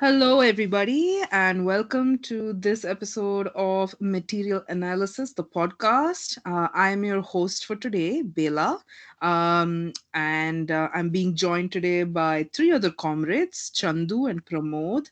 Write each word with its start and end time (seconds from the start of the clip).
Hello, 0.00 0.40
everybody, 0.40 1.22
and 1.30 1.64
welcome 1.64 2.18
to 2.18 2.54
this 2.54 2.84
episode 2.84 3.46
of 3.54 3.94
Material 4.00 4.64
Analysis, 4.68 5.32
the 5.32 5.44
podcast. 5.44 6.38
Uh, 6.44 6.66
I'm 6.74 7.04
your 7.04 7.20
host 7.20 7.66
for 7.66 7.76
today, 7.76 8.22
Bela, 8.22 8.82
um, 9.20 9.92
and 10.12 10.72
uh, 10.72 10.88
I'm 10.92 11.10
being 11.10 11.36
joined 11.36 11.70
today 11.70 12.02
by 12.02 12.48
three 12.52 12.72
other 12.72 12.90
comrades, 12.90 13.70
Chandu 13.70 14.28
and 14.28 14.44
Pramod 14.44 15.08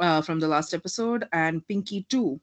uh, 0.00 0.22
from 0.22 0.40
the 0.40 0.48
last 0.48 0.74
episode, 0.74 1.28
and 1.32 1.66
Pinky 1.68 2.04
too. 2.08 2.40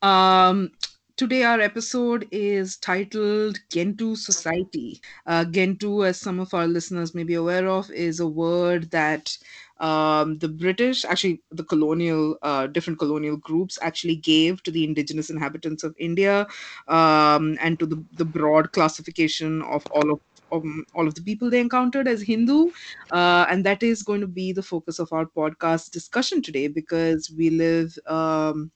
Um, 0.00 0.70
today 1.18 1.42
our 1.42 1.60
episode 1.60 2.28
is 2.30 2.76
titled 2.76 3.58
Gentoo 3.70 4.14
Society. 4.16 5.00
Uh, 5.26 5.44
Gentoo, 5.44 6.04
as 6.04 6.20
some 6.20 6.38
of 6.38 6.54
our 6.54 6.68
listeners 6.68 7.14
may 7.14 7.24
be 7.24 7.34
aware 7.34 7.66
of, 7.68 7.90
is 7.90 8.20
a 8.20 8.26
word 8.28 8.90
that 8.92 9.36
um, 9.80 10.38
the 10.38 10.48
British, 10.48 11.04
actually 11.04 11.42
the 11.50 11.64
colonial, 11.64 12.38
uh, 12.42 12.68
different 12.68 12.98
colonial 13.00 13.36
groups 13.36 13.78
actually 13.82 14.16
gave 14.16 14.62
to 14.62 14.70
the 14.70 14.84
indigenous 14.84 15.28
inhabitants 15.30 15.82
of 15.84 15.94
India 15.98 16.46
um, 16.86 17.58
and 17.60 17.78
to 17.80 17.86
the, 17.86 18.02
the 18.12 18.24
broad 18.24 18.72
classification 18.72 19.62
of 19.62 19.84
all 19.90 20.12
of 20.12 20.20
all 20.94 21.06
of 21.06 21.14
the 21.14 21.20
people 21.20 21.50
they 21.50 21.60
encountered 21.60 22.08
as 22.08 22.22
Hindu. 22.22 22.70
Uh, 23.10 23.44
and 23.50 23.66
that 23.66 23.82
is 23.82 24.02
going 24.02 24.22
to 24.22 24.26
be 24.26 24.52
the 24.52 24.62
focus 24.62 24.98
of 24.98 25.12
our 25.12 25.26
podcast 25.26 25.90
discussion 25.90 26.40
today 26.40 26.68
because 26.68 27.30
we 27.36 27.50
live. 27.50 27.98
Um, 28.06 28.70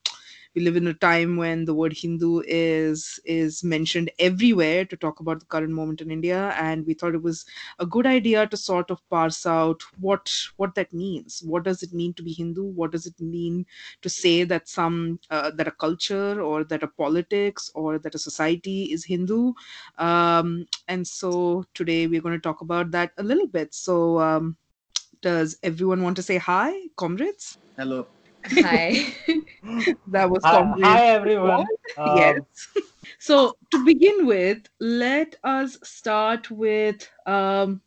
we 0.55 0.61
live 0.61 0.75
in 0.75 0.87
a 0.87 0.93
time 0.93 1.35
when 1.35 1.65
the 1.65 1.73
word 1.73 1.93
hindu 1.93 2.41
is 2.45 3.19
is 3.25 3.63
mentioned 3.63 4.11
everywhere 4.19 4.85
to 4.85 4.95
talk 4.95 5.19
about 5.19 5.39
the 5.39 5.45
current 5.45 5.71
moment 5.71 6.01
in 6.01 6.11
india. 6.11 6.53
And 6.57 6.85
we 6.85 6.93
thought 6.93 7.15
it 7.15 7.23
was 7.23 7.45
a 7.79 7.85
good 7.85 8.05
idea 8.05 8.45
to 8.47 8.57
sort 8.57 8.91
of 8.91 9.01
parse 9.09 9.45
out 9.45 9.81
what 9.99 10.31
what 10.57 10.75
that 10.75 10.93
means. 10.93 11.41
What 11.43 11.63
does 11.63 11.83
it 11.83 11.93
mean 11.93 12.13
to 12.15 12.23
be 12.23 12.33
hindu? 12.33 12.63
What 12.63 12.91
does 12.91 13.05
it 13.05 13.19
mean 13.19 13.65
to 14.01 14.09
say 14.09 14.43
that 14.43 14.67
some 14.69 15.19
uh, 15.29 15.51
that 15.51 15.67
a 15.67 15.71
culture 15.71 16.41
or 16.41 16.63
that 16.65 16.83
a 16.83 16.87
politics 16.87 17.71
or 17.73 17.99
that 17.99 18.15
a 18.15 18.19
society 18.19 18.83
is 18.93 19.05
hindu? 19.05 19.53
Um, 19.97 20.65
and 20.87 21.07
so 21.07 21.65
today 21.73 22.07
we're 22.07 22.21
going 22.21 22.39
to 22.39 22.47
talk 22.49 22.61
about 22.61 22.91
that 22.91 23.11
a 23.17 23.23
little 23.23 23.47
bit. 23.47 23.73
So 23.73 24.19
um, 24.19 24.57
does 25.21 25.57
everyone 25.63 26.03
want 26.03 26.15
to 26.17 26.23
say 26.23 26.37
hi 26.37 26.73
comrades? 26.95 27.57
Hello 27.77 28.07
Hi. 28.45 29.05
that 30.07 30.29
was 30.29 30.43
Hi, 30.43 30.51
comrade 30.51 30.83
hi 30.83 31.05
everyone. 31.07 31.65
Um, 31.97 32.17
yes. 32.17 32.41
So 33.19 33.57
to 33.71 33.83
begin 33.85 34.25
with, 34.25 34.59
let 34.79 35.35
us 35.43 35.77
start 35.83 36.49
with 36.49 37.07
um, 37.25 37.81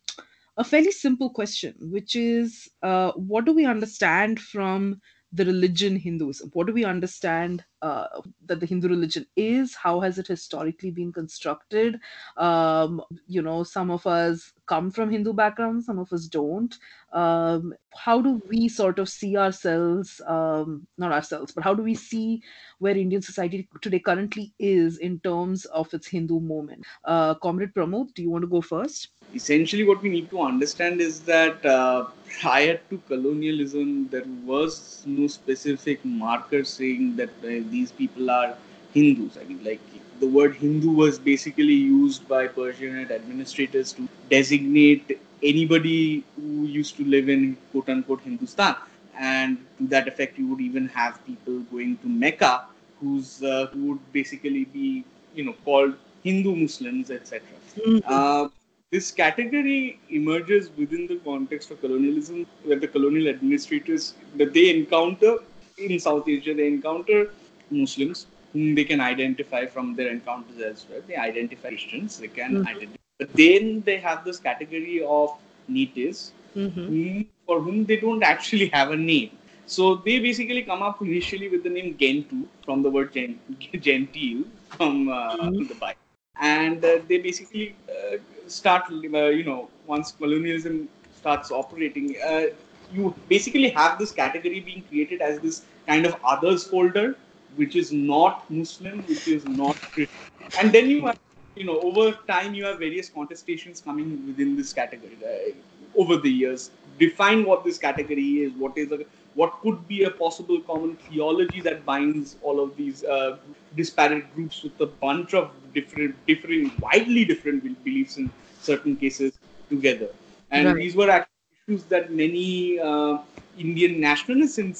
a 0.57 0.63
fairly 0.63 0.91
simple 0.91 1.29
question, 1.31 1.75
which 1.79 2.15
is 2.15 2.69
uh, 2.83 3.11
what 3.13 3.45
do 3.45 3.53
we 3.53 3.65
understand 3.65 4.39
from 4.39 5.01
the 5.31 5.45
religion 5.45 5.95
Hinduism? 5.95 6.49
What 6.53 6.67
do 6.67 6.73
we 6.73 6.85
understand 6.85 7.63
uh, 7.81 8.07
that 8.45 8.59
the 8.59 8.65
Hindu 8.65 8.87
religion 8.87 9.25
is? 9.35 9.75
How 9.75 9.99
has 9.99 10.17
it 10.17 10.27
historically 10.27 10.91
been 10.91 11.11
constructed? 11.11 11.99
Um, 12.37 13.01
you 13.27 13.41
know, 13.41 13.63
some 13.63 13.91
of 13.91 14.05
us 14.07 14.53
come 14.65 14.91
from 14.91 15.09
Hindu 15.09 15.33
backgrounds, 15.33 15.85
some 15.85 15.99
of 15.99 16.11
us 16.11 16.27
don't. 16.27 16.75
Um, 17.13 17.73
how 17.95 18.21
do 18.21 18.41
we 18.47 18.67
sort 18.67 18.99
of 18.99 19.09
see 19.09 19.37
ourselves, 19.37 20.21
um, 20.27 20.85
not 20.97 21.11
ourselves, 21.11 21.51
but 21.53 21.63
how 21.63 21.73
do 21.73 21.81
we 21.81 21.95
see 21.95 22.43
where 22.79 22.95
Indian 22.95 23.21
society 23.21 23.67
today 23.81 23.99
currently 23.99 24.53
is 24.59 24.97
in 24.97 25.19
terms 25.21 25.65
of 25.65 25.91
its 25.93 26.07
Hindu 26.07 26.39
moment? 26.39 26.85
Uh, 27.05 27.33
Comrade 27.35 27.73
Pramod, 27.73 28.13
do 28.13 28.21
you 28.21 28.29
want 28.29 28.43
to 28.43 28.47
go 28.47 28.61
first? 28.61 29.09
Essentially, 29.33 29.83
what 29.83 30.01
we 30.01 30.09
need 30.09 30.29
to 30.29 30.41
understand 30.41 31.01
is 31.01 31.21
that 31.21 31.65
uh, 31.65 32.07
prior 32.39 32.79
to 32.89 32.97
colonialism, 33.07 34.07
there 34.09 34.25
was 34.45 35.03
no 35.05 35.27
specific 35.27 36.03
marker 36.05 36.63
saying 36.63 37.15
that 37.15 37.29
these 37.67 37.91
people 37.91 38.29
are 38.29 38.55
Hindus. 38.93 39.37
I 39.37 39.43
mean, 39.43 39.63
like 39.63 39.81
the 40.19 40.27
word 40.27 40.55
Hindu 40.55 40.91
was 40.91 41.19
basically 41.19 41.73
used 41.73 42.27
by 42.27 42.47
Persian 42.47 43.11
administrators 43.11 43.93
to 43.93 44.07
designate 44.29 45.19
anybody 45.43 46.23
who 46.35 46.65
used 46.65 46.97
to 46.97 47.05
live 47.05 47.29
in 47.29 47.57
quote 47.71 47.89
unquote 47.89 48.21
Hindustan. 48.21 48.75
And 49.19 49.57
to 49.79 49.87
that 49.87 50.07
effect, 50.07 50.37
you 50.37 50.47
would 50.47 50.61
even 50.61 50.87
have 50.89 51.25
people 51.25 51.59
going 51.71 51.97
to 51.97 52.07
Mecca 52.07 52.65
who's 52.99 53.43
uh, 53.43 53.67
who 53.73 53.85
would 53.89 54.13
basically 54.13 54.65
be 54.65 55.03
you 55.33 55.43
know 55.45 55.55
called 55.65 55.95
Hindu 56.23 56.55
Muslims, 56.55 57.11
etc. 57.11 57.41
Mm-hmm. 57.77 57.99
Uh, 58.05 58.49
this 58.91 59.11
category 59.11 59.99
emerges 60.09 60.69
within 60.77 61.07
the 61.07 61.17
context 61.17 61.71
of 61.71 61.81
colonialism, 61.81 62.45
where 62.63 62.79
the 62.79 62.87
colonial 62.87 63.27
administrators 63.27 64.13
that 64.35 64.53
they 64.53 64.69
encounter 64.75 65.37
in 65.77 65.99
South 65.99 66.27
Asia, 66.27 66.53
they 66.53 66.67
encounter 66.67 67.29
Muslims 67.69 68.27
whom 68.53 68.75
they 68.75 68.83
can 68.83 68.99
identify 69.01 69.65
from 69.65 69.95
their 69.95 70.09
encounters 70.09 70.61
elsewhere. 70.61 71.01
They 71.07 71.15
identify 71.15 71.69
Christians, 71.69 72.17
they 72.19 72.27
can 72.27 72.57
Mhm. 72.57 72.65
identify. 72.65 72.95
But 73.19 73.35
then 73.35 73.81
they 73.85 73.97
have 73.97 74.23
this 74.25 74.39
category 74.39 75.03
of 75.05 75.31
natives 75.67 76.33
Mm-hmm. 76.55 76.87
whom, 76.87 77.25
for 77.45 77.61
whom 77.61 77.85
they 77.85 77.97
don't 77.97 78.23
actually 78.23 78.67
have 78.69 78.91
a 78.91 78.95
name. 78.97 79.31
So 79.65 79.95
they 79.95 80.19
basically 80.19 80.63
come 80.63 80.81
up 80.83 81.01
initially 81.01 81.49
with 81.49 81.63
the 81.63 81.69
name 81.69 81.95
Gentoo 81.97 82.45
from 82.65 82.81
the 82.83 82.89
word 82.89 83.13
gen- 83.13 83.39
gentile 83.79 84.43
from 84.77 85.09
uh, 85.09 85.35
Mhm. 85.35 85.65
the 85.67 85.75
Bible, 85.75 85.97
and 86.39 86.83
uh, 86.83 86.99
they 87.07 87.17
basically 87.19 87.75
uh, 87.89 88.17
start, 88.47 88.83
uh, 88.91 89.25
you 89.27 89.43
know, 89.43 89.69
once 89.85 90.11
colonialism 90.11 90.87
starts 91.15 91.51
operating, 91.51 92.15
uh, 92.25 92.43
you 92.91 93.13
basically 93.27 93.69
have 93.69 93.97
this 93.99 94.11
category 94.11 94.59
being 94.59 94.83
created 94.83 95.21
as 95.21 95.39
this 95.39 95.65
kind 95.87 96.05
of 96.05 96.15
others 96.23 96.63
folder, 96.65 97.15
which 97.57 97.75
is 97.75 97.91
not 97.93 98.49
Muslim, 98.49 99.03
which 99.07 99.27
is 99.27 99.45
not 99.45 99.77
Christian, 99.93 100.15
and 100.59 100.73
then 100.73 100.89
you 100.89 101.05
have, 101.05 101.17
you 101.55 101.65
know, 101.65 101.79
over 101.81 102.11
time 102.27 102.53
you 102.55 102.65
have 102.65 102.79
various 102.79 103.09
contestations 103.09 103.83
coming 103.83 104.25
within 104.27 104.55
this 104.57 104.73
category. 104.73 105.17
Uh, 105.25 105.53
over 105.97 106.17
the 106.17 106.29
years, 106.29 106.71
define 106.99 107.45
what 107.45 107.63
this 107.63 107.77
category 107.79 108.29
is, 108.43 108.53
what 108.53 108.77
is 108.77 108.91
a 108.91 108.99
what 109.35 109.53
could 109.61 109.87
be 109.87 110.03
a 110.03 110.11
possible 110.11 110.59
common 110.61 110.95
theology 110.97 111.61
that 111.61 111.85
binds 111.85 112.37
all 112.43 112.59
of 112.59 112.75
these 112.77 113.03
uh, 113.03 113.37
disparate 113.75 114.33
groups 114.35 114.63
with 114.63 114.79
a 114.81 114.87
bunch 114.87 115.33
of 115.33 115.51
different, 115.73 116.15
differing, 116.27 116.71
widely 116.79 117.25
different 117.25 117.63
beliefs 117.83 118.17
in 118.17 118.31
certain 118.61 118.95
cases 118.95 119.39
together. 119.69 120.09
And 120.51 120.67
Right. 120.67 120.77
these 120.77 120.95
were 120.95 121.09
actually 121.09 121.45
issues 121.67 121.83
that 121.85 122.11
many 122.11 122.79
uh, 122.79 123.19
Indian 123.57 123.99
nationalists, 123.99 124.57
in, 124.57 124.75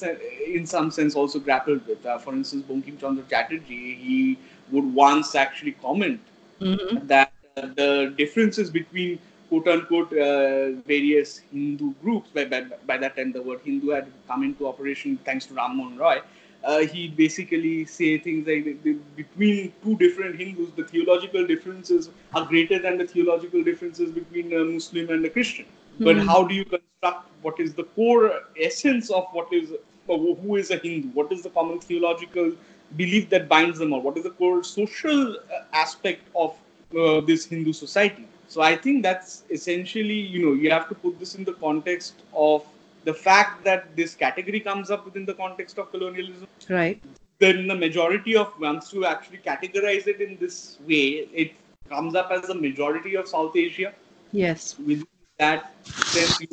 in 0.45 0.65
some 0.65 0.91
sense, 0.91 1.15
also 1.15 1.39
grappled 1.39 1.85
with. 1.88 2.05
Uh, 2.05 2.17
for 2.17 2.33
instance, 2.33 2.63
Bankim 2.63 2.99
Chandra 2.99 3.23
Chatterjee, 3.29 3.95
he 3.95 4.38
would 4.71 4.93
once 4.93 5.35
actually 5.35 5.73
comment 5.73 6.19
Mm-hmm. 6.61 7.05
that 7.05 7.31
uh, 7.55 7.67
the 7.75 8.13
differences 8.17 8.71
between 8.71 9.19
quote 9.49 9.67
unquote 9.67 10.11
uh, 10.13 10.71
various 10.87 11.41
Hindu 11.51 11.93
groups, 12.01 12.29
by, 12.33 12.45
by, 12.45 12.61
by 12.87 12.97
that 12.97 13.16
time 13.16 13.31
the 13.31 13.41
word 13.41 13.61
Hindu 13.63 13.89
had 13.89 14.07
come 14.27 14.43
into 14.43 14.67
operation 14.67 15.17
thanks 15.23 15.45
to 15.45 15.53
Ram 15.53 15.77
Mohan 15.77 15.97
Roy, 15.97 16.21
uh, 16.63 16.79
he 16.79 17.09
basically 17.09 17.85
say 17.85 18.17
things 18.17 18.47
like 18.47 18.83
between 19.16 19.72
two 19.84 19.96
different 19.97 20.40
Hindus, 20.40 20.72
the 20.75 20.84
theological 20.84 21.46
differences 21.46 22.09
are 22.34 22.46
greater 22.46 22.79
than 22.79 22.97
the 22.97 23.05
theological 23.05 23.63
differences 23.63 24.11
between 24.11 24.52
a 24.53 24.63
Muslim 24.63 25.09
and 25.11 25.23
a 25.23 25.29
Christian. 25.29 25.66
But 25.99 26.17
Hmm. 26.17 26.28
how 26.28 26.44
do 26.44 26.53
you 26.53 26.66
construct 26.66 27.29
what 27.41 27.59
is 27.59 27.73
the 27.73 27.84
core 27.84 28.32
essence 28.59 29.09
of 29.09 29.28
what 29.32 29.52
is 29.52 29.72
uh, 29.72 30.17
who 30.17 30.55
is 30.55 30.72
a 30.72 30.78
Hindu? 30.78 31.09
What 31.09 31.32
is 31.32 31.44
the 31.44 31.49
common 31.49 31.79
theological 31.79 32.52
belief 32.96 33.29
that 33.29 33.49
binds 33.49 33.79
them 33.79 33.94
all? 33.94 34.02
What 34.02 34.17
is 34.17 34.23
the 34.23 34.32
core 34.32 34.64
social 34.64 35.35
uh, 35.38 35.64
aspect 35.73 36.28
of 36.35 36.55
uh, 36.97 37.22
this 37.22 37.46
Hindu 37.46 37.73
society? 37.73 38.28
So 38.47 38.61
I 38.61 38.76
think 38.78 39.03
that's 39.03 39.44
essentially, 39.49 40.20
you 40.35 40.46
know, 40.46 40.53
you 40.53 40.72
have 40.72 40.88
to 40.90 40.96
put 40.96 41.20
this 41.20 41.35
in 41.35 41.44
the 41.44 41.53
context 41.53 42.23
of 42.34 42.66
the 43.03 43.14
fact 43.14 43.64
that 43.66 43.96
this 43.96 44.16
category 44.16 44.59
comes 44.59 44.90
up 44.90 45.03
within 45.05 45.26
the 45.26 45.34
context 45.34 45.78
of 45.78 45.91
colonialism. 45.91 46.47
Right. 46.70 47.03
Then 47.40 47.67
the 47.67 47.76
majority 47.76 48.35
of 48.35 48.53
once 48.59 48.93
you 48.93 49.05
actually 49.05 49.40
categorize 49.40 50.08
it 50.08 50.22
in 50.22 50.38
this 50.40 50.78
way, 50.88 51.28
it 51.43 51.53
comes 51.90 52.16
up 52.16 52.32
as 52.32 52.43
the 52.43 52.55
majority 52.55 53.16
of 53.16 53.28
South 53.28 53.55
Asia. 53.55 53.93
Yes. 54.32 54.76
Within 54.79 55.08
that 55.37 55.72
sense, 55.85 56.39
you 56.41 56.47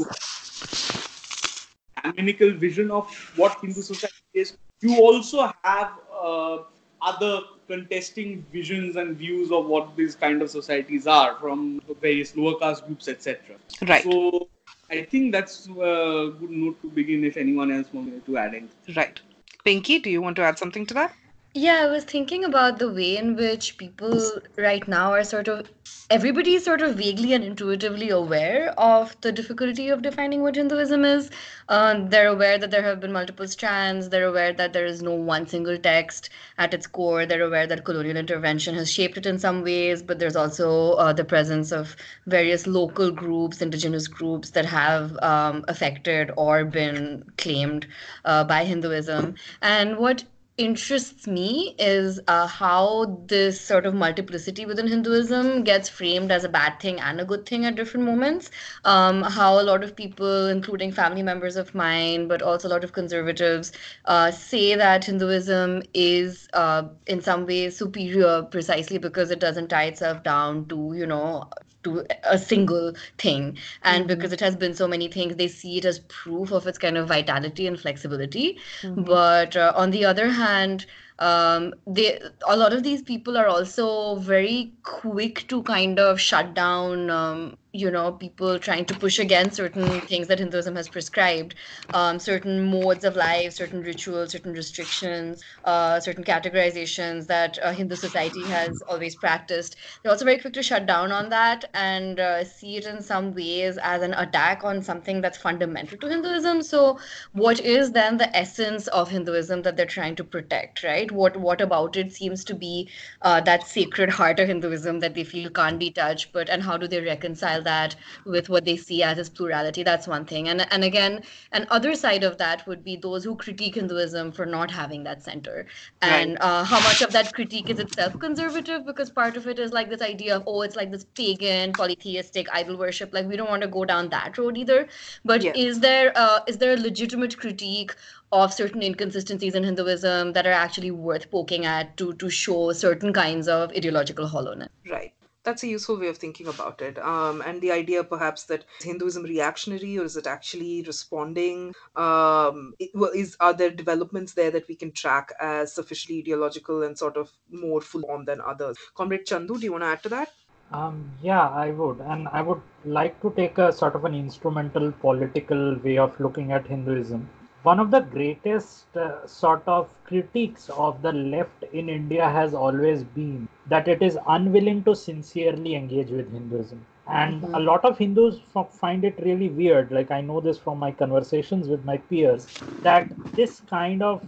aminical 2.04 2.52
vision 2.52 2.90
of 2.90 3.08
what 3.36 3.58
Hindu 3.60 3.82
society 3.82 4.14
is. 4.34 4.56
You 4.80 5.00
also 5.00 5.50
have 5.62 5.92
uh, 6.12 6.58
other 7.00 7.40
contesting 7.66 8.44
visions 8.52 8.96
and 8.96 9.16
views 9.16 9.50
of 9.50 9.66
what 9.66 9.96
these 9.96 10.14
kind 10.14 10.42
of 10.42 10.50
societies 10.50 11.06
are 11.06 11.36
from 11.36 11.80
various 12.00 12.36
lower 12.36 12.58
caste 12.58 12.86
groups, 12.86 13.08
etc. 13.08 13.56
Right. 13.86 14.04
So 14.04 14.48
I 14.90 15.02
think 15.02 15.32
that's 15.32 15.66
a 15.66 16.34
good 16.38 16.50
note 16.50 16.80
to 16.82 16.88
begin 16.88 17.24
if 17.24 17.36
anyone 17.36 17.70
else 17.70 17.88
wants 17.92 18.26
to 18.26 18.36
add 18.36 18.54
anything. 18.54 18.94
Right. 18.94 19.20
Pinky, 19.64 19.98
do 19.98 20.10
you 20.10 20.20
want 20.20 20.36
to 20.36 20.42
add 20.42 20.58
something 20.58 20.84
to 20.86 20.94
that? 20.94 21.14
Yeah, 21.56 21.82
I 21.84 21.86
was 21.86 22.02
thinking 22.02 22.44
about 22.44 22.80
the 22.80 22.92
way 22.92 23.16
in 23.16 23.36
which 23.36 23.78
people 23.78 24.20
right 24.58 24.86
now 24.88 25.12
are 25.12 25.22
sort 25.22 25.46
of 25.46 25.70
everybody 26.10 26.54
is 26.54 26.64
sort 26.64 26.82
of 26.82 26.96
vaguely 26.96 27.32
and 27.32 27.44
intuitively 27.44 28.10
aware 28.10 28.70
of 28.78 29.16
the 29.20 29.30
difficulty 29.30 29.88
of 29.88 30.02
defining 30.02 30.42
what 30.42 30.56
Hinduism 30.56 31.04
is. 31.04 31.30
Um, 31.68 32.10
they're 32.10 32.26
aware 32.26 32.58
that 32.58 32.72
there 32.72 32.82
have 32.82 32.98
been 32.98 33.12
multiple 33.12 33.46
strands. 33.46 34.08
They're 34.08 34.26
aware 34.26 34.52
that 34.52 34.72
there 34.72 34.84
is 34.84 35.00
no 35.00 35.14
one 35.14 35.46
single 35.46 35.78
text 35.78 36.28
at 36.58 36.74
its 36.74 36.88
core. 36.88 37.24
They're 37.24 37.46
aware 37.46 37.68
that 37.68 37.84
colonial 37.84 38.16
intervention 38.16 38.74
has 38.74 38.92
shaped 38.92 39.16
it 39.16 39.24
in 39.24 39.38
some 39.38 39.62
ways, 39.62 40.02
but 40.02 40.18
there's 40.18 40.36
also 40.36 40.94
uh, 40.94 41.12
the 41.12 41.24
presence 41.24 41.70
of 41.70 41.94
various 42.26 42.66
local 42.66 43.12
groups, 43.12 43.62
indigenous 43.62 44.08
groups 44.08 44.50
that 44.50 44.66
have 44.66 45.16
um, 45.22 45.64
affected 45.68 46.32
or 46.36 46.64
been 46.64 47.24
claimed 47.38 47.86
uh, 48.24 48.42
by 48.42 48.64
Hinduism. 48.64 49.36
And 49.62 49.98
what 49.98 50.24
interests 50.56 51.26
me 51.26 51.74
is 51.78 52.20
uh, 52.28 52.46
how 52.46 53.20
this 53.26 53.60
sort 53.60 53.86
of 53.86 53.94
multiplicity 53.94 54.64
within 54.64 54.86
Hinduism 54.86 55.64
gets 55.64 55.88
framed 55.88 56.30
as 56.30 56.44
a 56.44 56.48
bad 56.48 56.78
thing 56.78 57.00
and 57.00 57.20
a 57.20 57.24
good 57.24 57.44
thing 57.44 57.64
at 57.64 57.74
different 57.74 58.06
moments. 58.06 58.50
Um, 58.84 59.22
how 59.22 59.60
a 59.60 59.64
lot 59.64 59.82
of 59.82 59.96
people, 59.96 60.46
including 60.46 60.92
family 60.92 61.22
members 61.22 61.56
of 61.56 61.74
mine, 61.74 62.28
but 62.28 62.40
also 62.40 62.68
a 62.68 62.70
lot 62.70 62.84
of 62.84 62.92
conservatives, 62.92 63.72
uh, 64.04 64.30
say 64.30 64.76
that 64.76 65.04
Hinduism 65.04 65.82
is 65.92 66.48
uh, 66.52 66.84
in 67.06 67.20
some 67.20 67.46
ways 67.46 67.76
superior 67.76 68.42
precisely 68.42 68.98
because 68.98 69.30
it 69.30 69.40
doesn't 69.40 69.68
tie 69.68 69.84
itself 69.84 70.22
down 70.22 70.66
to, 70.68 70.92
you 70.94 71.06
know, 71.06 71.50
to 71.84 72.04
a 72.24 72.38
single 72.38 72.92
thing 73.18 73.56
and 73.82 74.04
mm-hmm. 74.04 74.08
because 74.08 74.32
it 74.32 74.40
has 74.40 74.56
been 74.56 74.74
so 74.74 74.88
many 74.88 75.08
things 75.08 75.36
they 75.36 75.48
see 75.48 75.78
it 75.78 75.84
as 75.84 76.00
proof 76.00 76.50
of 76.52 76.66
its 76.66 76.78
kind 76.78 76.98
of 76.98 77.08
vitality 77.08 77.66
and 77.66 77.80
flexibility 77.80 78.58
mm-hmm. 78.82 79.02
but 79.02 79.56
uh, 79.56 79.72
on 79.76 79.90
the 79.90 80.04
other 80.04 80.28
hand 80.28 80.86
um, 81.20 81.72
they 81.86 82.20
a 82.48 82.56
lot 82.56 82.72
of 82.72 82.82
these 82.82 83.02
people 83.02 83.36
are 83.36 83.46
also 83.46 84.16
very 84.16 84.72
quick 84.82 85.46
to 85.48 85.62
kind 85.62 85.98
of 85.98 86.20
shut 86.20 86.54
down 86.54 87.08
um, 87.10 87.56
you 87.74 87.90
know 87.90 88.12
people 88.12 88.58
trying 88.58 88.84
to 88.86 88.94
push 88.94 89.18
against 89.18 89.56
certain 89.56 90.00
things 90.02 90.28
that 90.28 90.38
hinduism 90.38 90.76
has 90.76 90.88
prescribed. 90.88 91.54
Um, 91.92 92.18
certain 92.18 92.62
modes 92.70 93.04
of 93.04 93.16
life 93.16 93.52
certain 93.54 93.82
rituals 93.82 94.32
certain 94.32 94.52
restrictions 94.52 95.42
uh, 95.64 96.00
certain 96.00 96.24
categorizations 96.24 97.26
that 97.26 97.58
uh, 97.62 97.72
hindu 97.72 97.96
society 97.96 98.46
has 98.46 98.82
always 98.88 99.16
practiced. 99.16 99.76
They're 100.02 100.12
also 100.12 100.24
very 100.24 100.38
quick 100.38 100.54
to 100.54 100.62
shut 100.62 100.86
down 100.86 101.12
on 101.12 101.28
that 101.30 101.64
and 101.74 102.20
uh, 102.20 102.44
see 102.44 102.76
it 102.76 102.86
in 102.86 103.02
some 103.02 103.34
ways 103.34 103.78
as 103.82 104.02
an 104.02 104.14
attack 104.14 104.64
on 104.64 104.82
something 104.82 105.20
that's 105.20 105.38
fundamental 105.38 105.98
to 105.98 106.08
hinduism. 106.08 106.62
So 106.62 106.98
what 107.32 107.60
is 107.60 107.92
then 107.92 108.16
the 108.18 108.34
essence 108.36 108.86
of 108.88 109.10
hinduism 109.10 109.62
that 109.62 109.76
they're 109.76 109.86
trying 109.86 110.16
to 110.16 110.24
protect 110.24 110.82
right? 110.84 111.10
What 111.10 111.36
what 111.36 111.60
about 111.60 111.96
it 111.96 112.12
seems 112.12 112.44
to 112.44 112.54
be 112.54 112.88
uh, 113.22 113.40
that 113.42 113.66
sacred 113.66 114.10
heart 114.10 114.38
of 114.40 114.48
hinduism 114.48 115.00
that 115.00 115.14
they 115.14 115.24
feel 115.24 115.50
can't 115.50 115.78
be 115.78 115.90
touched 115.90 116.32
but 116.32 116.48
and 116.48 116.62
how 116.62 116.76
do 116.76 116.86
they 116.88 117.00
reconcile 117.00 117.62
that 117.64 117.96
with 118.24 118.48
what 118.48 118.64
they 118.64 118.76
see 118.76 119.02
as 119.02 119.18
its 119.18 119.28
plurality 119.28 119.82
that's 119.82 120.06
one 120.06 120.24
thing 120.24 120.48
and 120.48 120.66
and 120.72 120.84
again 120.84 121.22
an 121.52 121.66
other 121.70 121.94
side 121.94 122.22
of 122.22 122.38
that 122.38 122.66
would 122.66 122.84
be 122.84 122.96
those 122.96 123.24
who 123.24 123.34
critique 123.36 123.74
hinduism 123.74 124.30
for 124.32 124.46
not 124.46 124.70
having 124.70 125.02
that 125.04 125.22
center 125.22 125.66
and 126.02 126.32
right. 126.32 126.42
uh, 126.42 126.64
how 126.64 126.80
much 126.80 127.02
of 127.02 127.12
that 127.12 127.32
critique 127.34 127.70
is 127.70 127.78
itself 127.78 128.18
conservative 128.18 128.86
because 128.86 129.10
part 129.10 129.36
of 129.36 129.46
it 129.46 129.58
is 129.58 129.72
like 129.72 129.88
this 129.88 130.02
idea 130.02 130.36
of 130.36 130.42
oh 130.46 130.62
it's 130.62 130.76
like 130.76 130.90
this 130.90 131.04
pagan 131.14 131.72
polytheistic 131.72 132.46
idol 132.52 132.76
worship 132.76 133.12
like 133.12 133.26
we 133.26 133.36
don't 133.36 133.50
want 133.50 133.62
to 133.62 133.68
go 133.68 133.84
down 133.84 134.08
that 134.08 134.38
road 134.38 134.56
either 134.56 134.86
but 135.24 135.42
yeah. 135.42 135.52
is 135.54 135.80
there 135.80 136.12
uh, 136.16 136.40
is 136.46 136.58
there 136.58 136.74
a 136.74 136.76
legitimate 136.76 137.36
critique 137.38 137.94
of 138.32 138.52
certain 138.52 138.82
inconsistencies 138.82 139.54
in 139.54 139.62
Hinduism 139.62 140.32
that 140.32 140.46
are 140.46 140.52
actually 140.52 140.90
worth 140.90 141.30
poking 141.30 141.66
at 141.66 141.96
to 141.98 142.12
to 142.14 142.28
show 142.28 142.72
certain 142.72 143.12
kinds 143.12 143.48
of 143.48 143.70
ideological 143.70 144.26
hollowness. 144.26 144.70
Right 144.90 145.14
that's 145.44 145.62
a 145.62 145.68
useful 145.68 145.98
way 145.98 146.08
of 146.08 146.16
thinking 146.18 146.48
about 146.48 146.80
it. 146.80 146.98
Um, 146.98 147.42
and 147.46 147.60
the 147.60 147.70
idea 147.70 148.02
perhaps 148.02 148.44
that 148.44 148.64
Hinduism 148.80 149.22
reactionary 149.24 149.98
or 149.98 150.04
is 150.04 150.16
it 150.16 150.26
actually 150.26 150.82
responding? 150.86 151.74
Um, 151.96 152.74
it, 152.78 152.90
well, 152.94 153.10
is 153.14 153.36
are 153.40 153.52
there 153.52 153.70
developments 153.70 154.32
there 154.32 154.50
that 154.50 154.66
we 154.68 154.74
can 154.74 154.90
track 154.92 155.32
as 155.40 155.74
sufficiently 155.74 156.20
ideological 156.20 156.82
and 156.82 156.98
sort 156.98 157.16
of 157.16 157.30
more 157.50 157.80
full 157.80 158.04
on 158.10 158.24
than 158.24 158.40
others? 158.40 158.76
Comrade 158.94 159.26
Chandu, 159.26 159.58
do 159.58 159.64
you 159.64 159.72
want 159.72 159.84
to 159.84 159.88
add 159.88 160.02
to 160.02 160.08
that? 160.08 160.32
Um, 160.72 161.10
yeah, 161.22 161.48
I 161.48 161.70
would, 161.70 162.00
and 162.00 162.26
I 162.28 162.42
would 162.42 162.60
like 162.84 163.20
to 163.20 163.30
take 163.36 163.58
a 163.58 163.72
sort 163.72 163.94
of 163.94 164.04
an 164.04 164.14
instrumental 164.14 164.90
political 164.92 165.76
way 165.76 165.98
of 165.98 166.18
looking 166.18 166.52
at 166.52 166.66
Hinduism 166.66 167.28
one 167.64 167.80
of 167.80 167.90
the 167.90 168.00
greatest 168.00 168.94
uh, 168.94 169.26
sort 169.26 169.62
of 169.66 169.88
critiques 170.04 170.68
of 170.68 171.00
the 171.00 171.12
left 171.12 171.64
in 171.72 171.88
India 171.88 172.28
has 172.28 172.52
always 172.52 173.02
been 173.02 173.48
that 173.68 173.88
it 173.88 174.02
is 174.02 174.18
unwilling 174.28 174.84
to 174.84 174.94
sincerely 174.94 175.74
engage 175.74 176.10
with 176.10 176.30
Hinduism. 176.30 176.84
And 177.06 177.40
mm-hmm. 177.40 177.54
a 177.54 177.60
lot 177.60 177.84
of 177.84 177.96
Hindus 177.96 178.40
f- 178.54 178.70
find 178.72 179.02
it 179.04 179.18
really 179.22 179.48
weird. 179.48 179.90
Like, 179.90 180.10
I 180.10 180.20
know 180.20 180.40
this 180.40 180.58
from 180.58 180.78
my 180.78 180.90
conversations 180.90 181.68
with 181.68 181.84
my 181.86 181.96
peers 181.96 182.46
that 182.82 183.08
this 183.32 183.62
kind 183.70 184.02
of 184.02 184.22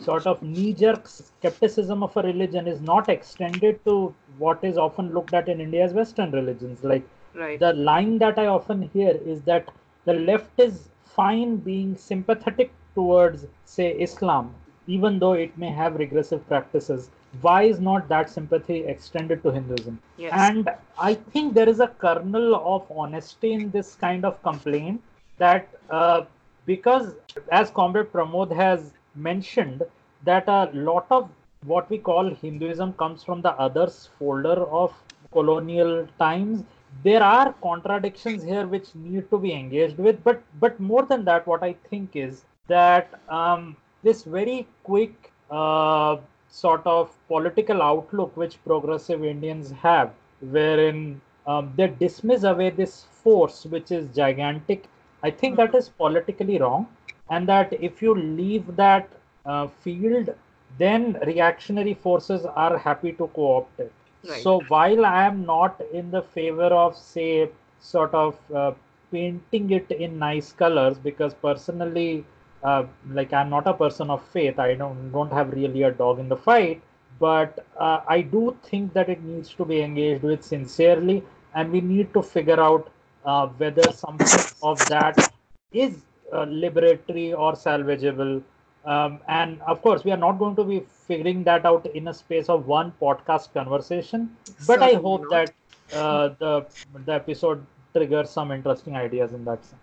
sort 0.00 0.26
of 0.26 0.42
knee 0.42 0.72
jerk 0.72 1.06
skepticism 1.06 2.02
of 2.02 2.16
a 2.16 2.22
religion 2.22 2.66
is 2.66 2.80
not 2.80 3.08
extended 3.08 3.84
to 3.84 4.12
what 4.38 4.64
is 4.64 4.76
often 4.76 5.12
looked 5.14 5.34
at 5.34 5.48
in 5.48 5.60
India 5.60 5.84
as 5.84 5.92
Western 5.92 6.32
religions. 6.32 6.82
Like, 6.82 7.04
right. 7.34 7.58
the 7.58 7.72
line 7.72 8.18
that 8.18 8.36
I 8.36 8.46
often 8.46 8.82
hear 8.82 9.10
is 9.24 9.42
that 9.42 9.68
the 10.06 10.14
left 10.14 10.58
is 10.58 10.88
fine 11.04 11.56
being 11.56 11.96
sympathetic 11.96 12.72
towards, 12.94 13.46
say, 13.64 13.92
Islam, 13.92 14.54
even 14.86 15.18
though 15.18 15.34
it 15.34 15.56
may 15.56 15.70
have 15.70 15.94
regressive 15.96 16.46
practices, 16.48 17.10
why 17.42 17.62
is 17.62 17.80
not 17.80 18.08
that 18.08 18.28
sympathy 18.28 18.84
extended 18.84 19.42
to 19.42 19.50
Hinduism? 19.50 20.00
Yes. 20.16 20.32
And 20.34 20.68
I 20.98 21.14
think 21.14 21.54
there 21.54 21.68
is 21.68 21.80
a 21.80 21.88
kernel 21.88 22.56
of 22.56 22.90
honesty 22.90 23.52
in 23.52 23.70
this 23.70 23.94
kind 23.94 24.24
of 24.24 24.42
complaint 24.42 25.00
that 25.38 25.68
uh, 25.90 26.22
because, 26.66 27.14
as 27.50 27.70
Comrade 27.70 28.12
Pramod 28.12 28.54
has 28.54 28.92
mentioned, 29.14 29.82
that 30.24 30.48
a 30.48 30.70
lot 30.74 31.06
of 31.10 31.30
what 31.64 31.88
we 31.90 31.98
call 31.98 32.34
Hinduism 32.34 32.92
comes 32.94 33.22
from 33.22 33.42
the 33.42 33.52
others 33.52 34.08
folder 34.18 34.64
of 34.66 34.92
colonial 35.32 36.06
times. 36.18 36.64
There 37.04 37.22
are 37.22 37.52
contradictions 37.62 38.42
here 38.42 38.66
which 38.66 38.94
need 38.94 39.30
to 39.30 39.38
be 39.38 39.52
engaged 39.52 39.98
with, 39.98 40.22
but 40.24 40.42
but 40.58 40.80
more 40.80 41.04
than 41.04 41.24
that, 41.26 41.46
what 41.46 41.62
I 41.62 41.74
think 41.88 42.16
is 42.16 42.44
that 42.70 43.20
um, 43.28 43.76
this 44.02 44.22
very 44.22 44.66
quick 44.84 45.32
uh, 45.50 46.16
sort 46.48 46.86
of 46.86 47.14
political 47.28 47.82
outlook 47.82 48.36
which 48.36 48.62
progressive 48.64 49.24
Indians 49.24 49.70
have, 49.82 50.12
wherein 50.40 51.20
um, 51.46 51.72
they 51.76 51.88
dismiss 51.88 52.44
away 52.44 52.70
this 52.70 53.04
force 53.22 53.64
which 53.66 53.90
is 53.90 54.08
gigantic. 54.16 54.84
I 55.22 55.30
think 55.30 55.56
that 55.56 55.74
is 55.74 55.88
politically 55.88 56.58
wrong, 56.58 56.86
and 57.28 57.48
that 57.48 57.72
if 57.88 58.02
you 58.02 58.14
leave 58.14 58.76
that 58.76 59.08
uh, 59.46 59.66
field, 59.68 60.34
then 60.78 61.18
reactionary 61.26 61.94
forces 61.94 62.46
are 62.46 62.78
happy 62.78 63.12
to 63.12 63.28
co 63.34 63.56
opt 63.58 63.80
it. 63.80 63.92
Right. 64.28 64.42
So 64.42 64.60
while 64.68 65.04
I 65.06 65.24
am 65.24 65.44
not 65.46 65.80
in 65.92 66.10
the 66.10 66.22
favor 66.22 66.70
of, 66.82 66.96
say, 66.96 67.50
sort 67.80 68.14
of 68.14 68.38
uh, 68.54 68.72
painting 69.12 69.70
it 69.70 69.90
in 69.90 70.18
nice 70.18 70.52
colors, 70.52 70.98
because 70.98 71.34
personally, 71.34 72.24
uh, 72.62 72.84
like 73.10 73.32
I'm 73.32 73.50
not 73.50 73.66
a 73.66 73.74
person 73.74 74.10
of 74.10 74.22
faith. 74.28 74.58
I 74.58 74.74
don't 74.74 75.10
don't 75.12 75.32
have 75.32 75.52
really 75.52 75.82
a 75.82 75.90
dog 75.90 76.18
in 76.18 76.28
the 76.28 76.36
fight, 76.36 76.82
but 77.18 77.64
uh, 77.78 78.00
I 78.06 78.20
do 78.20 78.56
think 78.62 78.92
that 78.94 79.08
it 79.08 79.22
needs 79.22 79.54
to 79.54 79.64
be 79.64 79.80
engaged 79.80 80.22
with 80.22 80.44
sincerely, 80.44 81.22
and 81.54 81.72
we 81.72 81.80
need 81.80 82.12
to 82.14 82.22
figure 82.22 82.60
out 82.60 82.90
uh, 83.24 83.46
whether 83.48 83.90
something 83.92 84.40
of 84.62 84.78
that 84.88 85.32
is 85.72 86.02
uh, 86.32 86.44
liberatory 86.44 87.36
or 87.36 87.52
salvageable. 87.52 88.42
Um, 88.84 89.20
and 89.28 89.60
of 89.62 89.82
course, 89.82 90.04
we 90.04 90.10
are 90.10 90.16
not 90.16 90.38
going 90.38 90.56
to 90.56 90.64
be 90.64 90.80
figuring 91.06 91.44
that 91.44 91.66
out 91.66 91.86
in 91.94 92.08
a 92.08 92.14
space 92.14 92.48
of 92.48 92.66
one 92.66 92.92
podcast 93.00 93.52
conversation. 93.52 94.36
But 94.66 94.80
Certainly 94.80 94.96
I 94.96 95.00
hope 95.00 95.22
not. 95.22 95.30
that 95.30 95.52
uh, 95.96 96.28
the 96.38 96.66
the 97.04 97.14
episode 97.14 97.66
triggers 97.92 98.30
some 98.30 98.52
interesting 98.52 98.96
ideas 98.96 99.32
in 99.32 99.44
that 99.44 99.64
sense. 99.64 99.82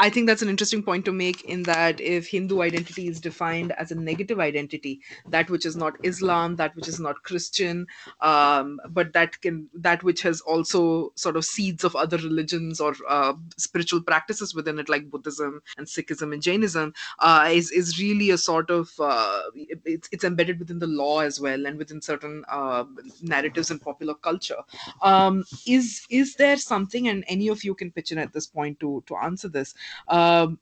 I 0.00 0.08
think 0.08 0.26
that's 0.26 0.40
an 0.40 0.48
interesting 0.48 0.82
point 0.82 1.04
to 1.04 1.12
make 1.12 1.44
in 1.44 1.64
that 1.64 2.00
if 2.00 2.26
Hindu 2.26 2.62
identity 2.62 3.06
is 3.06 3.20
defined 3.20 3.72
as 3.72 3.90
a 3.90 3.94
negative 3.94 4.40
identity, 4.40 5.02
that 5.28 5.50
which 5.50 5.66
is 5.66 5.76
not 5.76 5.98
Islam, 6.02 6.56
that 6.56 6.74
which 6.74 6.88
is 6.88 6.98
not 6.98 7.22
Christian, 7.22 7.86
um, 8.22 8.80
but 8.88 9.12
that 9.12 9.38
can 9.42 9.68
that 9.74 10.02
which 10.02 10.22
has 10.22 10.40
also 10.40 11.12
sort 11.16 11.36
of 11.36 11.44
seeds 11.44 11.84
of 11.84 11.94
other 11.94 12.16
religions 12.16 12.80
or 12.80 12.94
uh, 13.10 13.34
spiritual 13.58 14.02
practices 14.02 14.54
within 14.54 14.78
it, 14.78 14.88
like 14.88 15.10
Buddhism 15.10 15.60
and 15.76 15.86
Sikhism 15.86 16.32
and 16.32 16.42
Jainism, 16.42 16.94
uh, 17.18 17.50
is 17.52 17.70
is 17.70 18.00
really 18.00 18.30
a 18.30 18.38
sort 18.38 18.70
of 18.70 18.90
uh, 18.98 19.42
it's 19.84 20.08
it's 20.12 20.24
embedded 20.24 20.58
within 20.58 20.78
the 20.78 20.86
law 20.86 21.20
as 21.20 21.38
well 21.42 21.66
and 21.66 21.76
within 21.76 22.00
certain 22.00 22.42
uh, 22.48 22.84
narratives 23.20 23.70
and 23.70 23.82
popular 23.82 24.14
culture. 24.14 24.62
Um, 25.02 25.44
is 25.66 26.06
is 26.08 26.36
there 26.36 26.56
something, 26.56 27.06
and 27.06 27.22
any 27.28 27.48
of 27.48 27.64
you 27.64 27.74
can 27.74 27.90
pitch 27.90 28.12
in 28.12 28.16
at 28.18 28.32
this 28.32 28.46
point 28.46 28.80
to 28.80 29.04
to 29.06 29.16
answer 29.16 29.48
this? 29.48 29.74
Um, 30.08 30.58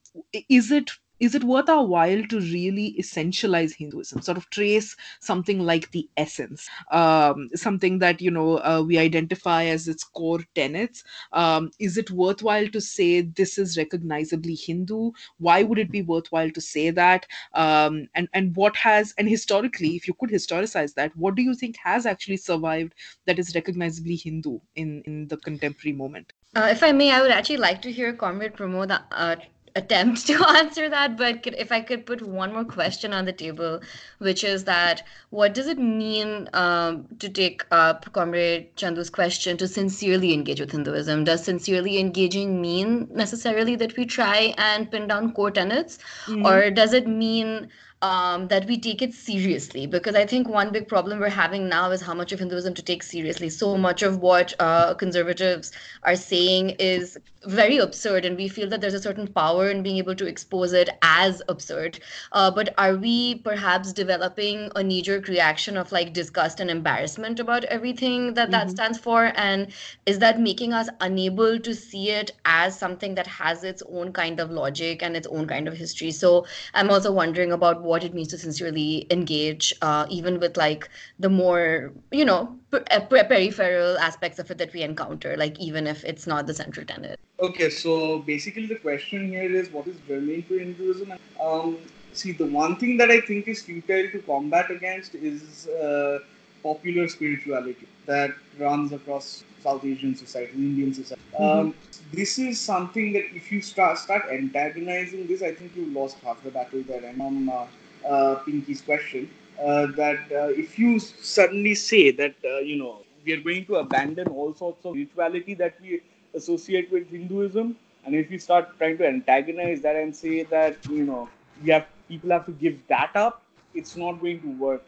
is 0.48 0.70
it 0.70 0.90
is 1.20 1.34
it 1.34 1.42
worth 1.42 1.68
our 1.68 1.84
while 1.84 2.22
to 2.28 2.38
really 2.38 2.94
essentialize 2.96 3.74
Hinduism, 3.74 4.22
sort 4.22 4.38
of 4.38 4.48
trace 4.50 4.94
something 5.20 5.58
like 5.58 5.90
the 5.90 6.08
essence, 6.16 6.68
um, 6.92 7.48
something 7.56 7.98
that 7.98 8.20
you 8.22 8.30
know 8.30 8.58
uh, 8.58 8.84
we 8.86 8.98
identify 8.98 9.64
as 9.64 9.88
its 9.88 10.04
core 10.04 10.44
tenets? 10.54 11.02
Um, 11.32 11.72
is 11.80 11.96
it 11.98 12.12
worthwhile 12.12 12.68
to 12.68 12.80
say 12.80 13.22
this 13.22 13.58
is 13.58 13.76
recognizably 13.76 14.54
Hindu? 14.54 15.10
Why 15.38 15.64
would 15.64 15.78
it 15.80 15.90
be 15.90 16.02
worthwhile 16.02 16.50
to 16.52 16.60
say 16.60 16.90
that? 16.90 17.26
Um, 17.52 18.06
and 18.14 18.28
and 18.32 18.54
what 18.54 18.76
has 18.76 19.12
and 19.18 19.28
historically, 19.28 19.96
if 19.96 20.06
you 20.06 20.14
could 20.14 20.30
historicize 20.30 20.94
that, 20.94 21.16
what 21.16 21.34
do 21.34 21.42
you 21.42 21.54
think 21.54 21.76
has 21.82 22.06
actually 22.06 22.36
survived 22.36 22.94
that 23.26 23.38
is 23.40 23.54
recognizably 23.56 24.16
Hindu 24.16 24.60
in 24.76 25.02
in 25.04 25.26
the 25.28 25.36
contemporary 25.36 25.96
moment? 25.96 26.32
Uh, 26.54 26.68
if 26.70 26.82
I 26.82 26.92
may, 26.92 27.12
I 27.12 27.20
would 27.20 27.30
actually 27.30 27.58
like 27.58 27.82
to 27.82 27.92
hear 27.92 28.12
Comrade 28.12 28.54
Pramod 28.54 28.90
uh, 29.12 29.36
attempt 29.78 30.26
to 30.30 30.34
answer 30.48 30.88
that 30.88 31.16
but 31.16 31.42
could, 31.42 31.54
if 31.54 31.72
i 31.72 31.80
could 31.80 32.04
put 32.04 32.20
one 32.22 32.52
more 32.52 32.64
question 32.64 33.12
on 33.12 33.24
the 33.24 33.32
table 33.32 33.80
which 34.18 34.44
is 34.44 34.64
that 34.64 35.02
what 35.30 35.54
does 35.54 35.66
it 35.66 35.78
mean 35.78 36.48
um, 36.52 37.06
to 37.18 37.28
take 37.28 37.64
up 37.70 38.12
comrade 38.12 38.74
chandu's 38.76 39.10
question 39.10 39.56
to 39.56 39.68
sincerely 39.68 40.32
engage 40.32 40.60
with 40.60 40.72
hinduism 40.72 41.24
does 41.24 41.44
sincerely 41.44 41.98
engaging 41.98 42.60
mean 42.60 43.08
necessarily 43.10 43.76
that 43.76 43.96
we 43.96 44.04
try 44.04 44.54
and 44.58 44.90
pin 44.90 45.06
down 45.06 45.32
core 45.32 45.50
tenets 45.50 45.98
mm-hmm. 46.26 46.46
or 46.46 46.70
does 46.70 46.92
it 46.92 47.06
mean 47.06 47.68
um, 48.02 48.46
that 48.48 48.66
we 48.66 48.78
take 48.78 49.02
it 49.02 49.12
seriously 49.12 49.86
because 49.86 50.14
I 50.14 50.24
think 50.24 50.48
one 50.48 50.70
big 50.70 50.86
problem 50.86 51.18
we're 51.18 51.28
having 51.28 51.68
now 51.68 51.90
is 51.90 52.00
how 52.00 52.14
much 52.14 52.32
of 52.32 52.38
Hinduism 52.38 52.74
to 52.74 52.82
take 52.82 53.02
seriously. 53.02 53.48
So 53.50 53.76
much 53.76 54.02
of 54.02 54.18
what 54.18 54.54
uh, 54.60 54.94
conservatives 54.94 55.72
are 56.04 56.16
saying 56.16 56.70
is 56.78 57.18
very 57.46 57.78
absurd, 57.78 58.24
and 58.24 58.36
we 58.36 58.48
feel 58.48 58.68
that 58.68 58.80
there's 58.80 58.94
a 58.94 59.02
certain 59.02 59.26
power 59.26 59.70
in 59.70 59.82
being 59.82 59.96
able 59.98 60.14
to 60.16 60.26
expose 60.26 60.72
it 60.72 60.90
as 61.02 61.40
absurd. 61.48 62.00
Uh, 62.32 62.50
but 62.50 62.74
are 62.78 62.96
we 62.96 63.36
perhaps 63.36 63.92
developing 63.92 64.70
a 64.76 64.82
knee 64.82 65.02
jerk 65.02 65.28
reaction 65.28 65.76
of 65.76 65.90
like 65.92 66.12
disgust 66.12 66.60
and 66.60 66.70
embarrassment 66.70 67.38
about 67.40 67.64
everything 67.64 68.34
that 68.34 68.50
that 68.50 68.66
mm-hmm. 68.66 68.74
stands 68.74 68.98
for? 68.98 69.32
And 69.36 69.68
is 70.06 70.18
that 70.18 70.40
making 70.40 70.72
us 70.72 70.88
unable 71.00 71.58
to 71.60 71.74
see 71.74 72.10
it 72.10 72.32
as 72.44 72.78
something 72.78 73.14
that 73.14 73.26
has 73.26 73.64
its 73.64 73.82
own 73.88 74.12
kind 74.12 74.40
of 74.40 74.50
logic 74.50 75.02
and 75.02 75.16
its 75.16 75.26
own 75.28 75.46
kind 75.46 75.68
of 75.68 75.74
history? 75.74 76.10
So 76.10 76.46
I'm 76.74 76.90
also 76.90 77.12
wondering 77.12 77.52
about 77.52 77.82
what 77.88 78.04
it 78.04 78.14
means 78.14 78.28
to 78.28 78.38
sincerely 78.38 79.06
engage, 79.10 79.72
uh, 79.82 80.06
even 80.10 80.38
with 80.38 80.56
like 80.56 80.88
the 81.18 81.28
more, 81.28 81.92
you 82.12 82.24
know, 82.24 82.54
uh, 82.72 83.00
peripheral 83.00 83.98
aspects 83.98 84.38
of 84.38 84.50
it 84.50 84.58
that 84.58 84.72
we 84.72 84.82
encounter, 84.82 85.36
like 85.36 85.58
even 85.58 85.86
if 85.86 86.04
it's 86.04 86.26
not 86.26 86.46
the 86.46 86.54
central 86.54 86.86
tenet. 86.86 87.18
Okay, 87.40 87.70
so 87.70 88.18
basically 88.20 88.66
the 88.66 88.76
question 88.76 89.28
here 89.28 89.50
is 89.50 89.70
what 89.70 89.86
is 89.86 89.96
germane 90.06 90.42
to 90.44 90.58
Hinduism? 90.58 91.12
Um, 91.40 91.78
see, 92.12 92.32
the 92.32 92.46
one 92.46 92.76
thing 92.76 92.96
that 92.98 93.10
I 93.10 93.20
think 93.20 93.48
is 93.48 93.62
futile 93.62 94.10
to 94.12 94.18
combat 94.26 94.70
against 94.70 95.14
is 95.14 95.68
uh, 95.68 96.18
popular 96.62 97.08
spirituality 97.08 97.88
that 98.06 98.34
runs 98.58 98.92
across 98.92 99.44
South 99.62 99.84
Asian 99.84 100.14
society, 100.14 100.52
Indian 100.54 100.92
society. 100.92 101.22
Mm-hmm. 101.34 101.58
Um, 101.58 101.74
this 102.12 102.38
is 102.38 102.58
something 102.58 103.12
that 103.12 103.24
if 103.34 103.52
you 103.52 103.60
start 103.60 103.98
start 103.98 104.24
antagonizing 104.30 105.26
this, 105.26 105.42
I 105.42 105.54
think 105.54 105.76
you 105.76 105.86
lost 105.86 106.16
half 106.24 106.42
the 106.42 106.50
battle 106.50 106.82
there. 106.82 107.04
And 107.04 107.20
um, 107.20 107.48
uh, 107.48 107.66
uh, 108.06 108.36
Pinky's 108.36 108.80
question 108.82 109.30
uh, 109.60 109.86
that 109.96 110.18
uh, 110.32 110.48
if 110.64 110.78
you 110.78 110.98
suddenly 110.98 111.74
say 111.74 112.10
that 112.10 112.34
you 112.64 112.76
know 112.76 113.02
we 113.24 113.32
are 113.32 113.40
going 113.40 113.64
to 113.66 113.76
abandon 113.76 114.28
all 114.28 114.54
sorts 114.54 114.84
of 114.84 114.92
spirituality 114.92 115.54
that 115.54 115.74
we 115.80 116.00
associate 116.34 116.90
with 116.92 117.10
Hinduism, 117.10 117.76
and 118.04 118.14
if 118.14 118.30
you 118.30 118.38
start 118.38 118.76
trying 118.78 118.98
to 118.98 119.06
antagonize 119.06 119.80
that 119.82 119.96
and 119.96 120.14
say 120.14 120.42
that 120.44 120.76
you 120.88 121.04
know 121.04 121.28
we 121.62 121.70
have 121.70 121.86
people 122.08 122.30
have 122.30 122.46
to 122.46 122.52
give 122.52 122.78
that 122.88 123.10
up, 123.14 123.42
it's 123.74 123.96
not 123.96 124.20
going 124.20 124.40
to 124.40 124.48
work 124.58 124.84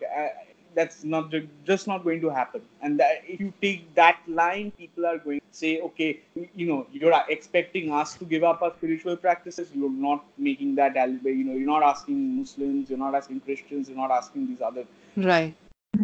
that's 0.74 1.04
not 1.04 1.32
just 1.64 1.86
not 1.86 2.04
going 2.04 2.20
to 2.20 2.28
happen. 2.28 2.62
And 2.82 2.98
that 3.00 3.22
if 3.26 3.40
you 3.40 3.52
take 3.60 3.94
that 3.94 4.18
line 4.26 4.70
people 4.72 5.06
are 5.06 5.18
going 5.18 5.40
to 5.40 5.46
say 5.50 5.80
okay 5.80 6.20
you 6.54 6.66
know 6.66 6.86
you're 6.92 7.14
expecting 7.28 7.92
us 7.92 8.14
to 8.16 8.24
give 8.24 8.44
up 8.44 8.62
our 8.62 8.72
spiritual 8.76 9.16
practices. 9.16 9.68
You're 9.74 9.90
not 9.90 10.24
making 10.38 10.74
that 10.76 10.94
you 10.96 11.44
know 11.44 11.54
you're 11.54 11.66
not 11.66 11.82
asking 11.82 12.36
muslims 12.36 12.90
you're 12.90 12.98
not 12.98 13.14
asking 13.14 13.40
christians 13.40 13.88
you're 13.88 13.98
not 13.98 14.10
asking 14.10 14.46
these 14.48 14.60
other 14.60 14.84
right. 15.16 15.54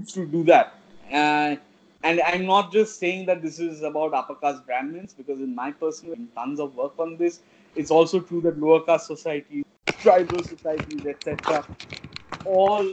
to 0.09 0.27
do 0.27 0.45
that. 0.45 0.75
Uh, 1.13 1.57
and 2.03 2.21
i'm 2.27 2.47
not 2.47 2.73
just 2.73 2.99
saying 2.99 3.27
that 3.27 3.43
this 3.43 3.59
is 3.59 3.83
about 3.83 4.15
upper 4.15 4.35
caste 4.35 4.65
brahmins 4.67 5.15
because 5.21 5.41
in 5.41 5.55
my 5.55 5.71
personal 5.71 6.17
tons 6.35 6.61
of 6.61 6.75
work 6.75 6.99
on 6.99 7.17
this 7.17 7.41
it's 7.75 7.91
also 7.91 8.21
true 8.21 8.41
that 8.41 8.59
lower 8.65 8.81
caste 8.89 9.07
societies 9.07 9.65
tribal 10.03 10.43
societies 10.45 11.07
etc 11.07 11.65
all 12.47 12.93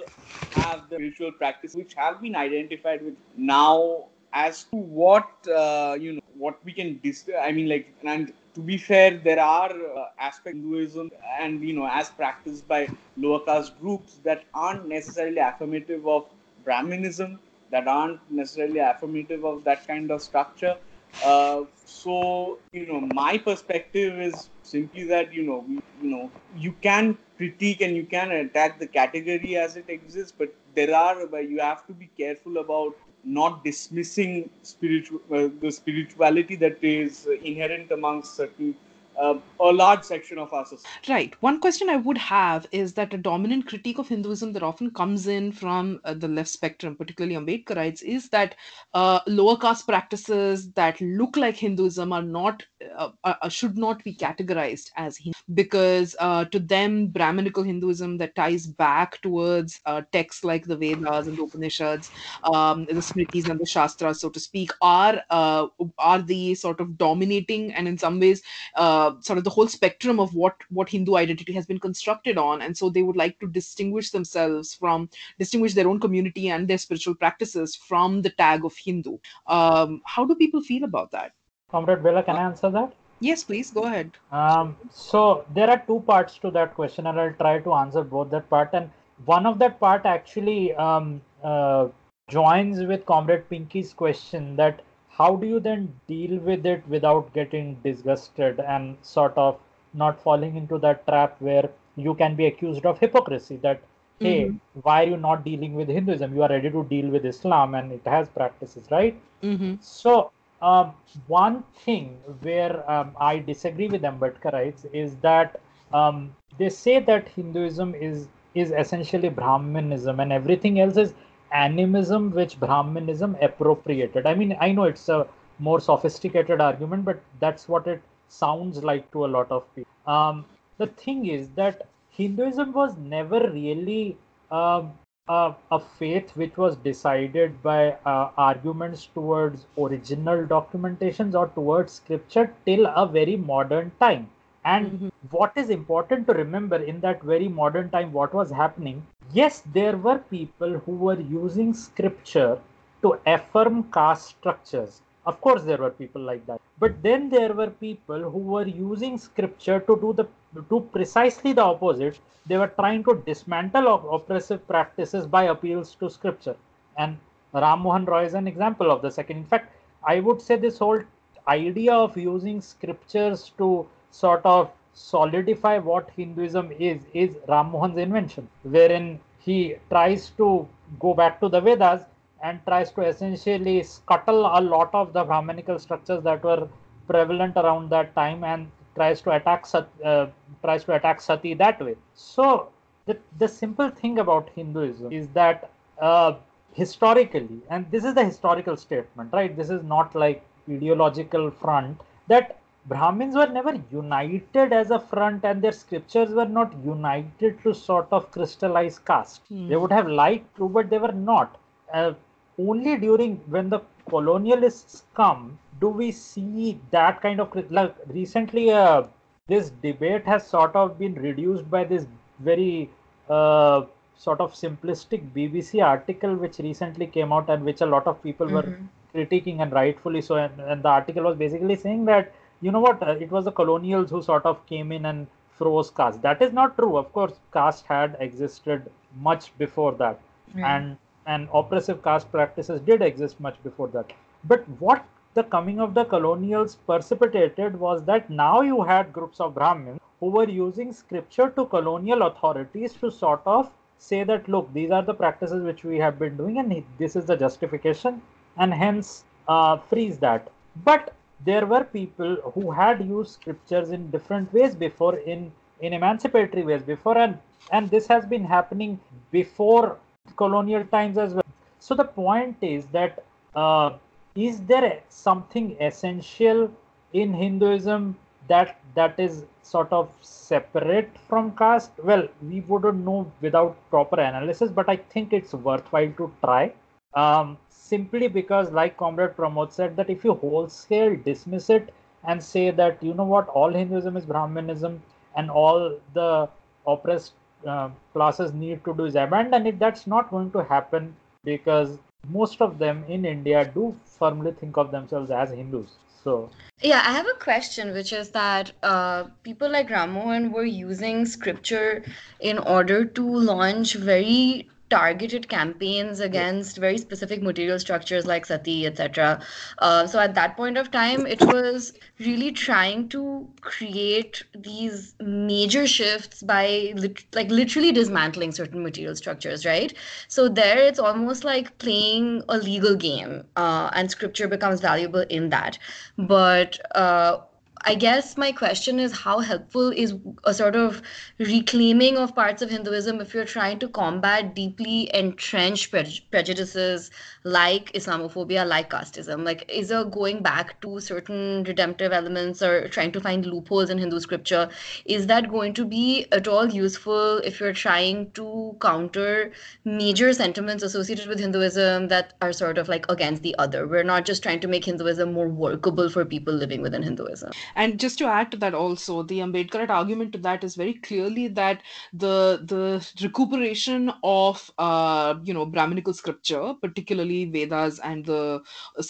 have 0.55 0.89
the 0.89 0.95
spiritual 0.95 1.31
practice 1.31 1.75
which 1.75 1.93
have 1.93 2.21
been 2.21 2.35
identified 2.35 3.03
with 3.03 3.15
now 3.37 4.05
as 4.33 4.63
to 4.65 4.77
what 4.77 5.29
uh, 5.47 5.95
you 5.99 6.13
know 6.13 6.21
what 6.37 6.57
we 6.65 6.73
can 6.73 6.99
dis- 7.03 7.29
i 7.41 7.51
mean 7.51 7.69
like 7.69 7.87
and 8.03 8.33
to 8.55 8.61
be 8.61 8.77
fair 8.77 9.17
there 9.17 9.39
are 9.39 9.71
uh, 9.71 10.05
aspects 10.19 10.57
of 10.57 10.63
hinduism 10.63 11.11
and 11.39 11.63
you 11.63 11.73
know 11.73 11.87
as 11.91 12.09
practiced 12.09 12.67
by 12.67 12.87
lower 13.17 13.39
caste 13.49 13.79
groups 13.79 14.19
that 14.23 14.43
aren't 14.53 14.87
necessarily 14.87 15.37
affirmative 15.37 16.07
of 16.07 16.25
brahminism 16.65 17.37
that 17.73 17.87
aren't 17.87 18.19
necessarily 18.31 18.79
affirmative 18.79 19.43
of 19.43 19.63
that 19.63 19.85
kind 19.87 20.11
of 20.11 20.21
structure. 20.21 20.75
Uh, 21.23 21.63
so 21.85 22.59
you 22.71 22.85
know 22.87 23.01
my 23.21 23.37
perspective 23.37 24.19
is 24.19 24.49
simply 24.63 25.03
that 25.13 25.33
you 25.33 25.43
know 25.43 25.59
we, 25.67 25.75
you 26.01 26.09
know 26.13 26.31
you 26.55 26.71
can 26.81 27.17
critique 27.43 27.81
and 27.81 27.95
you 27.95 28.05
can 28.05 28.31
attack 28.31 28.79
the 28.79 28.87
category 28.87 29.57
as 29.57 29.75
it 29.81 29.89
exists 29.89 30.33
but 30.37 30.53
there 30.75 30.95
are 30.95 31.27
but 31.27 31.49
you 31.49 31.59
have 31.59 31.85
to 31.87 31.93
be 31.93 32.09
careful 32.17 32.57
about 32.57 32.95
not 33.23 33.63
dismissing 33.63 34.49
spiritual 34.63 35.19
uh, 35.37 35.49
the 35.61 35.71
spirituality 35.71 36.55
that 36.55 36.83
is 36.83 37.27
inherent 37.51 37.91
amongst 37.91 38.35
certain 38.35 38.75
uh, 39.19 39.35
a 39.59 39.71
large 39.71 40.03
section 40.03 40.37
of 40.37 40.51
our 40.53 40.65
society. 40.65 41.11
Right. 41.11 41.35
One 41.41 41.59
question 41.59 41.89
I 41.89 41.97
would 41.97 42.17
have 42.17 42.67
is 42.71 42.93
that 42.93 43.13
a 43.13 43.17
dominant 43.17 43.67
critique 43.67 43.99
of 43.99 44.07
Hinduism 44.07 44.53
that 44.53 44.63
often 44.63 44.91
comes 44.91 45.27
in 45.27 45.51
from 45.51 45.99
uh, 46.03 46.13
the 46.13 46.27
left 46.27 46.49
spectrum, 46.49 46.95
particularly 46.95 47.35
Ambedkarites, 47.35 48.01
is 48.01 48.29
that 48.29 48.55
uh, 48.93 49.19
lower 49.27 49.57
caste 49.57 49.87
practices 49.87 50.71
that 50.73 50.99
look 51.01 51.37
like 51.37 51.55
Hinduism 51.57 52.11
are 52.11 52.21
not 52.21 52.63
uh, 52.97 53.09
uh, 53.23 53.33
uh, 53.41 53.49
should 53.49 53.77
not 53.77 54.03
be 54.03 54.13
categorized 54.13 54.91
as 54.97 55.17
Hindu 55.17 55.33
because 55.53 56.15
to 56.51 56.59
them 56.59 57.07
Brahminical 57.07 57.63
Hinduism 57.63 58.17
that 58.17 58.35
ties 58.35 58.67
back 58.67 59.21
towards 59.21 59.79
texts 60.11 60.43
like 60.43 60.65
the 60.65 60.75
Vedas 60.75 61.27
and 61.27 61.37
the 61.37 61.43
Upanishads, 61.43 62.11
um, 62.43 62.85
the 62.85 62.93
Smritis 62.95 63.49
and 63.49 63.59
the 63.59 63.65
Shastras, 63.65 64.21
so 64.21 64.29
to 64.29 64.39
speak, 64.39 64.71
are 64.81 65.21
are 65.29 66.21
the 66.21 66.55
sort 66.55 66.79
of 66.79 66.97
dominating 66.97 67.73
and 67.73 67.87
in 67.87 67.97
some 67.97 68.19
ways. 68.19 68.41
Uh, 68.75 69.02
uh, 69.03 69.13
sort 69.19 69.37
of 69.37 69.43
the 69.43 69.49
whole 69.49 69.67
spectrum 69.67 70.19
of 70.19 70.33
what 70.33 70.55
what 70.69 70.89
Hindu 70.89 71.15
identity 71.15 71.53
has 71.53 71.65
been 71.65 71.79
constructed 71.79 72.37
on, 72.37 72.61
and 72.61 72.77
so 72.77 72.89
they 72.89 73.03
would 73.03 73.21
like 73.23 73.39
to 73.39 73.47
distinguish 73.59 74.11
themselves 74.11 74.73
from 74.73 75.09
distinguish 75.37 75.73
their 75.73 75.87
own 75.87 75.99
community 75.99 76.49
and 76.49 76.67
their 76.67 76.77
spiritual 76.77 77.15
practices 77.15 77.75
from 77.75 78.21
the 78.21 78.33
tag 78.43 78.65
of 78.65 78.75
Hindu. 78.87 79.17
Um, 79.47 80.01
how 80.05 80.25
do 80.25 80.35
people 80.35 80.61
feel 80.61 80.83
about 80.83 81.11
that? 81.11 81.31
Comrade 81.71 82.03
Bela, 82.03 82.23
can 82.23 82.35
I 82.35 82.43
answer 82.43 82.69
that? 82.69 82.93
Yes, 83.19 83.43
please 83.43 83.71
go 83.71 83.83
ahead. 83.83 84.11
Um, 84.31 84.75
so 84.91 85.45
there 85.53 85.69
are 85.69 85.81
two 85.87 86.01
parts 86.07 86.37
to 86.39 86.51
that 86.51 86.75
question, 86.75 87.07
and 87.07 87.19
I'll 87.19 87.33
try 87.33 87.59
to 87.59 87.73
answer 87.73 88.03
both 88.03 88.31
that 88.31 88.49
part. 88.49 88.69
And 88.73 88.89
one 89.25 89.45
of 89.45 89.59
that 89.59 89.79
part 89.79 90.05
actually 90.05 90.73
um, 90.75 91.21
uh, 91.43 91.87
joins 92.29 92.81
with 92.91 93.05
Comrade 93.05 93.49
Pinky's 93.49 93.93
question 93.93 94.55
that 94.57 94.81
how 95.17 95.35
do 95.35 95.47
you 95.47 95.59
then 95.59 95.93
deal 96.07 96.37
with 96.39 96.65
it 96.65 96.83
without 96.87 97.31
getting 97.33 97.75
disgusted 97.83 98.59
and 98.59 98.97
sort 99.01 99.37
of 99.37 99.59
not 99.93 100.21
falling 100.21 100.55
into 100.55 100.77
that 100.79 101.05
trap 101.07 101.35
where 101.39 101.69
you 101.95 102.13
can 102.15 102.35
be 102.35 102.45
accused 102.45 102.85
of 102.85 102.99
hypocrisy 102.99 103.57
that 103.57 103.81
hey 104.19 104.45
mm-hmm. 104.45 104.79
why 104.81 105.03
are 105.03 105.09
you 105.09 105.17
not 105.17 105.43
dealing 105.43 105.73
with 105.73 105.87
hinduism 105.87 106.35
you 106.35 106.43
are 106.43 106.49
ready 106.49 106.69
to 106.69 106.83
deal 106.85 107.09
with 107.15 107.25
islam 107.25 107.75
and 107.75 107.91
it 107.91 108.05
has 108.05 108.29
practices 108.29 108.87
right 108.91 109.19
mm-hmm. 109.43 109.73
so 109.79 110.31
um, 110.61 110.93
one 111.27 111.63
thing 111.85 112.17
where 112.41 112.89
um, 112.89 113.11
i 113.19 113.39
disagree 113.39 113.87
with 113.87 114.01
ambedkarites 114.01 114.85
is 114.93 115.15
that 115.17 115.59
um, 115.93 116.35
they 116.57 116.69
say 116.69 116.99
that 116.99 117.27
hinduism 117.29 117.93
is 117.95 118.27
is 118.55 118.71
essentially 118.71 119.29
brahmanism 119.29 120.19
and 120.19 120.31
everything 120.31 120.79
else 120.79 120.97
is 120.97 121.13
animism 121.53 122.31
which 122.31 122.59
Brahmanism 122.59 123.37
appropriated. 123.41 124.25
I 124.25 124.33
mean, 124.35 124.57
I 124.59 124.71
know 124.71 124.83
it's 124.83 125.07
a 125.09 125.27
more 125.59 125.79
sophisticated 125.79 126.59
argument, 126.59 127.05
but 127.05 127.21
that's 127.39 127.69
what 127.69 127.87
it 127.87 128.01
sounds 128.27 128.83
like 128.83 129.09
to 129.11 129.25
a 129.25 129.27
lot 129.27 129.51
of 129.51 129.63
people. 129.75 129.91
Um, 130.11 130.45
the 130.77 130.87
thing 130.87 131.27
is 131.27 131.49
that 131.55 131.87
Hinduism 132.09 132.73
was 132.73 132.97
never 132.97 133.39
really 133.51 134.17
uh, 134.51 134.83
a, 135.27 135.53
a, 135.71 135.79
faith 135.79 136.35
which 136.35 136.57
was 136.57 136.75
decided 136.77 137.61
by 137.63 137.95
uh, 138.05 138.29
arguments 138.37 139.07
towards 139.13 139.65
original 139.77 140.45
documentations 140.45 141.33
or 141.33 141.47
towards 141.47 141.93
scripture 141.93 142.53
till 142.65 142.85
a 142.87 143.07
very 143.07 143.35
modern 143.35 143.91
time. 143.99 144.29
And 144.65 144.91
mm-hmm. 144.91 145.07
what 145.31 145.53
is 145.55 145.69
important 145.69 146.27
to 146.27 146.33
remember 146.33 146.77
in 146.77 146.99
that 147.01 147.23
very 147.23 147.47
modern 147.47 147.89
time, 147.89 148.11
what 148.13 148.33
was 148.33 148.51
happening? 148.51 149.05
Yes, 149.33 149.63
there 149.73 149.97
were 149.97 150.19
people 150.19 150.73
who 150.85 150.91
were 150.91 151.19
using 151.19 151.73
scripture 151.73 152.59
to 153.01 153.19
affirm 153.25 153.91
caste 153.91 154.27
structures. 154.27 155.01
Of 155.25 155.41
course, 155.41 155.63
there 155.63 155.79
were 155.79 155.89
people 155.89 156.21
like 156.21 156.45
that. 156.45 156.61
But 156.77 157.01
then 157.01 157.29
there 157.29 157.51
were 157.53 157.71
people 157.71 158.29
who 158.29 158.37
were 158.37 158.67
using 158.67 159.17
scripture 159.17 159.79
to 159.79 159.95
do 160.03 160.13
the 160.13 160.27
do 160.69 160.81
precisely 160.91 161.53
the 161.53 161.63
opposite. 161.63 162.19
They 162.45 162.57
were 162.57 162.67
trying 162.67 163.03
to 163.05 163.15
dismantle 163.25 163.87
oppressive 164.17 164.67
practices 164.67 165.25
by 165.25 165.45
appeals 165.45 165.95
to 165.95 166.11
scripture. 166.11 166.55
And 166.97 167.17
Ram 167.53 167.79
Mohan 167.79 168.05
Roy 168.05 168.25
is 168.25 168.35
an 168.35 168.47
example 168.47 168.91
of 168.91 169.01
the 169.01 169.09
second. 169.09 169.37
In 169.37 169.45
fact, 169.45 169.75
I 170.03 170.19
would 170.19 170.41
say 170.41 170.57
this 170.57 170.77
whole 170.77 171.01
idea 171.47 171.93
of 171.93 172.15
using 172.17 172.61
scriptures 172.61 173.51
to 173.57 173.87
sort 174.11 174.45
of 174.45 174.69
solidify 174.93 175.77
what 175.79 176.09
Hinduism 176.15 176.71
is 176.79 177.01
is 177.13 177.35
Ram 177.47 177.71
Mohan's 177.71 177.97
invention, 177.97 178.47
wherein 178.63 179.19
he 179.39 179.75
tries 179.89 180.29
to 180.31 180.67
go 180.99 181.13
back 181.13 181.39
to 181.39 181.49
the 181.49 181.59
Vedas 181.61 182.03
and 182.43 182.59
tries 182.65 182.91
to 182.91 183.01
essentially 183.01 183.83
scuttle 183.83 184.45
a 184.45 184.61
lot 184.61 184.93
of 184.93 185.13
the 185.13 185.23
Brahmanical 185.23 185.79
structures 185.79 186.23
that 186.23 186.43
were 186.43 186.67
prevalent 187.07 187.57
around 187.57 187.89
that 187.89 188.13
time 188.15 188.43
and 188.43 188.69
tries 188.95 189.21
to 189.21 189.31
attack 189.31 189.65
uh, 189.73 190.27
tries 190.61 190.83
to 190.83 190.93
attack 190.95 191.21
Sati 191.21 191.53
that 191.55 191.83
way. 191.83 191.95
So 192.13 192.69
the, 193.05 193.17
the 193.39 193.47
simple 193.47 193.89
thing 193.89 194.19
about 194.19 194.49
Hinduism 194.55 195.11
is 195.11 195.27
that 195.29 195.69
uh, 195.99 196.35
historically, 196.73 197.61
and 197.69 197.89
this 197.91 198.03
is 198.03 198.13
the 198.13 198.23
historical 198.23 198.77
statement, 198.77 199.31
right? 199.33 199.55
This 199.55 199.69
is 199.69 199.83
not 199.83 200.15
like 200.15 200.45
ideological 200.69 201.51
front 201.51 201.99
that 202.27 202.59
Brahmins 202.85 203.35
were 203.35 203.47
never 203.47 203.75
united 203.91 204.73
as 204.73 204.91
a 204.91 204.99
front 204.99 205.45
and 205.45 205.61
their 205.61 205.71
scriptures 205.71 206.31
were 206.31 206.45
not 206.45 206.73
united 206.83 207.63
to 207.63 207.73
sort 207.73 208.07
of 208.11 208.29
crystallize 208.31 208.99
caste. 208.99 209.41
Hmm. 209.47 209.69
They 209.69 209.77
would 209.77 209.91
have 209.91 210.07
liked 210.07 210.55
to, 210.57 210.67
but 210.67 210.89
they 210.89 210.97
were 210.97 211.13
not. 211.13 211.57
Uh, 211.93 212.13
only 212.57 212.97
during 212.97 213.37
when 213.47 213.69
the 213.69 213.79
colonialists 214.09 215.03
come 215.15 215.57
do 215.79 215.87
we 215.87 216.11
see 216.11 216.79
that 216.91 217.21
kind 217.21 217.39
of 217.39 217.55
like 217.71 217.95
recently 218.07 218.71
uh, 218.71 219.03
this 219.47 219.71
debate 219.81 220.25
has 220.25 220.45
sort 220.45 220.75
of 220.75 220.99
been 220.99 221.15
reduced 221.15 221.69
by 221.69 221.83
this 221.83 222.05
very 222.39 222.89
uh, 223.29 223.81
sort 224.15 224.39
of 224.39 224.53
simplistic 224.53 225.27
bbc 225.31 225.83
article 225.83 226.35
which 226.35 226.59
recently 226.59 227.07
came 227.07 227.33
out 227.33 227.49
and 227.49 227.63
which 227.63 227.81
a 227.81 227.85
lot 227.85 228.05
of 228.05 228.21
people 228.21 228.47
mm-hmm. 228.47 228.55
were 228.55 228.79
critiquing 229.15 229.61
and 229.61 229.71
rightfully 229.71 230.21
so 230.21 230.35
and, 230.35 230.59
and, 230.59 230.83
the 230.83 230.89
article 230.89 231.23
was 231.23 231.35
basically 231.35 231.75
saying 231.75 232.05
that 232.05 232.33
you 232.63 232.71
know 232.71 232.79
what? 232.79 233.01
Uh, 233.03 233.15
it 233.19 233.31
was 233.31 233.45
the 233.45 233.51
colonials 233.51 234.09
who 234.09 234.21
sort 234.21 234.45
of 234.45 234.65
came 234.65 234.91
in 234.91 235.05
and 235.05 235.27
froze 235.57 235.89
caste. 235.91 236.21
That 236.21 236.41
is 236.41 236.53
not 236.53 236.77
true. 236.77 236.97
Of 236.97 237.11
course 237.13 237.33
caste 237.51 237.85
had 237.87 238.17
existed 238.19 238.89
much 239.29 239.55
before 239.57 239.91
that. 240.03 240.19
And 240.55 240.97
and 241.25 241.47
oppressive 241.53 242.03
caste 242.03 242.31
practices 242.31 242.81
did 242.81 243.01
exist 243.01 243.39
much 243.39 243.61
before 243.63 243.87
that. 243.89 244.13
But 244.43 244.67
what 244.79 245.05
the 245.33 245.43
coming 245.43 245.79
of 245.79 245.93
the 245.93 246.05
colonials 246.05 246.75
precipitated 246.75 247.79
was 247.79 248.03
that 248.05 248.29
now 248.29 248.61
you 248.61 248.81
had 248.83 249.13
groups 249.13 249.39
of 249.39 249.55
Brahmins 249.55 249.99
who 250.19 250.29
were 250.29 250.49
using 250.49 250.93
scripture 250.93 251.49
to 251.55 251.65
colonial 251.65 252.23
authorities 252.23 252.93
to 252.93 253.09
sort 253.11 253.41
of 253.45 253.71
say 253.97 254.23
that 254.23 254.47
look 254.47 254.71
these 254.73 254.91
are 254.91 255.01
the 255.01 255.13
practices 255.13 255.63
which 255.63 255.83
we 255.83 255.97
have 255.97 256.19
been 256.19 256.37
doing 256.37 256.59
and 256.59 256.83
this 256.97 257.15
is 257.15 257.25
the 257.25 257.37
justification 257.37 258.21
and 258.57 258.73
hence 258.73 259.23
uh, 259.47 259.77
freeze 259.77 260.17
that. 260.19 260.49
But 260.83 261.13
there 261.45 261.65
were 261.65 261.83
people 261.83 262.35
who 262.53 262.71
had 262.71 263.05
used 263.05 263.31
scriptures 263.31 263.91
in 263.91 264.09
different 264.11 264.53
ways 264.53 264.75
before 264.75 265.17
in 265.17 265.51
in 265.81 265.93
emancipatory 265.93 266.63
ways 266.63 266.83
before 266.83 267.17
and 267.17 267.37
and 267.71 267.89
this 267.89 268.07
has 268.07 268.25
been 268.25 268.43
happening 268.43 268.99
before 269.31 269.97
colonial 270.37 270.83
times 270.85 271.17
as 271.17 271.33
well. 271.33 271.45
So 271.79 271.95
the 271.95 272.05
point 272.05 272.57
is 272.61 272.85
that 272.87 273.23
uh, 273.55 273.91
is 274.35 274.61
there 274.61 275.01
something 275.09 275.75
essential 275.79 276.71
in 277.13 277.33
Hinduism 277.33 278.15
that 278.47 278.79
that 278.95 279.19
is 279.19 279.43
sort 279.61 279.91
of 279.91 280.09
separate 280.21 281.09
from 281.27 281.51
caste? 281.55 281.91
Well, 282.03 282.27
we 282.41 282.61
wouldn't 282.61 283.05
know 283.05 283.31
without 283.41 283.77
proper 283.89 284.19
analysis, 284.19 284.71
but 284.71 284.89
I 284.89 284.97
think 284.97 285.33
it's 285.33 285.53
worthwhile 285.53 286.11
to 286.17 286.31
try. 286.43 286.73
Um, 287.15 287.57
simply 287.69 288.27
because, 288.27 288.71
like 288.71 288.97
Comrade 288.97 289.35
Pramod 289.35 289.71
said, 289.71 289.95
that 289.97 290.09
if 290.09 290.23
you 290.23 290.33
wholesale 290.33 291.15
dismiss 291.15 291.69
it 291.69 291.93
and 292.23 292.43
say 292.43 292.71
that 292.71 293.03
you 293.03 293.13
know 293.13 293.23
what, 293.25 293.47
all 293.49 293.71
Hinduism 293.71 294.17
is 294.17 294.25
Brahmanism 294.25 295.01
and 295.35 295.51
all 295.51 295.99
the 296.13 296.49
oppressed 296.87 297.33
uh, 297.65 297.89
classes 298.13 298.53
need 298.53 298.83
to 298.85 298.93
do 298.93 299.05
is 299.05 299.15
abandon 299.15 299.65
it 299.65 299.79
that's 299.79 300.05
not 300.05 300.29
going 300.29 300.51
to 300.51 300.63
happen 300.63 301.15
because 301.43 301.97
most 302.29 302.61
of 302.61 302.77
them 302.79 303.03
in 303.07 303.25
india 303.25 303.69
do 303.73 303.95
firmly 304.05 304.51
think 304.51 304.77
of 304.77 304.91
themselves 304.91 305.31
as 305.31 305.49
hindus. 305.49 305.89
So 306.23 306.49
yeah 306.81 307.01
i 307.05 307.11
have 307.11 307.27
a 307.27 307.39
question 307.39 307.93
which 307.93 308.13
is 308.13 308.29
that 308.31 308.71
uh, 308.81 309.25
people 309.43 309.69
like 309.69 309.89
Mohan 309.89 310.51
were 310.51 310.65
using 310.65 311.25
scripture 311.25 312.03
in 312.39 312.57
order 312.57 313.03
to 313.05 313.25
launch 313.25 313.95
very 313.95 314.69
targeted 314.93 315.47
campaigns 315.49 316.19
against 316.19 316.77
very 316.77 316.97
specific 316.97 317.41
material 317.41 317.79
structures 317.79 318.25
like 318.25 318.45
sati 318.45 318.77
etc 318.85 319.39
uh, 319.79 320.05
so 320.07 320.19
at 320.19 320.35
that 320.35 320.55
point 320.57 320.77
of 320.77 320.91
time 320.91 321.25
it 321.25 321.41
was 321.53 321.93
really 322.19 322.51
trying 322.51 323.07
to 323.09 323.47
create 323.61 324.43
these 324.55 325.15
major 325.19 325.85
shifts 325.87 326.43
by 326.43 326.93
lit- 326.95 327.25
like 327.33 327.49
literally 327.49 327.91
dismantling 327.91 328.51
certain 328.51 328.83
material 328.83 329.15
structures 329.15 329.65
right? 329.65 329.93
So 330.27 330.47
there 330.49 330.77
it's 330.77 330.99
almost 330.99 331.43
like 331.43 331.77
playing 331.77 332.43
a 332.49 332.57
legal 332.57 332.95
game 332.95 333.43
uh, 333.55 333.89
and 333.93 334.09
scripture 334.11 334.47
becomes 334.47 334.81
valuable 334.81 335.25
in 335.29 335.49
that. 335.49 335.77
But 336.17 336.79
uh, 336.95 337.39
I 337.85 337.95
guess 337.95 338.37
my 338.37 338.53
question 338.53 338.97
is 338.97 339.11
how 339.11 339.39
helpful 339.39 339.89
is 339.91 340.13
a 340.45 340.53
sort 340.53 340.77
of 340.77 341.01
reclaiming 341.37 342.17
of 342.17 342.33
parts 342.33 342.61
of 342.61 342.69
Hinduism 342.69 343.19
if 343.19 343.33
you're 343.33 343.43
trying 343.43 343.79
to 343.79 343.89
combat 343.89 344.55
deeply 344.55 345.13
entrenched 345.13 345.91
pre- 345.91 346.25
prejudices 346.31 347.11
like 347.43 347.91
Islamophobia, 347.91 348.65
like 348.65 348.89
casteism? 348.89 349.43
Like, 349.43 349.69
is 349.69 349.89
there 349.89 350.05
going 350.05 350.41
back 350.41 350.79
to 350.79 351.01
certain 351.01 351.65
redemptive 351.65 352.13
elements 352.13 352.61
or 352.61 352.87
trying 352.87 353.11
to 353.11 353.19
find 353.19 353.45
loopholes 353.45 353.89
in 353.89 353.97
Hindu 353.97 354.21
scripture? 354.21 354.69
Is 355.03 355.27
that 355.27 355.49
going 355.49 355.73
to 355.73 355.83
be 355.83 356.25
at 356.31 356.47
all 356.47 356.67
useful 356.71 357.39
if 357.39 357.59
you're 357.59 357.73
trying 357.73 358.31
to 358.31 358.77
counter 358.79 359.51
major 359.83 360.31
sentiments 360.31 360.83
associated 360.83 361.27
with 361.27 361.39
Hinduism 361.39 362.07
that 362.07 362.33
are 362.41 362.53
sort 362.53 362.77
of 362.77 362.87
like 362.87 363.05
against 363.09 363.43
the 363.43 363.55
other? 363.59 363.85
We're 363.87 364.03
not 364.03 364.23
just 364.23 364.41
trying 364.41 364.61
to 364.61 364.69
make 364.69 364.85
Hinduism 364.85 365.33
more 365.33 365.49
workable 365.49 366.09
for 366.09 366.23
people 366.23 366.53
living 366.53 366.81
within 366.81 367.03
Hinduism. 367.03 367.51
And 367.75 367.99
just 367.99 368.17
to 368.19 368.25
add 368.25 368.51
to 368.51 368.57
that, 368.57 368.73
also 368.73 369.23
the 369.23 369.39
Ambedkarite 369.39 369.89
argument 369.89 370.31
to 370.33 370.37
that 370.39 370.63
is 370.63 370.75
very 370.75 370.93
clearly 370.93 371.47
that 371.49 371.81
the 372.11 372.59
the 372.63 373.05
recuperation 373.21 374.11
of 374.23 374.71
uh, 374.77 375.35
you 375.43 375.53
know 375.53 375.65
Brahminical 375.65 376.13
scripture, 376.13 376.73
particularly 376.81 377.45
Vedas 377.45 377.99
and 377.99 378.25
the 378.25 378.61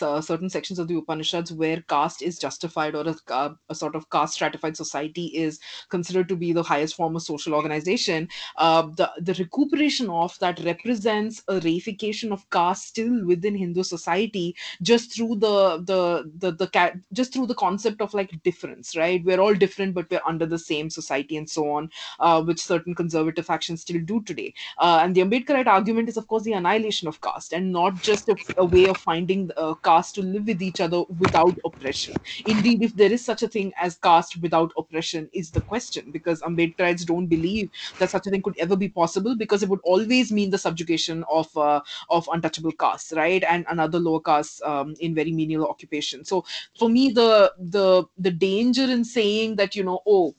uh, 0.01 0.21
certain 0.21 0.49
sections 0.49 0.79
of 0.79 0.87
the 0.87 0.95
Upanishads 0.95 1.51
where 1.51 1.81
caste 1.81 2.21
is 2.21 2.39
justified 2.39 2.95
or 2.95 3.05
a, 3.29 3.55
a, 3.69 3.75
sort 3.75 3.95
of 3.95 4.09
caste 4.09 4.35
stratified 4.35 4.77
society 4.77 5.25
is 5.27 5.59
considered 5.89 6.29
to 6.29 6.35
be 6.35 6.53
the 6.53 6.63
highest 6.63 6.95
form 6.95 7.15
of 7.15 7.21
social 7.21 7.53
organization. 7.53 8.27
Uh, 8.57 8.83
the 8.97 9.11
the 9.19 9.33
recuperation 9.35 10.09
of 10.09 10.37
that 10.39 10.59
represents 10.63 11.43
a 11.47 11.59
reification 11.59 12.31
of 12.31 12.49
caste 12.49 12.87
still 12.87 13.25
within 13.25 13.55
Hindu 13.55 13.83
society 13.83 14.55
just 14.81 15.13
through 15.13 15.35
the 15.35 15.77
the 15.83 16.31
the, 16.37 16.51
the 16.51 17.01
just 17.11 17.33
through 17.33 17.47
the 17.47 17.55
concept 17.55 18.01
of 18.01 18.13
like 18.13 18.31
difference, 18.53 18.95
right? 18.95 19.23
We're 19.31 19.39
all 19.39 19.53
different, 19.65 19.93
but 19.93 20.09
we're 20.09 20.27
under 20.33 20.45
the 20.45 20.59
same 20.59 20.89
society 20.89 21.37
and 21.37 21.49
so 21.49 21.69
on, 21.71 21.89
uh, 22.19 22.41
which 22.43 22.61
certain 22.61 22.95
conservative 22.95 23.45
factions 23.45 23.81
still 23.81 24.01
do 24.13 24.21
today. 24.23 24.53
Uh, 24.77 24.99
and 25.03 25.15
the 25.15 25.21
Ambedkarite 25.21 25.67
argument 25.67 26.09
is, 26.09 26.17
of 26.17 26.27
course, 26.27 26.43
the 26.43 26.53
annihilation 26.53 27.07
of 27.07 27.21
caste 27.21 27.53
and 27.53 27.71
not 27.71 28.01
just 28.01 28.29
a, 28.29 28.37
a 28.57 28.65
way 28.65 28.87
of 28.87 28.99
finding 28.99 29.49
uh, 29.57 29.73
caste 29.89 30.15
to 30.15 30.21
live 30.21 30.45
with 30.47 30.61
each 30.61 30.79
other 30.79 31.03
without 31.19 31.59
oppression. 31.65 32.15
Indeed, 32.45 32.83
if 32.83 32.95
there 32.95 33.11
is 33.11 33.25
such 33.25 33.43
a 33.43 33.47
thing 33.47 33.73
as 33.81 33.97
caste 33.97 34.37
without 34.41 34.71
oppression, 34.77 35.29
is 35.33 35.51
the 35.51 35.61
question, 35.61 36.11
because 36.11 36.41
Ambedkarites 36.41 37.05
don't 37.05 37.27
believe 37.27 37.69
that 37.97 38.09
such 38.09 38.27
a 38.27 38.29
thing 38.29 38.41
could 38.41 38.57
ever 38.57 38.75
be 38.75 38.89
possible 38.89 39.35
because 39.35 39.63
it 39.63 39.69
would 39.69 39.79
always 39.83 40.31
mean 40.31 40.49
the 40.49 40.57
subjugation 40.57 41.23
of 41.29 41.55
uh, 41.57 41.81
of 42.09 42.27
untouchable 42.31 42.71
castes, 42.73 43.13
right, 43.13 43.43
and 43.49 43.65
another 43.69 43.99
lower 43.99 44.19
castes 44.19 44.61
um, 44.63 44.95
in 44.99 45.15
very 45.15 45.31
menial 45.31 45.67
occupation. 45.67 46.25
So 46.25 46.45
for 46.77 46.89
me, 46.89 47.09
the 47.11 47.53
the 47.57 48.05
the 48.17 48.31
danger 48.45 48.87
in 48.97 49.03
saying 49.03 49.55
that 49.55 49.75
you 49.75 49.83
know 49.83 49.99
oh 50.07 50.35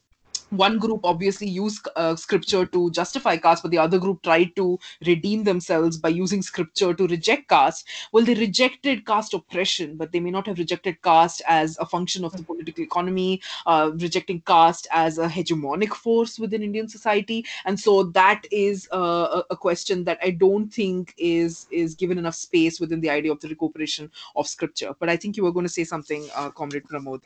one 0.56 0.78
group 0.78 1.00
obviously 1.04 1.48
used 1.48 1.88
uh, 1.96 2.16
scripture 2.16 2.64
to 2.66 2.90
justify 2.90 3.36
caste, 3.36 3.62
but 3.62 3.70
the 3.70 3.78
other 3.78 3.98
group 3.98 4.22
tried 4.22 4.54
to 4.56 4.78
redeem 5.06 5.44
themselves 5.44 5.98
by 5.98 6.08
using 6.08 6.42
scripture 6.42 6.94
to 6.94 7.06
reject 7.06 7.48
caste. 7.48 7.86
Well, 8.12 8.24
they 8.24 8.34
rejected 8.34 9.06
caste 9.06 9.34
oppression, 9.34 9.96
but 9.96 10.12
they 10.12 10.20
may 10.20 10.30
not 10.30 10.46
have 10.46 10.58
rejected 10.58 11.02
caste 11.02 11.42
as 11.48 11.76
a 11.78 11.86
function 11.86 12.24
of 12.24 12.32
the 12.32 12.42
political 12.42 12.84
economy, 12.84 13.42
uh, 13.66 13.90
rejecting 13.94 14.40
caste 14.42 14.86
as 14.92 15.18
a 15.18 15.28
hegemonic 15.28 15.94
force 15.94 16.38
within 16.38 16.62
Indian 16.62 16.88
society. 16.88 17.44
And 17.64 17.78
so 17.78 18.04
that 18.04 18.42
is 18.50 18.88
uh, 18.92 19.42
a, 19.50 19.56
question 19.64 20.04
that 20.04 20.18
I 20.22 20.30
don't 20.30 20.68
think 20.68 21.14
is 21.16 21.66
is 21.70 21.94
given 21.94 22.18
enough 22.18 22.34
space 22.34 22.80
within 22.80 23.00
the 23.00 23.08
idea 23.08 23.32
of 23.32 23.40
the 23.40 23.48
recuperation 23.48 24.10
of 24.36 24.46
scripture. 24.46 24.94
But 24.98 25.08
I 25.08 25.16
think 25.16 25.36
you 25.36 25.44
were 25.44 25.52
going 25.52 25.64
to 25.64 25.72
say 25.72 25.84
something, 25.84 26.28
uh, 26.34 26.50
Comrade 26.50 26.84
Pramod. 26.84 27.20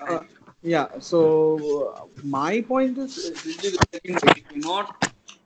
Uh, 0.64 0.68
yeah. 0.68 0.98
So 0.98 1.94
uh, 1.94 2.06
my 2.24 2.60
point 2.62 2.98
is, 2.98 3.18
is 4.04 4.24
we 4.24 4.42
cannot 4.42 4.96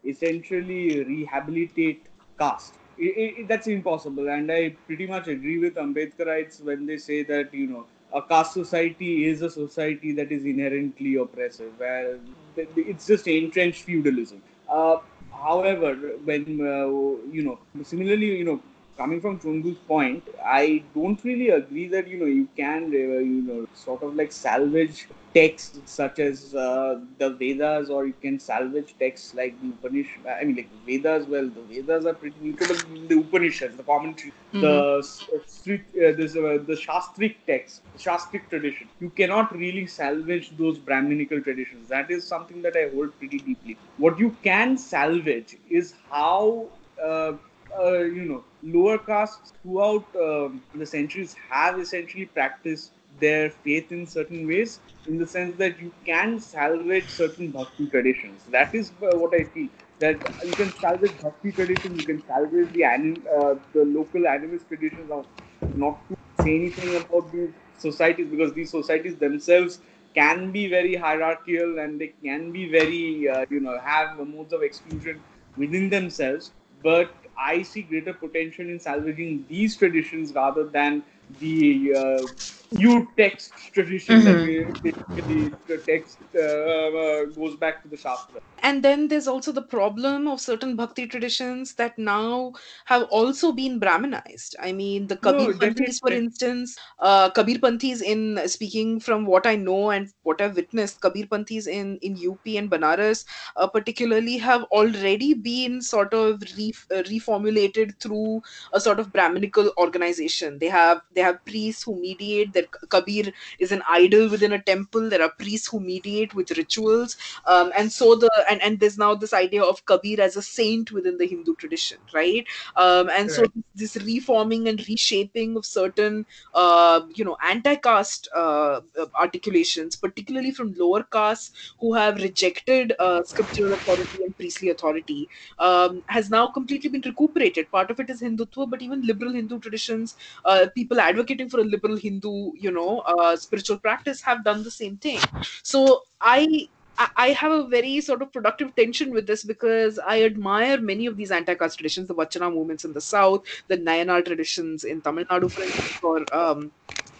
essentially 0.04 1.02
rehabilitate 1.04 2.06
caste. 2.38 2.74
It, 2.98 3.38
it, 3.38 3.48
that's 3.48 3.66
impossible, 3.66 4.28
and 4.28 4.50
I 4.50 4.70
pretty 4.86 5.06
much 5.06 5.28
agree 5.28 5.58
with 5.58 5.74
Ambedkarites 5.74 6.62
when 6.62 6.86
they 6.86 6.98
say 6.98 7.22
that 7.24 7.52
you 7.54 7.66
know 7.66 7.86
a 8.12 8.22
caste 8.22 8.52
society 8.54 9.26
is 9.26 9.42
a 9.42 9.50
society 9.50 10.12
that 10.12 10.30
is 10.32 10.44
inherently 10.44 11.16
oppressive, 11.16 11.72
where 11.78 12.18
it's 12.56 13.06
just 13.06 13.26
entrenched 13.26 13.82
feudalism. 13.82 14.42
Uh, 14.68 14.98
however, 15.32 15.94
when 16.24 16.42
uh, 16.60 16.86
you 17.32 17.42
know, 17.44 17.58
similarly, 17.82 18.36
you 18.38 18.44
know, 18.44 18.60
coming 18.96 19.20
from 19.20 19.38
Chondu's 19.38 19.78
point, 19.78 20.22
I 20.44 20.82
don't 20.94 21.22
really 21.24 21.50
agree 21.50 21.88
that 21.88 22.08
you 22.08 22.18
know 22.18 22.26
you 22.26 22.48
can 22.56 22.84
uh, 22.84 23.18
you 23.32 23.42
know 23.42 23.66
sort 23.74 24.02
of 24.02 24.14
like 24.14 24.32
salvage 24.32 25.08
texts 25.34 25.78
such 25.86 26.18
as 26.18 26.54
uh, 26.54 27.00
the 27.18 27.30
Vedas, 27.30 27.88
or 27.90 28.06
you 28.06 28.14
can 28.20 28.38
salvage 28.38 28.94
texts 28.98 29.34
like 29.34 29.60
the 29.62 29.68
Upanishad. 29.68 30.26
I 30.26 30.44
mean, 30.44 30.56
like 30.56 30.68
Vedas. 30.86 31.26
Well, 31.26 31.48
the 31.48 31.62
Vedas 31.62 32.06
are 32.06 32.14
pretty 32.14 32.36
neutral. 32.40 32.78
The 33.08 33.18
Upanishads, 33.18 33.76
the 33.76 33.82
commentary, 33.82 34.32
mm-hmm. 34.52 34.60
the 34.60 35.02
uh, 35.02 36.16
this, 36.16 36.36
uh, 36.36 36.58
the 36.66 36.74
Shastric 36.74 37.36
text, 37.46 37.82
Shastric 37.98 38.48
tradition. 38.50 38.88
You 39.00 39.10
cannot 39.10 39.56
really 39.56 39.86
salvage 39.86 40.56
those 40.56 40.78
Brahminical 40.78 41.40
traditions. 41.40 41.88
That 41.88 42.10
is 42.10 42.26
something 42.26 42.62
that 42.62 42.76
I 42.76 42.90
hold 42.94 43.18
pretty 43.18 43.38
deeply. 43.38 43.76
What 43.96 44.18
you 44.18 44.36
can 44.42 44.76
salvage 44.76 45.56
is 45.70 45.94
how. 46.10 46.66
Uh, 47.02 47.32
uh, 47.78 47.98
you 47.98 48.24
know, 48.24 48.44
lower 48.62 48.98
castes 48.98 49.52
throughout 49.62 50.06
um, 50.16 50.62
the 50.74 50.86
centuries 50.86 51.34
have 51.50 51.78
essentially 51.78 52.26
practiced 52.26 52.92
their 53.20 53.50
faith 53.50 53.92
in 53.92 54.06
certain 54.06 54.46
ways, 54.46 54.80
in 55.06 55.18
the 55.18 55.26
sense 55.26 55.56
that 55.56 55.78
you 55.80 55.92
can 56.04 56.38
salvage 56.38 57.08
certain 57.10 57.50
bhakti 57.50 57.86
traditions. 57.86 58.44
That 58.46 58.74
is 58.74 58.90
uh, 59.02 59.16
what 59.16 59.34
I 59.34 59.44
feel. 59.44 59.68
That 59.98 60.20
you 60.44 60.54
can 60.54 60.72
salvage 60.72 61.20
bhakti 61.20 61.52
traditions, 61.52 61.96
you 61.96 62.04
can 62.04 62.24
salvage 62.26 62.72
the 62.72 62.84
anim- 62.84 63.24
uh, 63.30 63.54
the 63.72 63.84
local 63.84 64.22
animist 64.22 64.68
traditions 64.68 65.10
of 65.10 65.26
not 65.74 66.08
to 66.08 66.16
say 66.36 66.54
anything 66.54 66.96
about 66.96 67.32
these 67.32 67.50
societies 67.76 68.28
because 68.28 68.52
these 68.54 68.70
societies 68.70 69.16
themselves 69.16 69.80
can 70.14 70.50
be 70.52 70.68
very 70.68 70.94
hierarchical 70.94 71.78
and 71.78 72.00
they 72.00 72.08
can 72.22 72.52
be 72.52 72.68
very 72.70 73.28
uh, 73.28 73.44
you 73.50 73.60
know 73.60 73.78
have 73.80 74.18
modes 74.26 74.52
of 74.52 74.62
exclusion 74.62 75.22
within 75.56 75.88
themselves 75.90 76.52
but 76.82 77.14
I 77.36 77.62
see 77.62 77.82
greater 77.82 78.12
potential 78.14 78.68
in 78.68 78.78
salvaging 78.78 79.46
these 79.48 79.76
traditions 79.76 80.32
rather 80.34 80.64
than 80.68 81.02
the 81.38 81.94
uh, 81.94 82.26
new 82.72 83.08
text 83.16 83.52
tradition 83.72 84.20
mm-hmm. 84.20 84.72
that 84.82 85.26
we, 85.26 85.50
the 85.66 85.78
text 85.78 86.18
uh, 86.34 86.40
uh, 86.40 87.24
goes 87.26 87.56
back 87.56 87.82
to 87.82 87.88
the 87.88 87.96
Shastra. 87.96 88.40
And 88.62 88.82
then 88.82 89.08
there's 89.08 89.26
also 89.26 89.50
the 89.50 89.62
problem 89.62 90.28
of 90.28 90.40
certain 90.40 90.76
bhakti 90.76 91.06
traditions 91.06 91.74
that 91.74 91.98
now 91.98 92.52
have 92.84 93.04
also 93.04 93.52
been 93.52 93.80
Brahminized. 93.80 94.54
I 94.60 94.72
mean, 94.72 95.08
the 95.08 95.16
Kabir 95.16 95.52
no, 95.52 95.58
Panthis, 95.58 95.98
for 96.00 96.12
instance, 96.12 96.76
uh, 97.00 97.30
Kabir 97.30 97.58
Panthis, 97.58 98.02
in 98.02 98.40
speaking 98.46 99.00
from 99.00 99.26
what 99.26 99.46
I 99.46 99.56
know 99.56 99.90
and 99.90 100.12
what 100.22 100.40
I've 100.40 100.56
witnessed, 100.56 101.00
Kabir 101.00 101.26
Panthis 101.26 101.66
in, 101.66 101.98
in 101.98 102.14
UP 102.14 102.40
and 102.46 102.70
Banaras, 102.70 103.24
uh, 103.56 103.66
particularly, 103.66 104.38
have 104.38 104.62
already 104.64 105.34
been 105.34 105.82
sort 105.82 106.14
of 106.14 106.40
re- 106.56 106.72
uh, 106.92 107.02
reformulated 107.02 107.98
through 107.98 108.42
a 108.72 108.80
sort 108.80 109.00
of 109.00 109.12
Brahminical 109.12 109.72
organization. 109.76 110.58
They 110.58 110.68
have 110.68 111.00
they 111.14 111.21
have 111.22 111.44
priests 111.44 111.82
who 111.84 111.96
mediate. 112.00 112.52
That 112.52 112.70
Kabir 112.96 113.32
is 113.58 113.72
an 113.72 113.82
idol 113.88 114.28
within 114.28 114.52
a 114.52 114.62
temple. 114.62 115.08
There 115.08 115.22
are 115.22 115.32
priests 115.38 115.68
who 115.68 115.80
mediate 115.80 116.34
with 116.34 116.56
rituals, 116.56 117.16
um, 117.46 117.72
and 117.76 117.90
so 117.98 118.14
the 118.14 118.30
and 118.50 118.62
and 118.62 118.80
there's 118.80 118.98
now 118.98 119.14
this 119.14 119.32
idea 119.32 119.62
of 119.62 119.84
Kabir 119.86 120.20
as 120.20 120.36
a 120.36 120.42
saint 120.42 120.92
within 120.92 121.18
the 121.18 121.26
Hindu 121.26 121.54
tradition, 121.56 121.98
right? 122.14 122.46
Um, 122.76 123.10
and 123.10 123.28
right. 123.28 123.30
so 123.30 123.44
this 123.74 123.96
reforming 123.96 124.68
and 124.68 124.86
reshaping 124.88 125.56
of 125.56 125.66
certain, 125.66 126.26
uh, 126.54 127.00
you 127.14 127.24
know, 127.24 127.36
anti-caste 127.42 128.28
uh, 128.34 128.80
articulations, 129.18 129.96
particularly 129.96 130.50
from 130.50 130.74
lower 130.76 131.02
castes 131.04 131.74
who 131.80 131.94
have 131.94 132.16
rejected 132.16 132.94
uh, 132.98 133.22
scriptural 133.24 133.74
authority 133.74 134.22
and 134.24 134.36
priestly 134.36 134.70
authority, 134.70 135.28
um, 135.58 136.02
has 136.08 136.30
now 136.30 136.46
completely 136.46 136.90
been 136.90 137.02
recuperated. 137.04 137.70
Part 137.70 137.90
of 137.90 138.00
it 138.00 138.10
is 138.10 138.22
Hindutva, 138.22 138.68
but 138.70 138.82
even 138.82 139.06
liberal 139.06 139.32
Hindu 139.32 139.60
traditions, 139.60 140.16
uh, 140.44 140.66
people 140.74 141.00
advocating 141.02 141.48
for 141.48 141.60
a 141.60 141.64
liberal 141.64 141.96
Hindu, 141.96 142.52
you 142.56 142.70
know, 142.70 143.00
uh, 143.00 143.36
spiritual 143.36 143.78
practice 143.78 144.20
have 144.22 144.44
done 144.44 144.62
the 144.62 144.70
same 144.70 144.96
thing. 144.96 145.20
So 145.62 146.02
I 146.20 146.68
I 147.16 147.30
have 147.30 147.52
a 147.52 147.66
very 147.66 148.00
sort 148.00 148.22
of 148.22 148.32
productive 148.32 148.74
tension 148.76 149.12
with 149.12 149.26
this 149.26 149.44
because 149.44 149.98
I 149.98 150.22
admire 150.24 150.80
many 150.80 151.06
of 151.06 151.16
these 151.16 151.30
anti-caste 151.30 151.78
traditions, 151.78 152.08
the 152.08 152.14
Vachana 152.14 152.52
movements 152.52 152.84
in 152.84 152.92
the 152.92 153.00
south, 153.00 153.44
the 153.68 153.78
Nayanar 153.78 154.24
traditions 154.24 154.84
in 154.84 155.00
Tamil 155.00 155.24
Nadu, 155.24 155.50
for 155.50 155.62
instance, 155.62 155.98
or 156.02 156.34
um, 156.34 156.70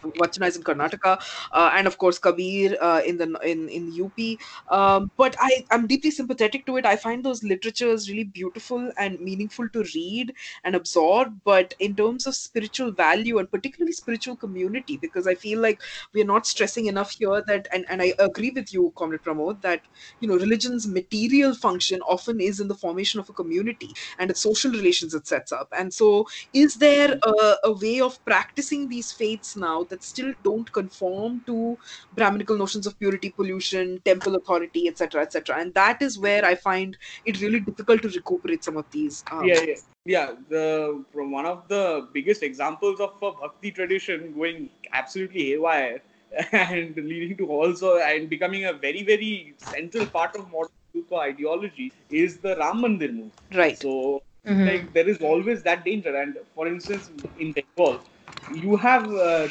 Vachana 0.03 0.55
in 0.57 0.63
Karnataka, 0.63 1.21
uh, 1.53 1.71
and 1.75 1.87
of 1.87 1.99
course 1.99 2.19
Kabir 2.19 2.77
uh, 2.81 3.01
in 3.05 3.19
the 3.19 3.29
in 3.45 3.69
in 3.69 3.89
UP. 3.93 4.39
Um, 4.69 5.11
but 5.17 5.37
I 5.41 5.65
I'm 5.71 5.87
deeply 5.87 6.11
sympathetic 6.11 6.67
to 6.67 6.77
it. 6.77 6.87
I 6.87 6.97
find 6.97 7.25
those 7.25 7.43
literatures 7.43 8.09
really 8.11 8.25
beautiful 8.25 8.91
and 8.99 9.21
meaningful 9.21 9.69
to 9.71 9.85
read 9.95 10.35
and 10.65 10.75
absorb. 10.75 11.41
But 11.45 11.75
in 11.79 11.97
terms 11.97 12.27
of 12.27 12.35
spiritual 12.35 12.93
value 12.93 13.39
and 13.39 13.51
particularly 13.51 13.93
spiritual 13.93 14.37
community, 14.37 14.97
because 14.97 15.27
I 15.27 15.35
feel 15.35 15.61
like 15.61 15.81
we 16.13 16.23
are 16.23 16.27
not 16.27 16.47
stressing 16.47 16.87
enough 16.87 17.13
here 17.19 17.43
that, 17.47 17.69
and 17.73 17.85
and 17.89 18.03
I 18.03 18.15
agree 18.19 18.51
with 18.55 18.73
you, 18.73 18.93
Comrade 18.97 19.23
Pramod, 19.23 19.63
that 19.63 19.83
you 20.21 20.29
know 20.29 20.37
religion's 20.37 20.87
material 20.87 21.55
function 21.55 22.01
often 22.03 22.41
is 22.41 22.61
in 22.61 22.69
the 22.69 22.75
formation 22.75 23.21
of 23.21 23.29
a 23.29 23.33
community 23.33 23.95
and 24.19 24.31
its 24.31 24.41
social 24.43 24.71
relations 24.71 25.15
it 25.15 25.27
sets 25.27 25.53
up. 25.53 25.69
And 25.77 25.93
so, 25.93 26.27
is 26.53 26.77
there 26.77 27.19
a, 27.23 27.55
a 27.65 27.73
way 27.73 28.01
of 28.01 28.23
practicing 28.25 28.89
these 28.89 29.13
faiths 29.13 29.57
now? 29.57 29.85
That 29.93 30.03
still 30.05 30.35
don't 30.45 30.73
conform 30.73 31.43
to 31.47 31.79
Brahminical 32.15 32.59
notions 32.59 32.87
of 32.87 32.99
purity, 32.99 33.31
pollution, 33.31 34.01
temple 34.05 34.37
authority, 34.37 34.89
etc., 34.89 35.23
etc. 35.23 35.59
And 35.61 35.75
that 35.75 36.03
is 36.03 36.19
where 36.19 36.45
I 36.45 36.55
find 36.55 36.97
it 37.25 37.41
really 37.41 37.61
difficult 37.61 38.03
to 38.03 38.09
recuperate 38.09 38.65
some 38.65 38.77
of 38.77 38.91
these. 38.91 39.25
Um, 39.31 39.47
yeah, 39.47 39.61
yeah, 39.63 39.75
yeah. 40.05 40.33
The 40.49 41.05
from 41.13 41.33
one 41.33 41.47
of 41.47 41.69
the 41.69 42.09
biggest 42.13 42.43
examples 42.43 43.01
of 43.01 43.15
a 43.23 43.33
bhakti 43.33 43.73
tradition 43.73 44.33
going 44.35 44.71
absolutely 44.93 45.45
haywire 45.51 46.03
and 46.53 46.97
leading 46.97 47.37
to 47.39 47.47
also 47.47 47.99
and 47.99 48.29
becoming 48.31 48.67
a 48.67 48.73
very 48.73 49.03
very 49.03 49.55
central 49.59 50.07
part 50.07 50.37
of 50.37 50.51
modern 50.51 50.71
ideology 51.15 51.93
is 52.11 52.39
the 52.39 52.57
Ram 52.57 52.79
Mandir 52.83 53.13
movement. 53.13 53.33
Right. 53.55 53.79
So 53.79 54.23
Mm-hmm. 54.47 54.65
like 54.67 54.93
there 54.93 55.09
is 55.09 55.19
always 55.23 55.63
that 55.63 55.85
danger 55.85 56.17
and 56.17 56.37
for 56.55 56.67
instance 56.67 57.11
in 57.39 57.53
bengal 57.53 58.03
you 58.55 58.77
have 58.77 59.11
uh, 59.13 59.17
uh, 59.17 59.49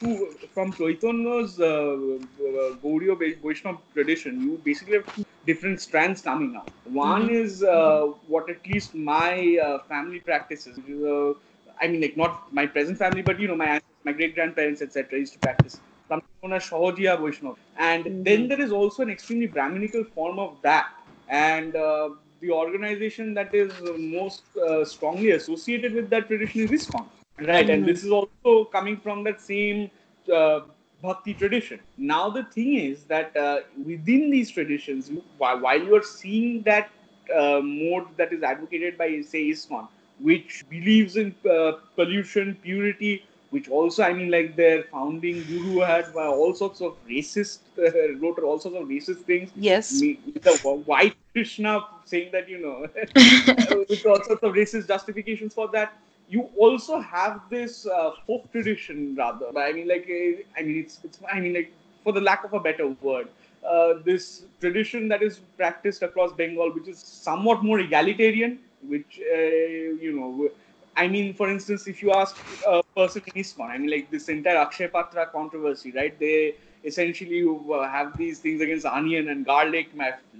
two 0.00 0.34
from 0.52 0.72
Chaitanya's 0.72 1.58
uh, 1.60 1.64
uh, 1.64 2.76
Gaudiya 2.82 3.42
Vaishnava 3.42 3.78
tradition. 3.94 4.40
You 4.40 4.60
basically 4.64 4.94
have 4.94 5.14
two 5.14 5.24
different 5.46 5.80
strands 5.80 6.22
coming 6.22 6.56
out. 6.56 6.70
One 6.84 7.22
mm-hmm. 7.22 7.34
is 7.34 7.62
uh, 7.62 8.12
what 8.26 8.48
at 8.50 8.66
least 8.66 8.94
my 8.94 9.58
uh, 9.62 9.78
family 9.84 10.20
practices. 10.20 10.78
Uh, 10.78 11.34
I 11.80 11.88
mean, 11.88 12.00
like 12.00 12.16
not 12.16 12.52
my 12.52 12.66
present 12.66 12.98
family, 12.98 13.22
but 13.22 13.40
you 13.40 13.48
know, 13.48 13.56
my 13.56 13.80
my 14.04 14.12
great 14.12 14.34
grandparents, 14.34 14.82
etc., 14.82 15.18
used 15.18 15.32
to 15.34 15.38
practice 15.38 15.80
something 16.08 16.28
known 16.42 16.52
as 16.52 16.68
Vaishnava. 16.68 17.56
And 17.78 18.04
mm-hmm. 18.04 18.22
then 18.22 18.48
there 18.48 18.60
is 18.60 18.70
also 18.70 19.02
an 19.02 19.10
extremely 19.10 19.46
Brahminical 19.46 20.04
form 20.04 20.38
of 20.38 20.56
that. 20.62 20.88
And 21.28 21.72
the 21.72 22.50
organization 22.50 23.34
that 23.34 23.52
is 23.54 23.72
most 23.98 24.42
strongly 24.84 25.32
associated 25.32 25.94
with 25.94 26.08
that 26.10 26.28
tradition 26.28 26.60
is 26.60 26.70
ISKCON. 26.70 27.06
Right, 27.38 27.66
mm-hmm. 27.66 27.70
and 27.70 27.86
this 27.86 28.02
is 28.02 28.10
also 28.10 28.64
coming 28.64 28.96
from 28.96 29.22
that 29.24 29.40
same 29.40 29.90
uh, 30.32 30.60
bhakti 31.02 31.34
tradition. 31.34 31.80
Now, 31.98 32.30
the 32.30 32.44
thing 32.44 32.74
is 32.74 33.04
that 33.04 33.36
uh, 33.36 33.60
within 33.84 34.30
these 34.30 34.50
traditions, 34.50 35.10
while, 35.36 35.60
while 35.60 35.82
you 35.82 35.94
are 35.96 36.02
seeing 36.02 36.62
that 36.62 36.90
uh, 37.34 37.60
mode 37.62 38.06
that 38.16 38.32
is 38.32 38.42
advocated 38.42 38.96
by, 38.96 39.20
say, 39.20 39.50
ISKCON, 39.50 39.88
which 40.20 40.64
believes 40.70 41.16
in 41.16 41.34
uh, 41.50 41.72
pollution, 41.94 42.56
purity, 42.62 43.24
which 43.50 43.68
also, 43.68 44.02
I 44.02 44.12
mean, 44.12 44.30
like 44.30 44.56
their 44.56 44.84
founding 44.84 45.42
guru 45.44 45.80
had 45.80 46.06
uh, 46.14 46.30
all 46.30 46.54
sorts 46.54 46.80
of 46.80 46.96
racist, 47.08 47.58
uh, 47.78 48.18
wrote 48.18 48.38
all 48.38 48.58
sorts 48.58 48.76
of 48.76 48.84
racist 48.84 49.24
things. 49.24 49.50
Yes. 49.54 50.00
The 50.00 50.82
white 50.86 51.16
Krishna 51.32 51.84
saying 52.04 52.30
that, 52.32 52.48
you 52.48 52.58
know, 52.58 52.80
with 53.88 54.06
all 54.06 54.22
sorts 54.22 54.42
of 54.42 54.52
racist 54.52 54.88
justifications 54.88 55.54
for 55.54 55.68
that. 55.68 55.96
You 56.28 56.48
also 56.56 57.00
have 57.00 57.40
this 57.50 57.86
uh, 57.86 58.10
folk 58.26 58.50
tradition, 58.52 59.14
rather. 59.16 59.46
I 59.56 59.72
mean, 59.72 59.88
like, 59.88 60.08
uh, 60.10 60.42
I 60.58 60.62
mean, 60.62 60.78
it's, 60.78 61.00
it's, 61.04 61.18
I 61.30 61.40
mean, 61.40 61.54
like, 61.54 61.72
for 62.02 62.12
the 62.12 62.20
lack 62.20 62.44
of 62.44 62.52
a 62.52 62.60
better 62.60 62.88
word, 62.88 63.28
uh, 63.68 63.94
this 64.04 64.44
tradition 64.60 65.08
that 65.08 65.22
is 65.22 65.38
practiced 65.56 66.02
across 66.02 66.32
Bengal, 66.32 66.72
which 66.72 66.88
is 66.88 66.98
somewhat 66.98 67.62
more 67.62 67.78
egalitarian, 67.80 68.58
which, 68.86 69.20
uh, 69.20 69.36
you 69.36 70.12
know, 70.16 70.50
I 70.96 71.08
mean, 71.08 71.34
for 71.34 71.50
instance, 71.50 71.86
if 71.86 72.02
you 72.02 72.12
ask 72.12 72.36
a 72.66 72.82
person 72.96 73.22
in 73.26 73.42
ISKCON, 73.42 73.70
I 73.70 73.78
mean, 73.78 73.90
like 73.90 74.10
this 74.10 74.28
entire 74.28 74.56
Akshay 74.56 74.88
Patra 74.88 75.26
controversy, 75.26 75.92
right? 75.92 76.18
They 76.18 76.54
essentially 76.84 77.44
uh, 77.44 77.88
have 77.88 78.16
these 78.16 78.40
things 78.40 78.60
against 78.60 78.86
onion 78.86 79.28
and 79.28 79.44
garlic, 79.44 79.88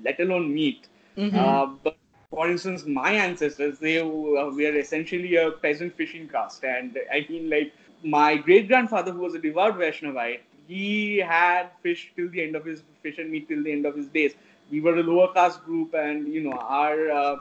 let 0.02 0.20
alone 0.20 0.52
meat. 0.54 0.88
Mhm. 1.16 1.34
Uh, 1.34 1.66
but 1.84 1.95
for 2.30 2.48
instance, 2.50 2.84
my 2.86 3.12
ancestors, 3.12 3.78
they 3.78 4.00
uh, 4.00 4.06
were 4.06 4.76
essentially 4.76 5.36
a 5.36 5.50
peasant 5.50 5.96
fishing 5.96 6.28
caste. 6.28 6.64
And 6.64 6.98
I 7.12 7.26
mean, 7.28 7.48
like, 7.48 7.72
my 8.02 8.36
great 8.36 8.68
grandfather, 8.68 9.12
who 9.12 9.20
was 9.20 9.34
a 9.34 9.38
devout 9.38 9.78
Vaishnavite, 9.78 10.40
he 10.66 11.18
had 11.18 11.68
fish 11.82 12.12
till 12.16 12.28
the 12.30 12.42
end 12.42 12.56
of 12.56 12.64
his 12.64 12.82
fish 13.02 13.18
and 13.18 13.30
meat 13.30 13.48
till 13.48 13.62
the 13.62 13.72
end 13.72 13.86
of 13.86 13.94
his 13.94 14.08
days. 14.08 14.34
We 14.70 14.80
were 14.80 14.96
a 14.96 15.02
lower 15.02 15.32
caste 15.32 15.64
group, 15.64 15.94
and 15.94 16.26
you 16.26 16.42
know, 16.42 16.58
our 16.58 17.10
uh, 17.10 17.36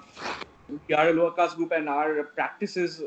we 0.88 0.94
are 0.94 1.10
a 1.10 1.14
lower 1.14 1.32
caste 1.32 1.56
group, 1.56 1.72
and 1.72 1.90
our 1.90 2.24
practices 2.24 3.02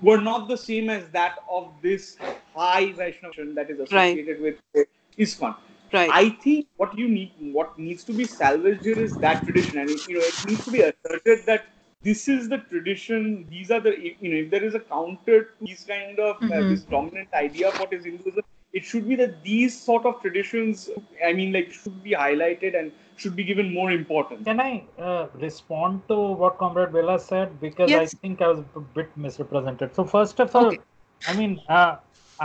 were 0.00 0.20
not 0.20 0.48
the 0.48 0.56
same 0.56 0.88
as 0.88 1.06
that 1.10 1.40
of 1.50 1.70
this 1.82 2.16
high 2.54 2.92
Vaishnavism 2.92 3.54
that 3.54 3.68
is 3.68 3.78
associated 3.80 4.40
with 4.40 4.56
uh, 4.76 4.80
ISKCON. 5.18 5.54
Right. 5.92 6.10
I 6.10 6.30
think 6.30 6.66
what 6.76 6.96
you 6.98 7.08
need, 7.08 7.32
what 7.52 7.78
needs 7.78 8.04
to 8.04 8.12
be 8.12 8.24
salvaged 8.24 8.84
here 8.84 8.98
is 8.98 9.18
that 9.18 9.44
tradition, 9.44 9.78
and 9.78 9.90
you 10.08 10.18
know, 10.18 10.24
it 10.24 10.34
needs 10.44 10.64
to 10.64 10.70
be 10.70 10.80
asserted 10.80 11.44
that 11.46 11.66
this 12.02 12.28
is 12.28 12.48
the 12.48 12.58
tradition. 12.58 13.46
These 13.50 13.70
are 13.70 13.80
the, 13.80 13.92
you 13.98 14.30
know, 14.30 14.36
if 14.44 14.50
there 14.50 14.64
is 14.64 14.74
a 14.74 14.80
counter 14.80 15.44
to 15.44 15.50
these 15.60 15.84
kind 15.84 16.18
of 16.18 16.36
uh, 16.36 16.48
Mhm. 16.48 16.68
this 16.70 16.82
dominant 16.84 17.28
idea 17.34 17.68
of 17.68 17.78
what 17.78 17.92
is 17.92 18.04
Hinduism, 18.04 18.42
it 18.72 18.84
should 18.84 19.06
be 19.08 19.16
that 19.16 19.42
these 19.44 19.78
sort 19.78 20.06
of 20.06 20.20
traditions, 20.22 20.88
I 21.24 21.32
mean, 21.32 21.52
like, 21.52 21.70
should 21.72 22.02
be 22.02 22.12
highlighted 22.12 22.78
and 22.78 22.90
should 23.16 23.36
be 23.36 23.44
given 23.44 23.72
more 23.74 23.90
importance. 23.92 24.44
Can 24.44 24.60
I 24.60 24.84
uh, 24.98 25.26
respond 25.34 26.02
to 26.08 26.16
what 26.42 26.56
Comrade 26.58 26.92
Bela 26.92 27.18
said? 27.18 27.60
Because 27.60 27.90
Yes. 27.90 28.14
I 28.14 28.18
think 28.18 28.40
I 28.40 28.48
was 28.48 28.64
a 28.74 28.80
bit 28.80 29.14
misrepresented. 29.16 29.94
So, 29.94 30.04
first 30.04 30.40
of 30.40 30.56
all, 30.56 30.68
Okay. 30.68 30.80
I 31.28 31.34
mean, 31.34 31.60
uh, 31.68 31.96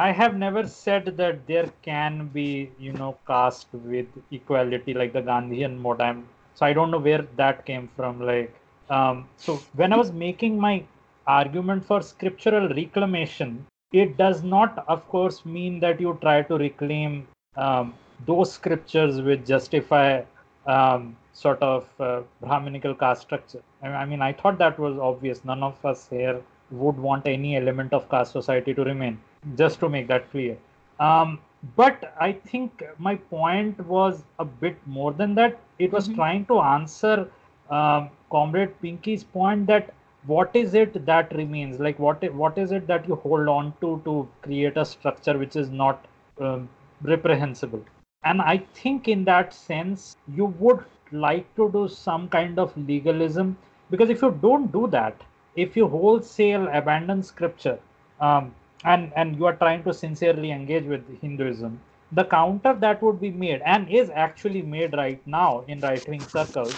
I 0.05 0.12
have 0.12 0.36
never 0.38 0.67
said 0.67 1.05
that 1.17 1.47
there 1.47 1.69
can 1.81 2.27
be, 2.27 2.69
you 2.77 2.93
know, 2.93 3.17
caste 3.25 3.67
with 3.73 4.05
equality 4.29 4.93
like 4.93 5.12
the 5.12 5.21
Gandhian 5.21 5.77
mode. 5.79 6.01
I'm, 6.01 6.27
so 6.53 6.67
I 6.67 6.73
don't 6.73 6.91
know 6.91 6.99
where 6.99 7.25
that 7.36 7.65
came 7.65 7.89
from. 7.95 8.21
Like, 8.21 8.53
um, 8.91 9.27
so 9.38 9.55
when 9.73 9.93
I 9.93 9.97
was 9.97 10.12
making 10.12 10.60
my 10.60 10.83
argument 11.25 11.83
for 11.83 12.01
scriptural 12.01 12.69
reclamation, 12.69 13.65
it 13.91 14.17
does 14.17 14.43
not, 14.43 14.86
of 14.88 15.07
course, 15.10 15.43
mean 15.45 15.79
that 15.79 15.99
you 15.99 16.15
try 16.21 16.43
to 16.43 16.57
reclaim 16.57 17.27
um, 17.55 17.95
those 18.27 18.51
scriptures 18.53 19.19
which 19.21 19.45
justify 19.45 20.21
um, 20.67 21.15
sort 21.33 21.60
of 21.62 21.88
uh, 21.99 22.21
Brahminical 22.41 22.93
caste 22.93 23.23
structure. 23.23 23.63
I 23.81 24.05
mean, 24.05 24.21
I 24.21 24.33
thought 24.33 24.60
that 24.60 24.77
was 24.77 24.99
obvious. 24.99 25.43
None 25.43 25.63
of 25.63 25.83
us 25.83 26.07
here 26.07 26.39
would 26.69 26.97
want 26.97 27.25
any 27.25 27.55
element 27.57 27.93
of 27.93 28.10
caste 28.10 28.33
society 28.33 28.73
to 28.75 28.83
remain, 28.83 29.19
just 29.56 29.80
to 29.80 29.89
make 29.89 30.08
that 30.08 30.30
clear. 30.32 30.58
Um, 31.00 31.39
but 31.76 32.13
I 32.19 32.34
think 32.34 32.84
my 32.97 33.15
point 33.15 33.80
was 33.86 34.23
a 34.39 34.45
bit 34.45 34.78
more 34.86 35.12
than 35.13 35.36
that. 35.36 35.58
It 35.80 35.91
was 35.91 36.08
Mhm. 36.08 36.15
trying 36.15 36.45
to 36.45 36.60
answer 36.62 37.30
um, 37.69 38.10
Comrade 38.32 38.80
Pinky's 38.82 39.23
point 39.23 39.67
that 39.67 39.93
what 40.26 40.56
is 40.56 40.73
it 40.73 41.06
that 41.06 41.34
remains? 41.36 41.80
Like, 41.80 42.00
what 42.00 42.23
what 42.34 42.58
is 42.58 42.71
it 42.71 42.88
that 42.88 43.08
you 43.08 43.15
hold 43.15 43.47
on 43.47 43.73
to 43.82 44.02
to 44.06 44.28
create 44.41 44.78
a 44.78 44.86
structure 44.86 45.38
which 45.38 45.56
is 45.56 45.69
not 45.69 46.06
um, 46.39 46.69
reprehensible? 47.02 47.84
And 48.23 48.41
I 48.41 48.58
think 48.73 49.08
in 49.08 49.23
that 49.26 49.54
sense, 49.54 50.15
you 50.28 50.45
would 50.60 50.84
like 51.12 51.54
to 51.56 51.69
do 51.71 51.88
some 51.88 52.28
kind 52.30 52.60
of 52.60 52.76
legalism 52.78 53.58
because 53.89 54.10
if 54.10 54.21
you 54.21 54.32
don't 54.41 54.71
do 54.71 54.88
that, 54.88 55.23
if 55.56 55.76
you 55.78 55.88
wholesale 55.88 56.67
abandon 56.71 57.23
scripture 57.23 57.80
um, 58.19 58.54
and 58.93 59.12
and 59.15 59.36
you 59.38 59.45
are 59.52 59.56
trying 59.63 59.84
to 59.84 59.93
sincerely 59.93 60.52
engage 60.52 60.86
with 60.86 61.06
Hinduism, 61.21 61.80
the 62.12 62.26
counter 62.26 62.73
that 62.86 63.02
would 63.04 63.19
be 63.21 63.32
made 63.32 63.62
and 63.76 63.89
is 63.89 64.10
actually 64.26 64.62
made 64.62 64.93
right 65.04 65.21
now 65.26 65.63
in 65.67 65.82
right 65.82 66.08
wing 66.10 66.21
circles 66.36 66.76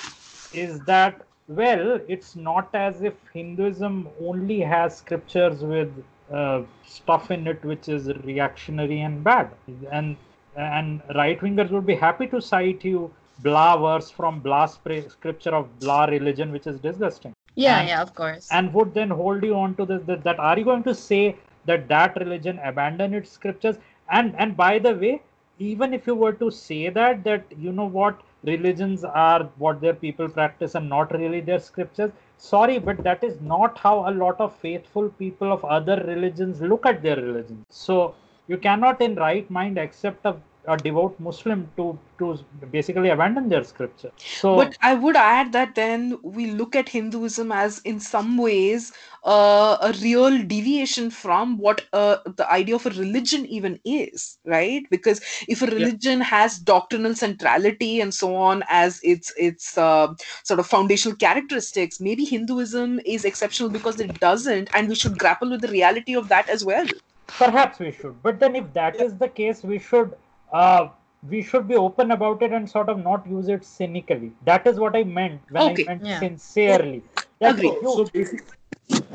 is 0.54 0.80
that 0.82 1.22
well, 1.48 2.00
it's 2.08 2.36
not 2.36 2.69
as 2.76 3.02
if 3.02 3.13
Hinduism 3.34 4.08
only 4.22 4.60
has 4.62 4.98
scriptures 4.98 5.62
with 5.63 5.91
uh, 6.32 6.62
stuff 6.86 7.32
in 7.32 7.48
it 7.48 7.63
which 7.65 7.89
is 7.89 8.08
reactionary 8.24 9.02
and 9.02 9.24
bad, 9.24 9.50
and 9.91 10.15
and 10.56 11.02
right 11.15 11.39
wingers 11.41 11.72
would 11.72 11.86
be 11.88 11.95
happy 11.95 12.28
to 12.28 12.41
cite 12.41 12.84
you 12.84 13.12
blah 13.39 13.78
verse 13.78 14.10
from 14.12 14.39
blah 14.41 14.65
scripture 14.65 15.56
of 15.56 15.67
blah 15.80 16.06
religion 16.06 16.52
which 16.52 16.67
is 16.67 16.80
disgusting. 16.80 17.34
Yeah, 17.56 17.80
And- 17.80 17.88
yeah, 17.89 18.02
of 18.02 18.13
course. 18.15 18.48
and 18.52 18.74
would 18.74 18.93
then 18.93 19.10
hold 19.10 19.43
you 19.43 19.56
on 19.56 19.76
to 19.76 19.86
this 19.86 20.02
that, 20.10 20.24
that 20.24 20.39
are 20.39 20.58
you 20.60 20.65
going 20.65 20.84
to 20.84 20.93
say 20.95 21.36
that 21.65 21.88
that 21.88 22.15
religion 22.17 22.60
abandoned 22.63 23.15
its 23.15 23.32
scriptures. 23.32 23.78
And 24.12 24.36
and 24.38 24.56
by 24.58 24.80
the 24.80 24.93
way 24.95 25.22
even 25.60 25.93
if 25.93 26.08
you 26.08 26.15
were 26.15 26.34
to 26.34 26.50
say 26.50 26.89
that 26.89 27.24
that 27.24 27.45
you 27.58 27.72
know 27.72 27.86
what 27.86 28.22
religions 28.43 29.04
are 29.04 29.43
what 29.58 29.82
their 29.82 29.93
people 29.93 30.30
practice 30.30 30.76
and 30.76 30.88
not 30.88 31.12
really 31.13 31.41
their 31.41 31.60
scriptures 31.60 32.12
sorry 32.38 32.80
but 32.80 33.04
that 33.04 33.24
is 33.24 33.39
not 33.41 33.78
how 33.78 34.10
a 34.10 34.13
lot 34.24 34.39
of 34.39 34.56
faithful 34.56 35.10
people 35.24 35.52
of 35.52 35.65
other 35.65 35.98
religions 36.08 36.62
look 36.62 36.86
at 36.86 37.02
their 37.02 37.17
religion. 37.17 37.65
So 37.69 38.15
you 38.48 38.58
cannot 38.58 39.02
in 39.02 39.15
right 39.15 39.50
mind 39.52 39.78
accept 39.78 40.26
a, 40.26 40.36
a 40.73 40.77
devout 40.77 41.19
muslim 41.27 41.67
to 41.77 41.86
to 42.19 42.27
basically 42.71 43.10
abandon 43.10 43.49
their 43.49 43.63
scripture 43.63 44.12
so 44.39 44.55
But 44.55 44.77
I 44.82 44.93
would 44.95 45.15
add 45.15 45.51
that 45.53 45.75
then 45.75 46.17
we 46.21 46.47
look 46.51 46.75
at 46.75 46.89
Hinduism 46.89 47.51
as, 47.51 47.79
in 47.79 47.99
some 47.99 48.38
ways, 48.38 48.91
uh, 49.23 49.77
a 49.82 49.93
real 50.01 50.41
deviation 50.43 51.10
from 51.10 51.58
what 51.58 51.86
uh, 51.93 52.17
the 52.36 52.49
idea 52.51 52.75
of 52.75 52.86
a 52.86 52.91
religion 52.91 53.45
even 53.45 53.79
is, 53.86 54.38
right? 54.45 54.86
Because 54.89 55.21
if 55.47 55.62
a 55.62 55.67
religion 55.67 56.21
has 56.21 56.58
doctrinal 56.60 57.15
centrality 57.15 58.01
and 58.01 58.13
so 58.13 58.36
on 58.36 58.63
as 58.67 58.99
its 59.03 59.34
its 59.38 59.77
uh, 59.77 60.13
sort 60.43 60.60
of 60.60 60.67
foundational 60.67 61.17
characteristics, 61.17 61.99
maybe 61.99 62.25
Hinduism 62.25 62.99
is 63.05 63.25
exceptional 63.25 63.69
because 63.69 63.99
it 63.99 64.19
doesn't, 64.19 64.69
and 64.73 64.89
we 64.89 64.95
should 64.95 65.17
grapple 65.17 65.49
with 65.49 65.62
the 65.62 65.67
reality 65.69 66.15
of 66.15 66.27
that 66.29 66.49
as 66.49 66.65
well. 66.65 66.88
Perhaps 67.27 67.79
we 67.79 67.91
should, 67.91 68.21
but 68.23 68.39
then 68.39 68.55
if 68.55 68.73
that 68.73 68.99
is 68.99 69.15
the 69.17 69.29
case, 69.29 69.63
we 69.63 69.79
should 69.79 70.15
uh, 70.51 70.89
we 71.29 71.41
should 71.41 71.67
be 71.67 71.75
open 71.75 72.12
about 72.12 72.41
it 72.41 72.51
and 72.51 72.69
sort 72.69 72.89
of 72.89 73.03
not 73.03 73.27
use 73.27 73.47
it 73.49 73.63
cynically. 73.65 74.31
That 74.45 74.65
is 74.67 74.79
what 74.79 74.95
I 74.95 75.03
meant 75.03 75.41
when 75.49 75.63
Okay. 75.63 75.83
I 75.83 75.88
meant 75.88 76.05
Yeah. 76.05 76.19
sincerely. 76.19 77.03
That 77.39 77.55
Agreed. 77.55 77.73
you- 77.81 77.89
So 77.95 78.05
basically, 78.05 78.45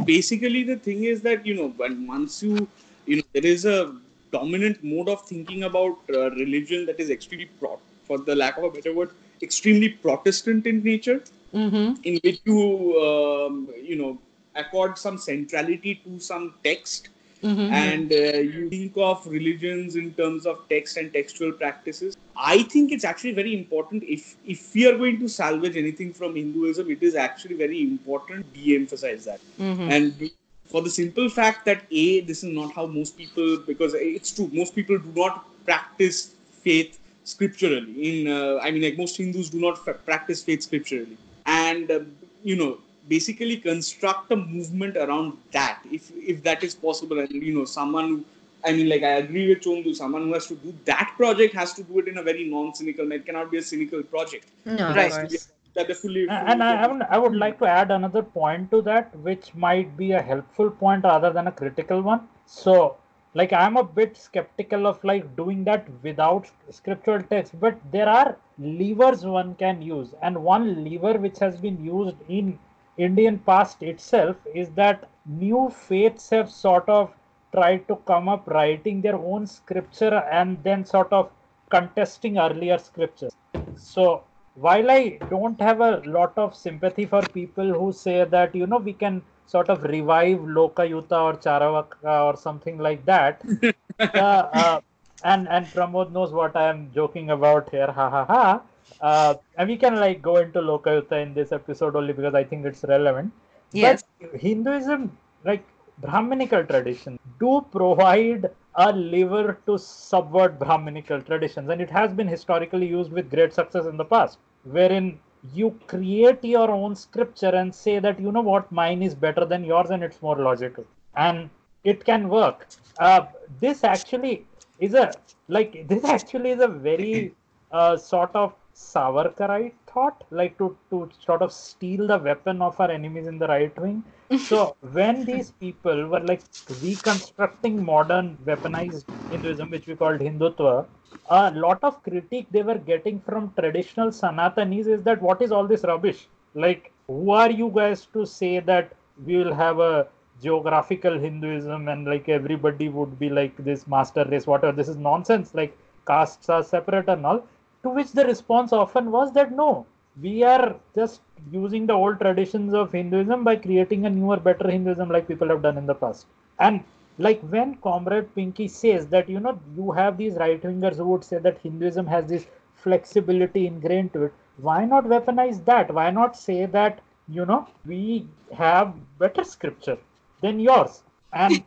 basically, 0.04 0.62
the 0.64 0.76
thing 0.76 1.04
is 1.04 1.22
that 1.22 1.46
you 1.46 1.54
know, 1.54 1.68
when 1.82 2.06
once 2.06 2.42
you, 2.42 2.68
you 3.06 3.16
know, 3.16 3.22
there 3.32 3.46
is 3.46 3.64
a 3.64 3.94
dominant 4.32 4.82
mode 4.82 5.08
of 5.08 5.22
thinking 5.26 5.62
about 5.64 5.98
uh, 6.10 6.30
religion 6.32 6.86
that 6.86 7.00
is 7.00 7.10
extremely, 7.10 7.46
pro- 7.60 7.78
for 8.04 8.18
the 8.18 8.34
lack 8.34 8.56
of 8.58 8.64
a 8.64 8.70
better 8.70 8.92
word, 8.94 9.10
extremely 9.42 9.88
Protestant 9.88 10.66
in 10.66 10.82
nature, 10.82 11.22
Mm-hmm. 11.54 11.94
in 12.02 12.18
which 12.24 12.40
you, 12.44 12.60
um, 13.00 13.68
you 13.82 13.96
know, 13.96 14.18
accord 14.56 14.98
some 14.98 15.18
centrality 15.18 15.94
to 16.04 16.18
some 16.18 16.54
text 16.64 17.08
Mm-hmm. 17.44 17.72
and 17.74 18.10
uh, 18.10 18.38
you 18.38 18.70
think 18.70 18.94
of 18.96 19.26
religions 19.26 19.96
in 19.96 20.14
terms 20.14 20.46
of 20.46 20.60
text 20.70 20.96
and 20.96 21.12
textual 21.12 21.52
practices. 21.52 22.16
I 22.34 22.62
think 22.62 22.90
it's 22.90 23.04
actually 23.04 23.32
very 23.34 23.52
important. 23.56 24.02
If 24.04 24.36
if 24.46 24.74
we 24.74 24.86
are 24.90 24.96
going 24.96 25.18
to 25.20 25.28
salvage 25.28 25.76
anything 25.76 26.14
from 26.14 26.36
hinduism 26.36 26.90
it 26.90 27.02
is 27.02 27.14
actually 27.14 27.56
very 27.56 27.82
important 27.82 28.50
de-emphasize 28.54 29.26
that. 29.26 29.40
Mm-hmm. 29.60 29.90
and 29.90 30.30
for 30.72 30.80
the 30.80 30.90
simple 30.90 31.28
fact 31.28 31.66
that 31.66 31.82
a 31.90 32.20
this 32.20 32.42
is 32.42 32.50
not 32.60 32.72
how 32.72 32.86
most 32.86 33.18
people 33.18 33.58
because 33.66 33.92
it's 33.94 34.32
true 34.38 34.48
most 34.52 34.74
people 34.74 34.98
do 34.98 35.12
not 35.14 35.44
practice 35.66 36.34
faith 36.62 36.98
scripturally. 37.24 37.92
In 38.10 38.28
uh, 38.38 38.58
i 38.62 38.70
mean 38.70 38.82
like 38.82 38.96
most 39.04 39.18
hindus 39.18 39.50
do 39.50 39.60
not 39.60 39.84
fa- 39.84 40.00
practice 40.10 40.42
faith 40.42 40.62
scripturally. 40.62 41.18
And 41.46 41.90
uh, 41.90 42.00
you 42.42 42.56
know 42.56 42.78
basically 43.08 43.56
construct 43.58 44.30
a 44.32 44.36
movement 44.36 44.96
around 44.96 45.32
that 45.52 45.80
if 45.92 46.10
if 46.34 46.42
that 46.42 46.62
is 46.68 46.74
possible 46.74 47.18
and 47.20 47.30
you 47.48 47.54
know 47.58 47.64
someone 47.64 48.08
who- 48.08 48.24
I 48.68 48.72
mean, 48.72 48.88
like 48.88 49.02
I 49.02 49.10
agree 49.22 49.48
with 49.48 49.60
Chondu. 49.64 49.94
Someone 49.94 50.22
who 50.26 50.32
has 50.32 50.46
to 50.46 50.54
do 50.54 50.72
that 50.86 51.10
project 51.18 51.54
has 51.54 51.74
to 51.74 51.82
do 51.82 51.98
it 51.98 52.06
in 52.08 52.16
a 52.16 52.22
very 52.28 52.44
non-cynical. 52.52 53.04
manner. 53.04 53.20
It 53.20 53.26
cannot 53.26 53.50
be 53.50 53.58
a 53.58 53.62
cynical 53.62 54.02
project. 54.14 54.46
No, 54.64 54.86
Right. 54.98 55.10
course. 55.12 55.48
That 55.74 55.88
they 55.88 55.94
fully. 55.94 56.22
and 56.28 56.62
I, 56.62 56.84
I, 56.84 56.86
would, 56.86 57.02
I 57.16 57.18
would 57.18 57.34
like 57.36 57.58
to 57.58 57.66
add 57.66 57.90
another 57.90 58.22
point 58.22 58.70
to 58.70 58.80
that, 58.82 59.14
which 59.28 59.54
might 59.54 59.94
be 59.98 60.12
a 60.12 60.22
helpful 60.22 60.70
point 60.70 61.04
rather 61.04 61.30
than 61.30 61.48
a 61.48 61.52
critical 61.52 62.00
one. 62.00 62.22
So, 62.46 62.96
like 63.34 63.52
i'm 63.52 63.76
a 63.76 63.82
bit 63.82 64.16
skeptical 64.16 64.86
of 64.86 65.02
like 65.10 65.24
doing 65.36 65.64
that 65.68 65.86
without 66.04 66.48
scriptural 66.70 67.22
text 67.32 67.58
but 67.64 67.78
there 67.94 68.08
are 68.08 68.36
levers 68.58 69.24
one 69.26 69.54
can 69.62 69.82
use 69.82 70.10
and 70.22 70.40
one 70.50 70.84
lever 70.84 71.14
which 71.24 71.38
has 71.40 71.56
been 71.64 71.78
used 71.84 72.16
in 72.28 72.56
indian 72.96 73.38
past 73.38 73.82
itself 73.82 74.36
is 74.54 74.68
that 74.70 75.08
new 75.26 75.68
faiths 75.70 76.30
have 76.30 76.50
sort 76.50 76.88
of 76.88 77.12
tried 77.52 77.86
to 77.88 77.96
come 78.10 78.28
up 78.28 78.46
writing 78.48 79.00
their 79.00 79.16
own 79.16 79.46
scripture 79.46 80.16
and 80.30 80.62
then 80.62 80.84
sort 80.84 81.12
of 81.12 81.30
contesting 81.70 82.38
earlier 82.38 82.78
scriptures 82.78 83.32
so 83.76 84.22
while 84.54 84.90
i 84.90 85.18
don't 85.30 85.60
have 85.60 85.80
a 85.80 86.02
lot 86.06 86.32
of 86.36 86.54
sympathy 86.54 87.04
for 87.04 87.22
people 87.38 87.72
who 87.72 87.92
say 87.92 88.24
that 88.24 88.54
you 88.54 88.66
know 88.66 88.78
we 88.78 88.92
can 88.92 89.22
sort 89.46 89.68
of 89.68 89.82
revive 89.84 90.38
Lokayata 90.38 91.18
or 91.28 91.34
Charvaka 91.34 92.24
or 92.24 92.36
something 92.36 92.78
like 92.78 93.04
that. 93.06 93.42
uh, 93.98 94.04
uh, 94.04 94.80
and 95.22 95.48
and 95.48 95.66
Pramod 95.66 96.12
knows 96.12 96.32
what 96.32 96.56
I 96.56 96.68
am 96.68 96.90
joking 96.94 97.30
about 97.30 97.70
here. 97.70 97.90
Ha 97.90 98.10
ha 98.10 98.24
ha. 98.24 98.62
Uh, 99.00 99.34
and 99.58 99.68
we 99.68 99.76
can 99.76 99.96
like 99.96 100.22
go 100.22 100.36
into 100.36 100.60
Lokayata 100.60 101.22
in 101.22 101.34
this 101.34 101.52
episode 101.52 101.96
only 101.96 102.12
because 102.12 102.34
I 102.34 102.44
think 102.44 102.64
it's 102.64 102.84
relevant. 102.84 103.32
Yes. 103.72 104.04
But 104.20 104.40
Hinduism, 104.40 105.16
like 105.44 105.64
Brahminical 105.98 106.64
tradition, 106.64 107.18
do 107.40 107.64
provide 107.70 108.50
a 108.76 108.92
lever 108.92 109.58
to 109.66 109.78
subvert 109.78 110.58
Brahminical 110.58 111.20
traditions, 111.20 111.68
and 111.68 111.80
it 111.80 111.90
has 111.90 112.12
been 112.12 112.28
historically 112.28 112.86
used 112.86 113.12
with 113.12 113.30
great 113.30 113.52
success 113.52 113.86
in 113.86 113.96
the 113.96 114.04
past, 114.04 114.38
wherein 114.64 115.18
you 115.52 115.78
create 115.86 116.42
your 116.42 116.70
own 116.70 116.94
scripture 116.94 117.54
and 117.54 117.74
say 117.74 117.98
that 117.98 118.18
you 118.18 118.32
know 118.32 118.40
what 118.40 118.70
mine 118.72 119.02
is 119.02 119.14
better 119.14 119.44
than 119.44 119.64
yours 119.64 119.90
and 119.90 120.02
it's 120.02 120.22
more 120.22 120.36
logical 120.36 120.84
and 121.16 121.50
it 121.84 122.04
can 122.04 122.28
work 122.28 122.66
uh, 122.98 123.26
this 123.60 123.84
actually 123.84 124.46
is 124.78 124.94
a 124.94 125.12
like 125.48 125.86
this 125.86 126.04
actually 126.04 126.50
is 126.50 126.60
a 126.60 126.68
very 126.68 127.34
uh, 127.72 127.96
sort 127.96 128.34
of 128.34 128.54
Savarkarite 128.74 129.74
thought, 129.86 130.24
like 130.30 130.58
to, 130.58 130.76
to 130.90 131.08
sort 131.18 131.42
of 131.42 131.52
steal 131.52 132.08
the 132.08 132.18
weapon 132.18 132.60
of 132.60 132.78
our 132.80 132.90
enemies 132.90 133.26
in 133.26 133.38
the 133.38 133.46
right 133.46 133.76
wing. 133.78 134.02
So 134.38 134.76
when 134.92 135.24
these 135.24 135.52
people 135.52 136.08
were 136.08 136.20
like 136.20 136.42
reconstructing 136.82 137.84
modern 137.84 138.36
weaponized 138.44 139.04
Hinduism, 139.30 139.70
which 139.70 139.86
we 139.86 139.94
called 139.96 140.20
Hindutva, 140.20 140.86
a 141.30 141.50
lot 141.52 141.78
of 141.82 142.02
critique 142.02 142.48
they 142.50 142.62
were 142.62 142.78
getting 142.78 143.20
from 143.20 143.52
traditional 143.58 144.08
Sanatanis 144.08 144.86
is 144.86 145.02
that 145.04 145.22
what 145.22 145.40
is 145.40 145.52
all 145.52 145.66
this 145.66 145.84
rubbish? 145.84 146.26
Like, 146.54 146.92
who 147.06 147.30
are 147.30 147.50
you 147.50 147.70
guys 147.74 148.06
to 148.06 148.26
say 148.26 148.60
that 148.60 148.92
we 149.24 149.36
will 149.36 149.54
have 149.54 149.78
a 149.78 150.08
geographical 150.42 151.18
Hinduism 151.18 151.88
and 151.88 152.06
like 152.06 152.28
everybody 152.28 152.88
would 152.88 153.18
be 153.18 153.30
like 153.30 153.56
this 153.64 153.86
master 153.86 154.24
race, 154.24 154.46
whatever? 154.46 154.72
This 154.76 154.88
is 154.88 154.96
nonsense. 154.96 155.54
Like, 155.54 155.76
castes 156.06 156.48
are 156.48 156.62
separate 156.62 157.08
and 157.08 157.24
all. 157.24 157.46
To 157.84 157.90
which 157.90 158.10
the 158.10 158.24
response 158.24 158.72
often 158.72 159.12
was 159.12 159.32
that 159.34 159.52
no, 159.52 159.86
we 160.20 160.42
are 160.42 160.74
just 160.96 161.20
using 161.52 161.86
the 161.86 161.92
old 161.92 162.18
traditions 162.18 162.74
of 162.74 162.90
Hinduism 162.90 163.44
by 163.44 163.56
creating 163.56 164.04
a 164.06 164.10
newer, 164.10 164.38
better 164.38 164.68
Hinduism 164.68 165.08
like 165.08 165.28
people 165.28 165.48
have 165.48 165.62
done 165.62 165.78
in 165.78 165.86
the 165.86 165.94
past. 165.94 166.26
And 166.58 166.82
like 167.18 167.40
when 167.42 167.76
comrade 167.76 168.34
pinky 168.34 168.66
says 168.66 169.06
that 169.06 169.28
you 169.28 169.38
know 169.38 169.58
you 169.76 169.92
have 169.92 170.16
these 170.16 170.34
right 170.34 170.60
wingers 170.60 170.96
who 170.96 171.04
would 171.04 171.22
say 171.22 171.38
that 171.38 171.58
hinduism 171.58 172.06
has 172.06 172.26
this 172.26 172.46
flexibility 172.74 173.66
ingrained 173.68 174.12
to 174.12 174.24
it 174.24 174.32
why 174.56 174.84
not 174.84 175.04
weaponize 175.04 175.64
that 175.64 175.94
why 175.94 176.10
not 176.10 176.36
say 176.36 176.66
that 176.66 177.00
you 177.28 177.46
know 177.46 177.68
we 177.86 178.26
have 178.52 178.92
better 179.18 179.44
scripture 179.44 179.96
than 180.40 180.58
yours 180.58 181.03
and 181.34 181.62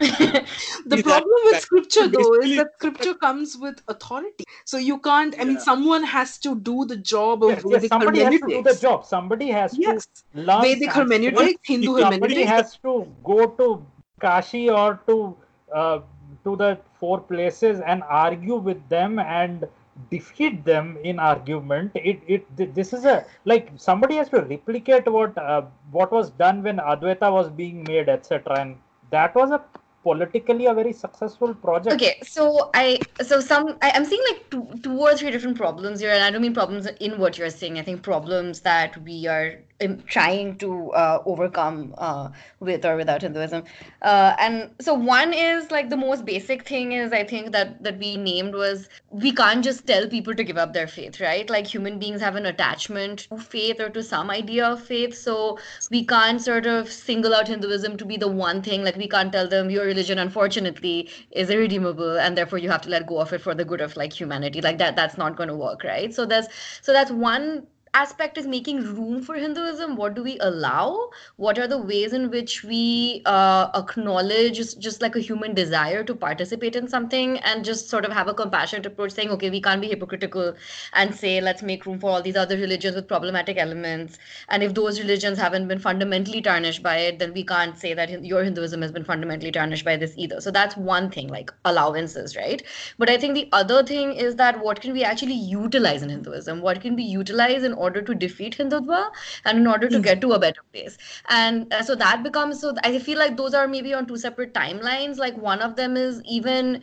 the 0.00 0.98
problem 1.02 1.40
with 1.44 1.58
scripture 1.58 2.08
though 2.08 2.34
is 2.34 2.54
that 2.54 2.68
scripture 2.78 3.14
comes 3.14 3.56
with 3.56 3.80
authority 3.88 4.44
so 4.64 4.76
you 4.78 4.98
can't 4.98 5.34
i 5.40 5.44
mean 5.44 5.58
someone 5.58 6.04
has 6.04 6.38
to 6.38 6.54
do 6.60 6.84
the 6.84 6.96
job 6.96 7.42
of 7.44 7.50
yes, 7.50 7.64
yes, 7.68 7.82
Vedic 7.82 7.88
somebody 7.88 8.20
has 8.20 8.38
to 8.40 8.48
do 8.48 8.62
the 8.62 8.74
job 8.74 9.04
somebody 9.04 9.48
has 9.50 9.78
Yes. 9.78 10.06
to 10.34 10.40
learn 10.40 10.62
Vedic 10.62 10.90
hermeneutics, 10.92 11.60
Hindu 11.64 11.96
somebody 11.98 12.44
hermeneutics. 12.44 12.50
has 12.50 12.76
to 12.78 13.06
go 13.24 13.46
to 13.46 13.84
Kashi 14.20 14.68
or 14.70 15.00
to 15.06 15.36
uh, 15.74 16.00
to 16.44 16.56
the 16.56 16.78
four 17.00 17.20
places 17.20 17.80
and 17.80 18.02
argue 18.02 18.56
with 18.56 18.88
them 18.88 19.18
and 19.18 19.66
defeat 20.10 20.64
them 20.64 20.96
in 21.02 21.18
argument. 21.18 21.92
It 21.94 22.20
it 22.26 22.74
this 22.74 22.92
is 22.92 23.04
a 23.04 23.24
like 23.44 23.70
somebody 23.76 24.16
has 24.16 24.28
to 24.30 24.40
replicate 24.42 25.06
what 25.10 25.36
uh, 25.38 25.62
what 25.90 26.12
was 26.12 26.30
done 26.30 26.62
when 26.62 26.78
Advaita 26.78 27.32
was 27.32 27.50
being 27.50 27.84
made, 27.84 28.08
etc. 28.08 28.60
And 28.60 28.76
that 29.10 29.34
was 29.34 29.50
a 29.50 29.62
politically 30.02 30.66
a 30.66 30.74
very 30.74 30.92
successful 30.92 31.54
project. 31.54 31.94
Okay, 31.94 32.18
so 32.22 32.70
I 32.74 32.98
so 33.22 33.40
some 33.40 33.76
I, 33.82 33.92
I'm 33.94 34.04
seeing 34.04 34.22
like 34.30 34.50
two 34.50 34.68
two 34.82 34.98
or 34.98 35.14
three 35.16 35.30
different 35.30 35.56
problems 35.56 36.00
here, 36.00 36.10
and 36.10 36.22
I 36.22 36.30
don't 36.30 36.42
mean 36.42 36.54
problems 36.54 36.86
in 37.00 37.18
what 37.18 37.38
you're 37.38 37.50
saying. 37.50 37.78
I 37.78 37.82
think 37.82 38.02
problems 38.02 38.60
that 38.60 38.96
we 39.02 39.26
are 39.26 39.58
trying 40.06 40.56
to 40.58 40.90
uh, 40.90 41.22
overcome 41.24 41.94
uh, 41.98 42.28
with 42.58 42.84
or 42.84 42.96
without 42.96 43.22
Hinduism. 43.22 43.62
Uh, 44.02 44.34
and 44.38 44.70
so 44.80 44.92
one 44.92 45.32
is 45.32 45.70
like 45.70 45.88
the 45.88 45.96
most 45.96 46.24
basic 46.24 46.66
thing 46.66 46.92
is 46.92 47.12
I 47.12 47.22
think 47.24 47.52
that 47.52 47.82
that 47.84 47.98
we 47.98 48.16
named 48.16 48.54
was 48.54 48.88
we 49.10 49.32
can't 49.32 49.62
just 49.62 49.86
tell 49.86 50.08
people 50.08 50.34
to 50.34 50.42
give 50.42 50.56
up 50.56 50.72
their 50.72 50.88
faith, 50.88 51.20
right? 51.20 51.48
Like 51.48 51.66
human 51.66 51.98
beings 51.98 52.20
have 52.20 52.34
an 52.34 52.46
attachment 52.46 53.28
to 53.30 53.38
faith 53.38 53.80
or 53.80 53.88
to 53.90 54.02
some 54.02 54.30
idea 54.30 54.66
of 54.66 54.82
faith, 54.82 55.16
so 55.16 55.58
we 55.90 56.04
can't 56.04 56.40
sort 56.40 56.66
of 56.66 56.90
single 56.90 57.34
out 57.34 57.46
Hinduism 57.48 57.96
to 57.98 58.04
be 58.04 58.16
the 58.16 58.28
one 58.28 58.62
thing. 58.62 58.82
Like 58.82 58.96
we 58.96 59.08
can't 59.08 59.32
tell 59.32 59.48
them 59.48 59.70
your 59.70 59.84
religion, 59.84 60.18
unfortunately, 60.18 61.08
is 61.30 61.50
irredeemable, 61.50 62.18
and 62.18 62.36
therefore 62.36 62.58
you 62.58 62.70
have 62.70 62.82
to 62.82 62.90
let 62.90 63.06
go 63.06 63.20
of 63.20 63.32
it 63.32 63.40
for 63.40 63.54
the 63.54 63.64
good 63.64 63.80
of 63.80 63.96
like 63.96 64.12
humanity. 64.12 64.60
Like 64.60 64.78
that, 64.78 64.96
that's 64.96 65.16
not 65.16 65.36
going 65.36 65.48
to 65.48 65.56
work, 65.56 65.84
right? 65.84 66.12
So 66.12 66.26
that's 66.26 66.48
so 66.82 66.92
that's 66.92 67.12
one 67.12 67.66
aspect 67.98 68.38
is 68.38 68.46
making 68.46 68.82
room 68.96 69.22
for 69.22 69.34
Hinduism. 69.34 69.96
What 69.96 70.14
do 70.14 70.22
we 70.22 70.38
allow? 70.40 71.10
What 71.36 71.58
are 71.58 71.66
the 71.66 71.78
ways 71.78 72.12
in 72.12 72.30
which 72.30 72.62
we 72.62 73.22
uh, 73.26 73.70
acknowledge 73.74 74.56
just, 74.56 74.78
just 74.80 75.02
like 75.02 75.16
a 75.16 75.20
human 75.20 75.54
desire 75.54 76.04
to 76.04 76.14
participate 76.14 76.76
in 76.76 76.86
something 76.88 77.38
and 77.38 77.64
just 77.64 77.88
sort 77.88 78.04
of 78.04 78.12
have 78.12 78.28
a 78.28 78.34
compassionate 78.34 78.86
approach, 78.86 79.12
saying, 79.12 79.30
okay, 79.30 79.50
we 79.50 79.60
can't 79.60 79.80
be 79.80 79.88
hypocritical 79.88 80.54
and 80.92 81.14
say, 81.14 81.40
let's 81.40 81.62
make 81.62 81.86
room 81.86 81.98
for 81.98 82.10
all 82.10 82.22
these 82.22 82.36
other 82.36 82.56
religions 82.56 82.94
with 82.94 83.08
problematic 83.08 83.56
elements. 83.56 84.18
And 84.48 84.62
if 84.62 84.74
those 84.74 85.00
religions 85.00 85.38
haven't 85.38 85.66
been 85.66 85.78
fundamentally 85.80 86.40
tarnished 86.40 86.82
by 86.82 86.96
it, 86.98 87.18
then 87.18 87.32
we 87.32 87.44
can't 87.44 87.76
say 87.76 87.94
that 87.94 88.24
your 88.24 88.44
Hinduism 88.44 88.82
has 88.82 88.92
been 88.92 89.04
fundamentally 89.04 89.50
tarnished 89.50 89.84
by 89.84 89.96
this 89.96 90.14
either. 90.16 90.40
So 90.40 90.52
that's 90.52 90.76
one 90.76 91.10
thing, 91.10 91.28
like 91.28 91.52
allowances, 91.64 92.36
right? 92.36 92.62
But 92.96 93.10
I 93.10 93.18
think 93.18 93.34
the 93.34 93.48
other 93.52 93.82
thing 93.82 94.12
is 94.12 94.36
that 94.36 94.60
what 94.60 94.80
can 94.80 94.92
we 94.92 95.02
actually 95.02 95.34
utilize 95.34 96.02
in 96.02 96.10
Hinduism? 96.10 96.62
What 96.62 96.80
can 96.80 96.94
be 96.94 97.02
utilized 97.02 97.64
in 97.64 97.72
order 97.72 97.87
to 97.90 98.14
defeat 98.14 98.56
Hindutva 98.56 99.10
and 99.44 99.58
in 99.58 99.66
order 99.66 99.88
to 99.88 100.00
get 100.00 100.20
to 100.20 100.32
a 100.32 100.38
better 100.38 100.60
place? 100.72 100.96
And 101.28 101.72
uh, 101.72 101.82
so 101.82 101.94
that 101.96 102.22
becomes 102.22 102.60
so 102.60 102.74
I 102.84 102.98
feel 102.98 103.18
like 103.18 103.36
those 103.36 103.54
are 103.54 103.66
maybe 103.66 103.94
on 103.94 104.06
two 104.06 104.16
separate 104.16 104.54
timelines. 104.54 105.18
Like 105.18 105.36
one 105.36 105.60
of 105.60 105.76
them 105.76 105.96
is 105.96 106.22
even, 106.24 106.82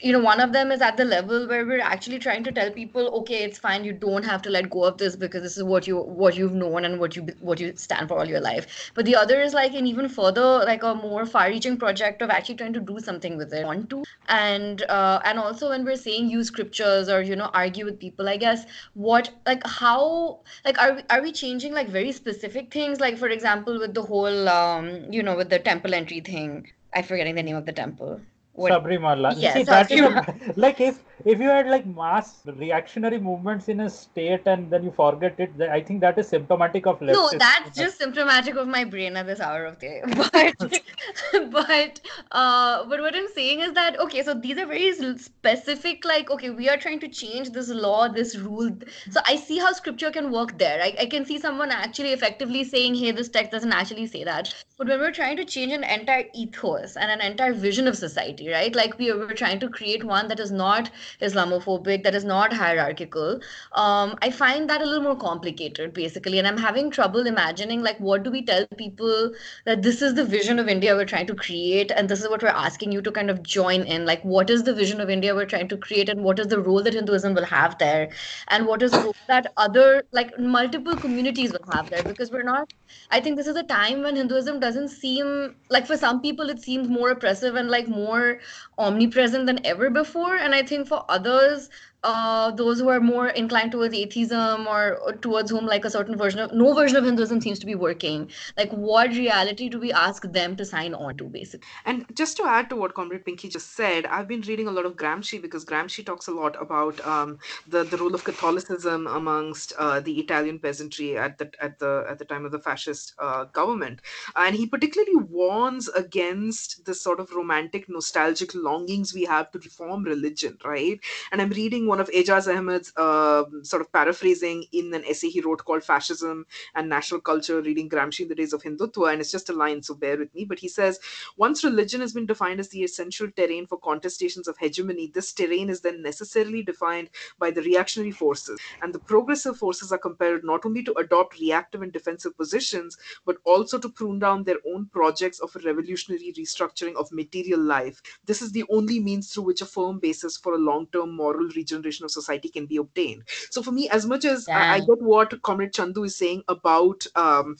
you 0.00 0.12
know, 0.12 0.20
one 0.20 0.40
of 0.40 0.52
them 0.52 0.72
is 0.72 0.80
at 0.80 0.96
the 0.96 1.04
level 1.04 1.48
where 1.48 1.64
we're 1.66 1.80
actually 1.80 2.18
trying 2.18 2.44
to 2.44 2.52
tell 2.52 2.70
people, 2.70 3.08
okay, 3.20 3.44
it's 3.44 3.58
fine, 3.58 3.84
you 3.84 3.92
don't 3.92 4.24
have 4.24 4.42
to 4.42 4.50
let 4.50 4.70
go 4.70 4.84
of 4.84 4.98
this 4.98 5.16
because 5.16 5.42
this 5.42 5.56
is 5.56 5.64
what 5.64 5.86
you 5.86 5.98
what 5.98 6.36
you've 6.36 6.54
known 6.54 6.84
and 6.84 7.00
what 7.00 7.16
you 7.16 7.26
what 7.40 7.60
you 7.60 7.74
stand 7.76 8.08
for 8.08 8.18
all 8.18 8.28
your 8.28 8.40
life. 8.40 8.90
But 8.94 9.04
the 9.04 9.16
other 9.16 9.40
is 9.40 9.54
like 9.54 9.74
an 9.74 9.86
even 9.86 10.08
further, 10.08 10.64
like 10.64 10.82
a 10.82 10.94
more 10.94 11.26
far-reaching 11.26 11.76
project 11.76 12.22
of 12.22 12.30
actually 12.30 12.56
trying 12.56 12.72
to 12.74 12.80
do 12.80 12.98
something 13.00 13.36
with 13.36 13.52
it. 13.52 13.64
Want 13.64 13.90
to 13.90 14.02
and 14.28 14.82
uh, 14.82 15.20
and 15.24 15.38
also 15.38 15.70
when 15.70 15.84
we're 15.84 15.96
saying 15.96 16.30
use 16.30 16.46
scriptures 16.48 17.08
or 17.08 17.22
you 17.22 17.36
know 17.36 17.50
argue 17.52 17.84
with 17.84 17.98
people 17.98 18.28
i 18.28 18.36
guess 18.36 18.64
what 18.94 19.30
like 19.46 19.66
how 19.66 20.31
like 20.64 20.78
are 20.78 20.94
we, 20.94 21.02
are 21.10 21.22
we 21.22 21.32
changing 21.32 21.72
like 21.72 21.88
very 21.88 22.12
specific 22.12 22.72
things? 22.72 23.00
Like 23.00 23.18
for 23.18 23.28
example 23.28 23.78
with 23.78 23.94
the 23.94 24.02
whole 24.02 24.48
um 24.48 25.12
you 25.12 25.22
know 25.22 25.36
with 25.36 25.50
the 25.50 25.58
temple 25.58 25.94
entry 25.94 26.20
thing. 26.20 26.70
I'm 26.94 27.04
forgetting 27.04 27.34
the 27.34 27.42
name 27.42 27.56
of 27.56 27.66
the 27.66 27.72
temple 27.72 28.20
what 28.54 28.70
Sabarimala. 28.72 29.34
Yes, 29.38 29.54
See, 29.54 29.62
that 29.64 29.90
is 29.90 30.00
a- 30.00 30.08
Sabarimala. 30.08 30.52
like 30.56 30.80
if 30.80 30.98
if 31.24 31.40
you 31.40 31.48
had 31.48 31.68
like 31.68 31.86
mass 31.86 32.42
reactionary 32.46 33.18
movements 33.18 33.68
in 33.68 33.80
a 33.80 33.88
state 33.88 34.42
and 34.46 34.70
then 34.70 34.82
you 34.84 34.90
forget 34.90 35.38
it, 35.38 35.50
I 35.70 35.80
think 35.80 36.00
that 36.00 36.18
is 36.18 36.28
symptomatic 36.28 36.86
of 36.86 37.00
No, 37.00 37.28
leftist- 37.28 37.38
that's 37.38 37.76
just 37.78 37.98
symptomatic 37.98 38.56
of 38.56 38.66
my 38.68 38.84
brain 38.84 39.16
at 39.16 39.26
this 39.26 39.40
hour 39.40 39.64
of 39.64 39.78
day. 39.78 40.02
But, 40.16 40.54
but, 41.50 42.00
uh, 42.32 42.84
but 42.86 43.00
what 43.00 43.14
I'm 43.14 43.28
saying 43.34 43.60
is 43.60 43.72
that 43.72 43.98
okay, 44.00 44.22
so 44.22 44.34
these 44.34 44.58
are 44.58 44.66
very 44.66 44.92
specific. 45.16 46.04
Like, 46.04 46.30
okay, 46.30 46.50
we 46.50 46.68
are 46.68 46.76
trying 46.76 47.00
to 47.00 47.08
change 47.08 47.50
this 47.50 47.68
law, 47.68 48.08
this 48.08 48.36
rule. 48.36 48.70
So 49.10 49.20
I 49.26 49.36
see 49.36 49.58
how 49.58 49.72
scripture 49.72 50.10
can 50.10 50.30
work 50.30 50.58
there. 50.58 50.80
I, 50.82 50.94
I 51.00 51.06
can 51.06 51.24
see 51.24 51.38
someone 51.38 51.70
actually 51.70 52.12
effectively 52.12 52.64
saying, 52.64 52.94
"Hey, 52.96 53.12
this 53.12 53.28
text 53.28 53.52
doesn't 53.52 53.72
actually 53.72 54.06
say 54.06 54.24
that." 54.24 54.54
But 54.82 54.88
when 54.88 54.98
we're 54.98 55.12
trying 55.12 55.36
to 55.36 55.44
change 55.44 55.72
an 55.72 55.84
entire 55.84 56.24
ethos 56.34 56.96
and 56.96 57.08
an 57.08 57.20
entire 57.20 57.52
vision 57.52 57.86
of 57.86 57.96
society, 57.96 58.48
right? 58.48 58.74
Like 58.74 58.98
we 58.98 59.12
we're 59.12 59.32
trying 59.32 59.60
to 59.60 59.68
create 59.68 60.02
one 60.02 60.26
that 60.26 60.40
is 60.40 60.50
not 60.50 60.90
Islamophobic, 61.20 62.02
that 62.02 62.16
is 62.16 62.24
not 62.24 62.52
hierarchical. 62.52 63.40
Um, 63.74 64.16
I 64.22 64.30
find 64.30 64.68
that 64.68 64.82
a 64.82 64.84
little 64.84 65.04
more 65.04 65.16
complicated, 65.16 65.92
basically, 65.94 66.40
and 66.40 66.48
I'm 66.48 66.58
having 66.58 66.90
trouble 66.90 67.28
imagining 67.28 67.84
like 67.84 68.00
what 68.00 68.24
do 68.24 68.32
we 68.32 68.42
tell 68.44 68.66
people 68.76 69.32
that 69.66 69.82
this 69.82 70.02
is 70.02 70.14
the 70.14 70.24
vision 70.24 70.58
of 70.58 70.66
India 70.66 70.96
we're 70.96 71.04
trying 71.04 71.28
to 71.28 71.34
create, 71.36 71.92
and 71.92 72.08
this 72.08 72.20
is 72.20 72.28
what 72.28 72.42
we're 72.42 72.48
asking 72.48 72.90
you 72.90 73.02
to 73.02 73.12
kind 73.12 73.30
of 73.30 73.42
join 73.44 73.82
in. 73.82 74.04
Like, 74.04 74.22
what 74.24 74.50
is 74.50 74.64
the 74.64 74.74
vision 74.74 75.00
of 75.00 75.10
India 75.10 75.32
we're 75.32 75.46
trying 75.46 75.68
to 75.68 75.76
create, 75.76 76.08
and 76.08 76.24
what 76.24 76.40
is 76.40 76.48
the 76.48 76.60
role 76.60 76.82
that 76.82 76.94
Hinduism 76.94 77.34
will 77.34 77.44
have 77.44 77.78
there, 77.78 78.10
and 78.48 78.66
what 78.66 78.82
is 78.82 78.90
the 78.90 79.00
role 79.00 79.16
that 79.28 79.52
other 79.56 80.02
like 80.10 80.36
multiple 80.40 80.96
communities 80.96 81.52
will 81.52 81.72
have 81.72 81.88
there? 81.88 82.02
Because 82.02 82.32
we're 82.32 82.42
not. 82.42 82.72
I 83.10 83.20
think 83.20 83.36
this 83.36 83.46
is 83.46 83.56
a 83.56 83.62
time 83.62 84.02
when 84.02 84.16
Hinduism 84.16 84.60
doesn't 84.72 84.88
seem 84.88 85.56
like 85.70 85.86
for 85.86 85.96
some 85.96 86.20
people 86.20 86.48
it 86.50 86.60
seems 86.62 86.88
more 86.88 87.10
oppressive 87.10 87.56
and 87.56 87.70
like 87.70 87.88
more 87.88 88.40
omnipresent 88.78 89.46
than 89.46 89.64
ever 89.66 89.90
before, 89.90 90.36
and 90.36 90.54
I 90.54 90.62
think 90.62 90.88
for 90.88 91.04
others 91.08 91.68
uh, 92.04 92.50
those 92.50 92.80
who 92.80 92.88
are 92.88 93.00
more 93.00 93.28
inclined 93.28 93.72
towards 93.72 93.94
atheism 93.94 94.66
or, 94.66 95.16
towards 95.20 95.50
whom 95.50 95.66
like 95.66 95.84
a 95.84 95.90
certain 95.90 96.16
version 96.16 96.40
of 96.40 96.52
no 96.52 96.74
version 96.74 96.96
of 96.96 97.04
Hinduism 97.04 97.40
seems 97.40 97.58
to 97.60 97.66
be 97.66 97.74
working. 97.74 98.30
Like, 98.56 98.70
what 98.72 99.10
reality 99.10 99.68
do 99.68 99.78
we 99.78 99.92
ask 99.92 100.22
them 100.32 100.56
to 100.56 100.64
sign 100.64 100.94
on 100.94 101.16
to, 101.18 101.24
basically? 101.24 101.66
And 101.84 102.04
just 102.14 102.36
to 102.38 102.44
add 102.44 102.68
to 102.70 102.76
what 102.76 102.94
Comrade 102.94 103.24
Pinky 103.24 103.48
just 103.48 103.74
said, 103.76 104.06
I've 104.06 104.28
been 104.28 104.40
reading 104.42 104.66
a 104.66 104.70
lot 104.70 104.86
of 104.86 104.96
Gramsci 104.96 105.40
because 105.40 105.64
Gramsci 105.64 106.04
talks 106.04 106.26
a 106.26 106.32
lot 106.32 106.60
about 106.60 107.04
um, 107.06 107.38
the 107.68 107.84
the 107.84 107.96
role 107.96 108.14
of 108.14 108.24
Catholicism 108.24 109.06
amongst 109.06 109.72
uh, 109.78 110.00
the 110.00 110.18
Italian 110.18 110.58
peasantry 110.58 111.16
at 111.16 111.38
the 111.38 111.50
at 111.60 111.78
the 111.78 112.04
at 112.08 112.18
the 112.18 112.24
time 112.24 112.44
of 112.44 112.52
the 112.52 112.58
fascist 112.58 113.14
uh, 113.18 113.44
government, 113.44 114.00
and 114.36 114.56
he 114.56 114.66
particularly 114.66 115.16
warns 115.16 115.88
against 115.88 116.84
the 116.84 116.94
sort 116.94 117.20
of 117.20 117.30
romantic, 117.32 117.88
nostalgic 117.88 118.54
longings 118.54 119.14
we 119.14 119.24
have 119.24 119.50
to 119.52 119.58
reform 119.58 120.02
religion, 120.04 120.58
right? 120.64 121.00
And 121.30 121.40
I'm 121.40 121.50
reading 121.50 121.86
one 121.92 122.00
of 122.00 122.08
Aijaz 122.08 122.46
Ahmad's 122.48 122.90
uh, 122.96 123.44
sort 123.62 123.82
of 123.82 123.92
paraphrasing 123.92 124.64
in 124.72 124.94
an 124.94 125.04
essay 125.04 125.28
he 125.28 125.42
wrote 125.42 125.62
called 125.62 125.84
Fascism 125.84 126.46
and 126.74 126.88
National 126.88 127.20
Culture, 127.20 127.60
reading 127.60 127.86
Gramsci 127.86 128.20
in 128.20 128.28
the 128.28 128.34
days 128.34 128.54
of 128.54 128.62
Hindutva. 128.62 129.12
And 129.12 129.20
it's 129.20 129.30
just 129.30 129.50
a 129.50 129.52
line, 129.52 129.82
so 129.82 129.94
bear 129.94 130.16
with 130.16 130.34
me. 130.34 130.46
But 130.46 130.58
he 130.58 130.68
says, 130.68 130.98
once 131.36 131.62
religion 131.62 132.00
has 132.00 132.14
been 132.14 132.24
defined 132.24 132.60
as 132.60 132.70
the 132.70 132.82
essential 132.82 133.30
terrain 133.36 133.66
for 133.66 133.78
contestations 133.78 134.48
of 134.48 134.56
hegemony, 134.56 135.10
this 135.12 135.34
terrain 135.34 135.68
is 135.68 135.82
then 135.82 136.00
necessarily 136.00 136.62
defined 136.62 137.10
by 137.38 137.50
the 137.50 137.60
reactionary 137.60 138.10
forces. 138.10 138.58
And 138.80 138.94
the 138.94 138.98
progressive 138.98 139.58
forces 139.58 139.92
are 139.92 139.98
compelled 139.98 140.44
not 140.44 140.64
only 140.64 140.82
to 140.84 140.94
adopt 140.94 141.38
reactive 141.40 141.82
and 141.82 141.92
defensive 141.92 142.34
positions, 142.38 142.96
but 143.26 143.36
also 143.44 143.78
to 143.78 143.90
prune 143.90 144.18
down 144.18 144.44
their 144.44 144.60
own 144.66 144.86
projects 144.86 145.40
of 145.40 145.54
a 145.56 145.58
revolutionary 145.58 146.32
restructuring 146.38 146.96
of 146.96 147.12
material 147.12 147.60
life. 147.60 148.00
This 148.24 148.40
is 148.40 148.50
the 148.52 148.64
only 148.70 148.98
means 148.98 149.30
through 149.30 149.44
which 149.44 149.60
a 149.60 149.66
firm 149.66 149.98
basis 149.98 150.38
for 150.38 150.54
a 150.54 150.64
long 150.70 150.86
term 150.86 151.14
moral 151.14 151.50
regeneration 151.54 151.81
of 151.86 152.10
society 152.10 152.48
can 152.48 152.66
be 152.66 152.76
obtained. 152.76 153.24
So 153.50 153.62
for 153.62 153.72
me, 153.72 153.88
as 153.88 154.06
much 154.06 154.24
as 154.24 154.48
I, 154.48 154.74
I, 154.74 154.78
get 154.80 155.02
what 155.02 155.42
Comrade 155.42 155.72
Chandu 155.72 156.04
is 156.04 156.16
saying 156.16 156.44
about, 156.48 157.06
um, 157.14 157.56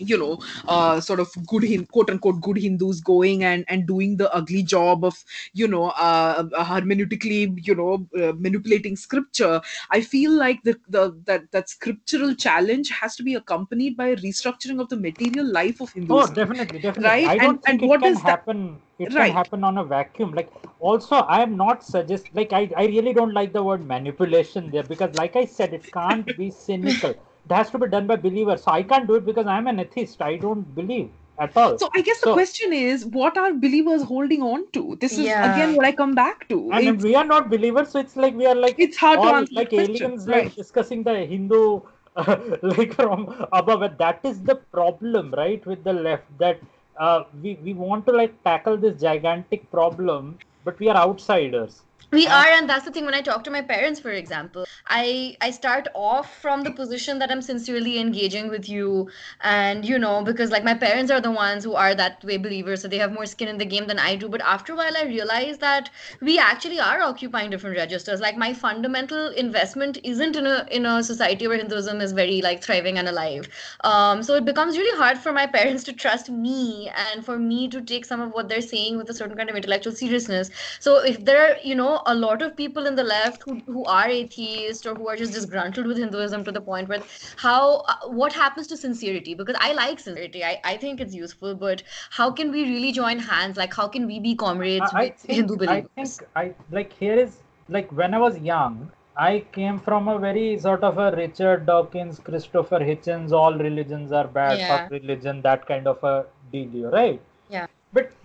you 0.00 0.18
know, 0.18 0.38
uh, 0.68 1.00
sort 1.00 1.20
of 1.20 1.30
good, 1.46 1.64
quote 1.90 2.10
unquote, 2.10 2.40
good 2.40 2.56
Hindus 2.56 3.00
going 3.00 3.44
and, 3.44 3.64
and 3.68 3.86
doing 3.86 4.16
the 4.16 4.32
ugly 4.34 4.62
job 4.62 5.04
of, 5.04 5.24
you 5.52 5.68
know, 5.68 5.88
uh, 5.90 6.44
uh, 6.56 6.64
hermeneutically, 6.64 7.66
you 7.66 7.74
know, 7.74 8.06
uh, 8.20 8.32
manipulating 8.36 8.96
scripture, 8.96 9.60
I 9.90 10.00
feel 10.00 10.32
like 10.32 10.62
the, 10.62 10.78
the 10.88 11.16
that, 11.24 11.50
that 11.52 11.68
scriptural 11.68 12.34
challenge 12.34 12.90
has 12.90 13.16
to 13.16 13.22
be 13.22 13.34
accompanied 13.34 13.96
by 13.96 14.08
a 14.08 14.16
restructuring 14.16 14.80
of 14.80 14.88
the 14.88 14.96
material 14.96 15.46
life 15.46 15.80
of 15.80 15.92
Hindus. 15.92 16.30
Oh, 16.30 16.32
definitely, 16.32 16.80
definitely. 16.80 17.04
Right? 17.04 17.28
I 17.28 17.38
don't 17.38 17.50
and, 17.50 17.62
think 17.62 17.82
and 17.82 17.88
what 17.88 18.00
can 18.00 18.16
happen. 18.16 18.66
That? 18.74 18.80
it 19.00 19.14
right. 19.14 19.28
can 19.28 19.36
happen 19.36 19.64
on 19.64 19.78
a 19.78 19.84
vacuum 19.84 20.32
like 20.34 20.50
also 20.78 21.16
i 21.36 21.40
am 21.42 21.56
not 21.56 21.82
suggest 21.82 22.26
like 22.34 22.52
I, 22.52 22.70
I 22.76 22.84
really 22.86 23.14
don't 23.14 23.32
like 23.32 23.52
the 23.54 23.62
word 23.62 23.86
manipulation 23.86 24.70
there 24.70 24.82
because 24.82 25.14
like 25.16 25.36
i 25.36 25.44
said 25.46 25.72
it 25.72 25.90
can't 25.90 26.36
be 26.36 26.50
cynical 26.50 27.14
it 27.50 27.54
has 27.54 27.70
to 27.70 27.78
be 27.78 27.88
done 27.88 28.06
by 28.06 28.16
believers. 28.16 28.62
So 28.62 28.72
i 28.72 28.82
can't 28.82 29.06
do 29.06 29.16
it 29.16 29.26
because 29.26 29.46
i'm 29.46 29.66
an 29.66 29.80
atheist. 29.80 30.22
I 30.22 30.36
don't 30.36 30.74
believe 30.74 31.10
at 31.38 31.56
all. 31.56 31.78
So 31.78 31.88
i 31.94 32.00
guess 32.00 32.20
so, 32.20 32.30
the 32.30 32.34
question 32.34 32.72
is 32.72 33.06
what 33.06 33.36
are 33.36 33.52
believers 33.52 34.02
holding 34.02 34.42
on 34.42 34.66
to? 34.72 34.96
This 35.00 35.12
is 35.12 35.20
yeah. 35.20 35.54
again 35.54 35.76
what 35.76 35.86
i 35.86 35.92
come 35.92 36.14
back 36.14 36.48
to. 36.48 36.70
And 36.72 37.02
we 37.02 37.14
are 37.14 37.24
not 37.24 37.50
believers 37.50 37.90
so 37.90 38.00
it's 38.00 38.16
like 38.16 38.34
we 38.34 38.46
are 38.46 38.54
like 38.54 38.76
it's 38.78 38.96
hard 38.96 39.18
all, 39.18 39.30
to 39.30 39.34
answer 39.38 39.54
like 39.54 39.72
aliens 39.72 40.26
right. 40.26 40.44
like 40.44 40.54
discussing 40.54 41.02
the 41.02 41.16
hindu 41.32 41.80
uh, 42.16 42.36
like 42.62 42.94
from 42.94 43.46
above. 43.52 43.98
That 43.98 44.20
is 44.24 44.40
the 44.40 44.56
problem 44.56 45.34
right 45.36 45.64
with 45.66 45.84
the 45.84 45.92
left 45.92 46.38
that 46.38 46.60
uh, 46.98 47.24
we, 47.42 47.54
we 47.64 47.72
want 47.72 48.06
to 48.06 48.12
like 48.12 48.42
tackle 48.44 48.76
this 48.76 49.00
gigantic 49.00 49.70
problem, 49.70 50.38
but 50.64 50.78
we 50.78 50.88
are 50.88 50.96
outsiders 50.96 51.82
we 52.12 52.26
are 52.26 52.46
and 52.46 52.68
that's 52.68 52.84
the 52.84 52.90
thing 52.90 53.04
when 53.04 53.14
i 53.14 53.20
talk 53.20 53.44
to 53.44 53.50
my 53.50 53.62
parents 53.62 54.00
for 54.00 54.10
example 54.10 54.64
i 54.88 55.36
i 55.40 55.50
start 55.50 55.86
off 55.94 56.40
from 56.40 56.62
the 56.62 56.70
position 56.70 57.18
that 57.18 57.30
i'm 57.30 57.42
sincerely 57.42 57.98
engaging 57.98 58.48
with 58.48 58.68
you. 58.68 59.08
And 59.42 59.84
you 59.84 59.98
know 59.98 60.22
because 60.22 60.50
like 60.50 60.64
my 60.64 60.74
parents 60.74 61.10
are 61.10 61.20
the 61.20 61.30
ones 61.30 61.64
who 61.64 61.74
are 61.74 61.94
that 61.94 62.22
way 62.24 62.36
believers 62.36 62.82
so 62.82 62.88
they 62.88 62.98
have 62.98 63.12
more 63.12 63.26
skin 63.26 63.48
in 63.48 63.58
the 63.58 63.64
game 63.64 63.86
than 63.86 63.98
i 63.98 64.16
do. 64.16 64.28
But 64.28 64.40
after 64.42 64.72
a 64.72 64.76
while 64.76 64.96
i 64.96 65.04
realize 65.04 65.58
that 65.58 65.90
we 66.20 66.38
actually 66.38 66.80
are 66.80 67.00
occupying 67.00 67.50
different 67.50 67.76
registers. 67.76 68.20
Like 68.20 68.36
my 68.36 68.52
fundamental 68.54 69.28
investment 69.28 69.98
isn't 70.04 70.36
in 70.36 70.46
a 70.46 70.66
in 70.70 70.86
a 70.86 71.02
society 71.02 71.46
where 71.46 71.58
hinduism 71.58 72.00
is 72.00 72.12
very 72.12 72.40
like 72.42 72.62
thriving 72.62 72.98
and 72.98 73.08
alive. 73.08 73.48
Um, 73.84 74.22
so 74.22 74.34
it 74.34 74.44
becomes 74.44 74.76
really 74.76 74.96
hard 74.98 75.18
for 75.18 75.32
my 75.32 75.46
parents 75.46 75.84
to 75.84 75.92
trust 75.92 76.30
me 76.30 76.90
and 77.06 77.24
for 77.24 77.38
me 77.38 77.68
to 77.68 77.80
take 77.80 78.04
some 78.04 78.20
of 78.20 78.32
what 78.32 78.48
they're 78.48 78.60
saying 78.60 78.96
with 78.96 79.10
a 79.10 79.14
certain 79.14 79.36
kind 79.36 79.50
of 79.50 79.56
intellectual 79.56 79.92
seriousness. 79.92 80.50
So 80.80 80.98
if 80.98 81.24
there 81.24 81.42
are 81.42 81.56
you 81.62 81.74
know 81.74 81.99
a 82.06 82.14
lot 82.14 82.42
of 82.42 82.56
people 82.56 82.86
in 82.86 82.94
the 82.94 83.04
left 83.04 83.42
who, 83.44 83.56
who 83.66 83.84
are 83.84 84.08
atheist 84.08 84.86
or 84.86 84.94
who 84.94 85.08
are 85.08 85.16
just 85.16 85.32
disgruntled 85.32 85.86
with 85.86 85.98
Hinduism 85.98 86.44
to 86.44 86.52
the 86.52 86.60
point 86.60 86.88
where 86.88 87.02
how 87.36 87.84
uh, 87.88 88.08
what 88.08 88.32
happens 88.32 88.66
to 88.68 88.76
sincerity? 88.76 89.34
Because 89.34 89.56
I 89.58 89.72
like 89.72 90.00
sincerity, 90.00 90.44
I, 90.44 90.60
I 90.64 90.76
think 90.76 91.00
it's 91.00 91.14
useful, 91.14 91.54
but 91.54 91.82
how 92.10 92.30
can 92.30 92.50
we 92.50 92.64
really 92.64 92.92
join 92.92 93.18
hands? 93.18 93.56
Like 93.56 93.74
how 93.74 93.88
can 93.88 94.06
we 94.06 94.20
be 94.20 94.34
comrades 94.34 94.90
I, 94.92 95.04
with 95.04 95.16
think, 95.16 95.36
Hindu 95.36 95.56
believers? 95.56 95.90
I 95.96 96.04
think 96.04 96.28
I 96.36 96.54
like 96.70 96.92
here 96.92 97.18
is 97.18 97.38
like 97.68 97.90
when 97.92 98.14
I 98.14 98.18
was 98.18 98.38
young, 98.38 98.90
I 99.16 99.44
came 99.52 99.78
from 99.78 100.08
a 100.08 100.18
very 100.18 100.58
sort 100.58 100.82
of 100.82 100.98
a 100.98 101.14
Richard 101.16 101.66
Dawkins, 101.66 102.18
Christopher 102.18 102.78
Hitchens, 102.78 103.32
all 103.32 103.54
religions 103.54 104.12
are 104.12 104.26
bad, 104.26 104.58
yeah. 104.58 104.68
fuck 104.68 104.90
religion, 104.90 105.42
that 105.42 105.66
kind 105.66 105.86
of 105.86 106.02
a 106.04 106.26
deal, 106.52 106.90
right? 106.90 107.20
Yeah 107.48 107.66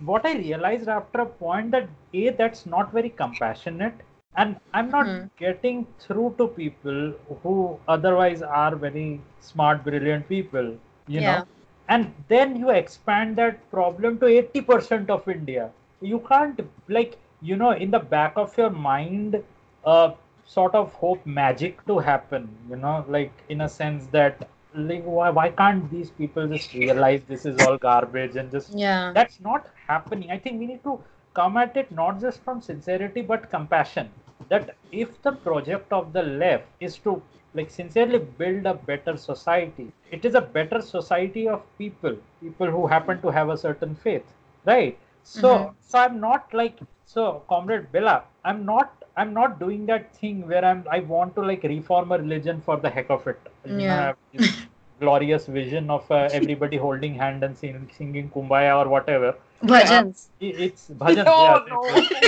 what 0.00 0.26
i 0.26 0.34
realized 0.34 0.88
after 0.88 1.20
a 1.20 1.26
point 1.26 1.70
that 1.70 1.88
a 2.14 2.30
that's 2.30 2.66
not 2.66 2.92
very 2.92 3.08
compassionate 3.08 3.94
and 4.36 4.56
i'm 4.74 4.90
not 4.90 5.06
mm-hmm. 5.06 5.26
getting 5.38 5.86
through 5.98 6.34
to 6.38 6.46
people 6.48 7.12
who 7.42 7.78
otherwise 7.88 8.42
are 8.42 8.74
very 8.76 9.20
smart 9.40 9.82
brilliant 9.84 10.28
people 10.28 10.66
you 11.06 11.20
yeah. 11.20 11.38
know 11.38 11.44
and 11.88 12.12
then 12.28 12.56
you 12.56 12.70
expand 12.70 13.36
that 13.36 13.58
problem 13.70 14.18
to 14.18 14.26
80% 14.26 15.08
of 15.08 15.28
india 15.28 15.70
you 16.00 16.18
can't 16.28 16.60
like 16.88 17.18
you 17.40 17.56
know 17.56 17.72
in 17.72 17.90
the 17.90 17.98
back 17.98 18.36
of 18.36 18.56
your 18.58 18.70
mind 18.70 19.42
uh 19.84 20.10
sort 20.44 20.74
of 20.74 20.92
hope 20.94 21.24
magic 21.26 21.84
to 21.86 21.98
happen 21.98 22.48
you 22.68 22.76
know 22.76 23.04
like 23.08 23.32
in 23.48 23.62
a 23.62 23.68
sense 23.68 24.06
that 24.06 24.48
like 24.76 25.02
why, 25.04 25.30
why 25.30 25.50
can't 25.50 25.90
these 25.90 26.10
people 26.10 26.46
just 26.48 26.72
realize 26.74 27.22
this 27.28 27.46
is 27.46 27.60
all 27.66 27.78
garbage 27.78 28.36
and 28.36 28.50
just 28.50 28.72
yeah. 28.72 29.12
that's 29.14 29.40
not 29.40 29.68
happening. 29.86 30.30
I 30.30 30.38
think 30.38 30.58
we 30.60 30.66
need 30.66 30.82
to 30.84 31.00
come 31.34 31.56
at 31.56 31.76
it 31.76 31.90
not 31.92 32.20
just 32.20 32.42
from 32.44 32.60
sincerity 32.60 33.22
but 33.22 33.50
compassion. 33.50 34.10
That 34.48 34.76
if 34.92 35.20
the 35.22 35.32
project 35.32 35.92
of 35.92 36.12
the 36.12 36.22
left 36.22 36.66
is 36.80 36.98
to 36.98 37.22
like 37.54 37.70
sincerely 37.70 38.18
build 38.18 38.66
a 38.66 38.74
better 38.74 39.16
society 39.16 39.90
it 40.10 40.24
is 40.26 40.34
a 40.34 40.40
better 40.40 40.80
society 40.82 41.48
of 41.48 41.62
people 41.78 42.14
people 42.40 42.70
who 42.70 42.86
happen 42.86 43.20
to 43.22 43.28
have 43.30 43.48
a 43.48 43.56
certain 43.56 43.94
faith 43.94 44.24
right? 44.66 44.98
So 45.22 45.48
mm-hmm. 45.48 45.74
so 45.80 45.98
i'm 45.98 46.20
not 46.20 46.52
like 46.52 46.78
so 47.14 47.42
comrade 47.48 47.90
Bela 47.92 48.14
i'm 48.44 48.64
not 48.70 49.04
i'm 49.16 49.32
not 49.32 49.58
doing 49.64 49.86
that 49.90 50.14
thing 50.16 50.46
where 50.46 50.64
i'm 50.70 50.84
i 50.96 51.00
want 51.14 51.34
to 51.36 51.42
like 51.50 51.62
reform 51.62 52.12
a 52.12 52.18
religion 52.18 52.60
for 52.60 52.76
the 52.76 52.90
heck 52.90 53.10
of 53.10 53.26
it. 53.26 53.40
Yeah. 53.64 54.12
You 54.32 54.40
know, 54.40 54.46
glorious 55.00 55.46
vision 55.46 55.90
of 55.90 56.10
uh, 56.10 56.28
everybody 56.32 56.78
holding 56.78 57.14
hand 57.14 57.44
and 57.44 57.56
sing, 57.56 57.88
singing 57.96 58.30
kumbaya 58.30 58.78
or 58.82 58.88
whatever. 58.88 59.34
Bhajans. 59.62 60.28
Uh, 60.40 60.64
it's 60.66 60.88
bhajans 61.00 61.26
no, 61.26 61.36
yeah 61.46 61.58
no. 61.68 61.82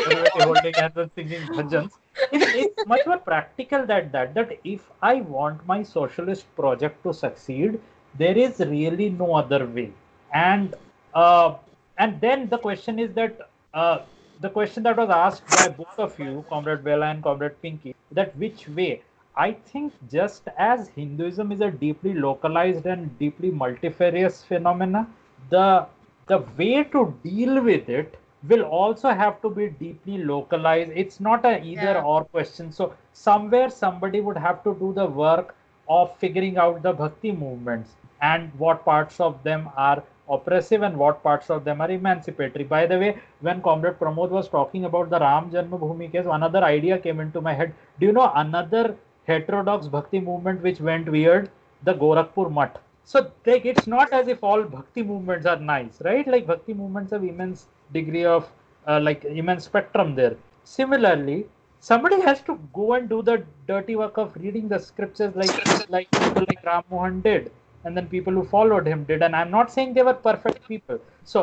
everybody 0.05 0.43
holding 0.43 0.75
hands 0.75 0.97
and 0.97 1.11
singing 1.15 1.43
bhajans. 1.59 1.93
It's, 2.33 2.47
it's 2.63 2.87
much 2.87 3.07
more 3.07 3.19
practical 3.19 3.87
than 3.87 4.11
that 4.13 4.35
that 4.35 4.59
if 4.65 4.91
i 5.03 5.15
want 5.37 5.67
my 5.67 5.83
socialist 5.83 6.45
project 6.57 7.03
to 7.05 7.15
succeed 7.15 7.81
there 8.17 8.37
is 8.37 8.61
really 8.61 9.09
no 9.11 9.35
other 9.35 9.67
way. 9.67 9.93
And 10.33 10.75
uh, 11.15 11.55
and 11.99 12.21
then 12.21 12.49
the 12.49 12.59
question 12.59 12.99
is 12.99 13.13
that 13.15 13.49
uh, 13.75 13.99
the 14.41 14.51
question 14.51 14.83
that 14.85 14.97
was 14.97 15.11
asked 15.11 15.49
by 15.51 15.69
both 15.69 15.99
of 15.99 16.19
you, 16.19 16.45
Comrade 16.49 16.85
Bela 16.85 17.07
and 17.07 17.23
Comrade 17.23 17.61
Pinky, 17.63 17.95
that 18.13 18.37
which 18.37 18.69
way? 18.69 19.03
I 19.37 19.53
think 19.53 19.93
just 20.11 20.49
as 20.59 20.89
Hinduism 20.89 21.53
is 21.53 21.61
a 21.61 21.71
deeply 21.71 22.15
localized 22.15 22.87
and 22.87 23.17
deeply 23.19 23.51
multifarious 23.51 24.43
phenomena, 24.45 25.07
the 25.51 25.87
the 26.27 26.39
way 26.59 26.85
to 26.85 27.15
deal 27.23 27.63
with 27.63 27.89
it 27.89 28.19
will 28.49 28.63
also 28.63 29.11
have 29.11 29.41
to 29.43 29.51
be 29.51 29.69
deeply 29.69 30.19
localized. 30.25 30.93
It's 30.95 31.21
not 31.21 31.45
an 31.45 31.65
either 31.65 31.95
Yeah. 31.99 32.03
or 32.13 32.25
question. 32.25 32.71
So 32.73 32.93
somewhere 33.13 33.71
somebody 33.71 34.21
would 34.21 34.37
have 34.37 34.63
to 34.65 34.75
do 34.83 34.93
the 34.93 35.07
work 35.07 35.55
of 35.89 36.15
figuring 36.25 36.59
out 36.59 36.83
the 36.83 36.93
bhakti 36.93 37.33
movements 37.33 37.97
and 38.21 38.51
what 38.59 38.85
parts 38.85 39.21
of 39.21 39.43
them 39.43 39.69
are 39.77 40.03
oppressive 40.29 40.83
and 40.83 40.97
what 40.97 41.23
parts 41.23 41.51
of 41.51 41.65
them 41.65 41.81
are 41.81 41.91
emancipatory. 41.91 42.65
By 42.65 42.87
the 42.87 42.99
way, 42.99 43.19
when 43.41 43.63
Comrade 43.63 43.99
Pramod 43.99 44.31
was 44.31 44.49
talking 44.49 44.85
about 44.85 45.11
the 45.11 45.19
Ram 45.19 45.51
Janmabhoomi 45.51 46.13
case, 46.13 46.27
another 46.31 46.63
idea 46.65 46.99
came 46.99 47.21
into 47.21 47.41
my 47.41 47.55
head. 47.55 47.75
Do 48.01 48.07
you 48.07 48.13
know 48.13 48.31
another 48.35 48.97
heterodox 49.27 49.87
bhakti 49.89 50.21
movement 50.21 50.63
which 50.63 50.81
went 50.81 51.09
weird? 51.09 51.51
The 51.85 51.95
Gorakhpur 51.95 52.51
Mutt. 52.51 52.81
So 53.05 53.31
like 53.47 53.65
it's 53.65 53.87
not 53.87 54.13
as 54.13 54.29
if 54.29 54.43
all 54.45 54.63
bhakti 54.63 55.03
movements 55.03 55.47
are 55.47 55.59
nice, 55.59 56.01
right? 56.03 56.27
Like 56.27 56.47
bhakti 56.47 56.75
movements 56.75 57.13
have 57.13 57.25
immense 57.25 57.67
degree 57.93 58.25
of 58.25 58.51
uh, 58.87 59.01
like 59.01 59.25
immense 59.25 59.65
spectrum 59.65 60.15
there. 60.15 60.37
Similarly, 60.65 61.47
somebody 61.81 62.21
has 62.21 62.43
to 62.43 62.59
go 62.75 62.93
and 62.95 63.09
do 63.09 63.23
the 63.23 63.45
dirty 63.67 63.97
work 63.97 64.19
of 64.19 64.37
reading 64.37 64.69
the 64.69 64.79
scriptures 64.79 65.35
like 65.37 65.89
like 65.89 66.09
like 66.49 66.63
Ram 66.65 66.85
Mohan 66.91 67.21
did 67.23 67.51
and 67.89 67.97
then 67.97 68.09
people 68.09 68.35
who 68.39 68.45
followed 68.45 68.87
him 68.87 69.05
did. 69.11 69.23
And 69.23 69.37
i'm 69.37 69.51
not 69.51 69.73
saying 69.73 69.95
they 69.95 70.03
were 70.03 70.15
perfect 70.31 70.69
people. 70.69 71.01
So 71.25 71.41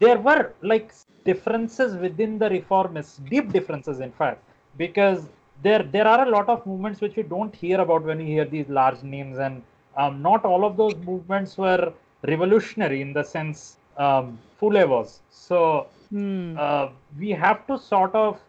there 0.00 0.18
were 0.18 0.52
like 0.62 0.92
differences 1.24 1.96
within 1.96 2.38
the 2.38 2.48
reformists 2.50 3.16
deep 3.30 3.52
differences 3.52 4.00
in 4.00 4.12
fact 4.12 4.42
because 4.76 5.28
there 5.62 5.82
there 5.96 6.06
are 6.06 6.22
a 6.26 6.30
lot 6.36 6.48
of 6.54 6.66
movements 6.66 7.00
which 7.06 7.16
we 7.16 7.24
don't 7.34 7.54
hear 7.64 7.80
about 7.86 8.04
when 8.10 8.18
we 8.18 8.26
hear 8.26 8.44
these 8.56 8.68
large 8.68 9.02
names. 9.02 9.38
And 9.38 9.62
um, 9.96 10.22
not 10.22 10.44
all 10.44 10.64
of 10.64 10.76
those 10.76 10.96
movements 11.10 11.56
were 11.56 11.92
revolutionary 12.34 13.00
in 13.00 13.12
the 13.12 13.24
sense 13.24 13.78
um, 13.96 14.38
Phule 14.60 14.88
was. 14.88 15.20
So 15.30 15.86
Hmm. 16.10 16.56
uh, 16.56 16.88
we 17.18 17.30
have 17.30 17.66
to 17.68 17.78
sort 17.78 18.14
of 18.14 18.40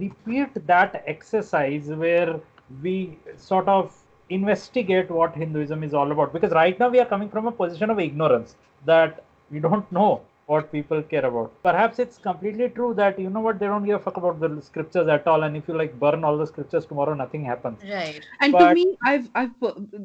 repeat 0.00 0.66
that 0.66 1.02
exercise 1.06 1.88
where 1.88 2.40
we 2.82 3.18
sort 3.36 3.68
of 3.68 3.92
investigate 4.30 5.10
what 5.10 5.34
Hinduism 5.34 5.82
is 5.82 5.94
all 5.94 6.10
about. 6.10 6.32
Because 6.32 6.52
right 6.52 6.78
now 6.78 6.88
we 6.88 7.00
are 7.00 7.06
coming 7.06 7.28
from 7.28 7.46
a 7.46 7.52
position 7.52 7.90
of 7.90 7.98
ignorance 7.98 8.56
that 8.84 9.24
we 9.50 9.60
don't 9.60 9.90
know 9.90 10.22
what 10.48 10.72
people 10.72 11.02
care 11.02 11.24
about. 11.26 11.52
Perhaps 11.62 11.98
it's 11.98 12.18
completely 12.18 12.68
true 12.70 12.94
that 12.94 13.18
you 13.18 13.30
know 13.30 13.40
what 13.40 13.58
they 13.58 13.66
don't 13.66 13.84
give 13.84 14.00
a 14.00 14.02
fuck 14.02 14.16
about 14.16 14.40
the 14.40 14.50
scriptures 14.62 15.08
at 15.08 15.26
all, 15.26 15.42
and 15.44 15.56
if 15.56 15.68
you 15.68 15.76
like 15.76 15.98
burn 16.00 16.24
all 16.24 16.38
the 16.38 16.46
scriptures 16.46 16.86
tomorrow, 16.86 17.14
nothing 17.14 17.44
happens. 17.44 17.78
Right. 17.84 18.24
and 18.40 18.54
to 18.58 18.74
me 18.74 18.84
i've 19.04 19.28
i've 19.34 19.50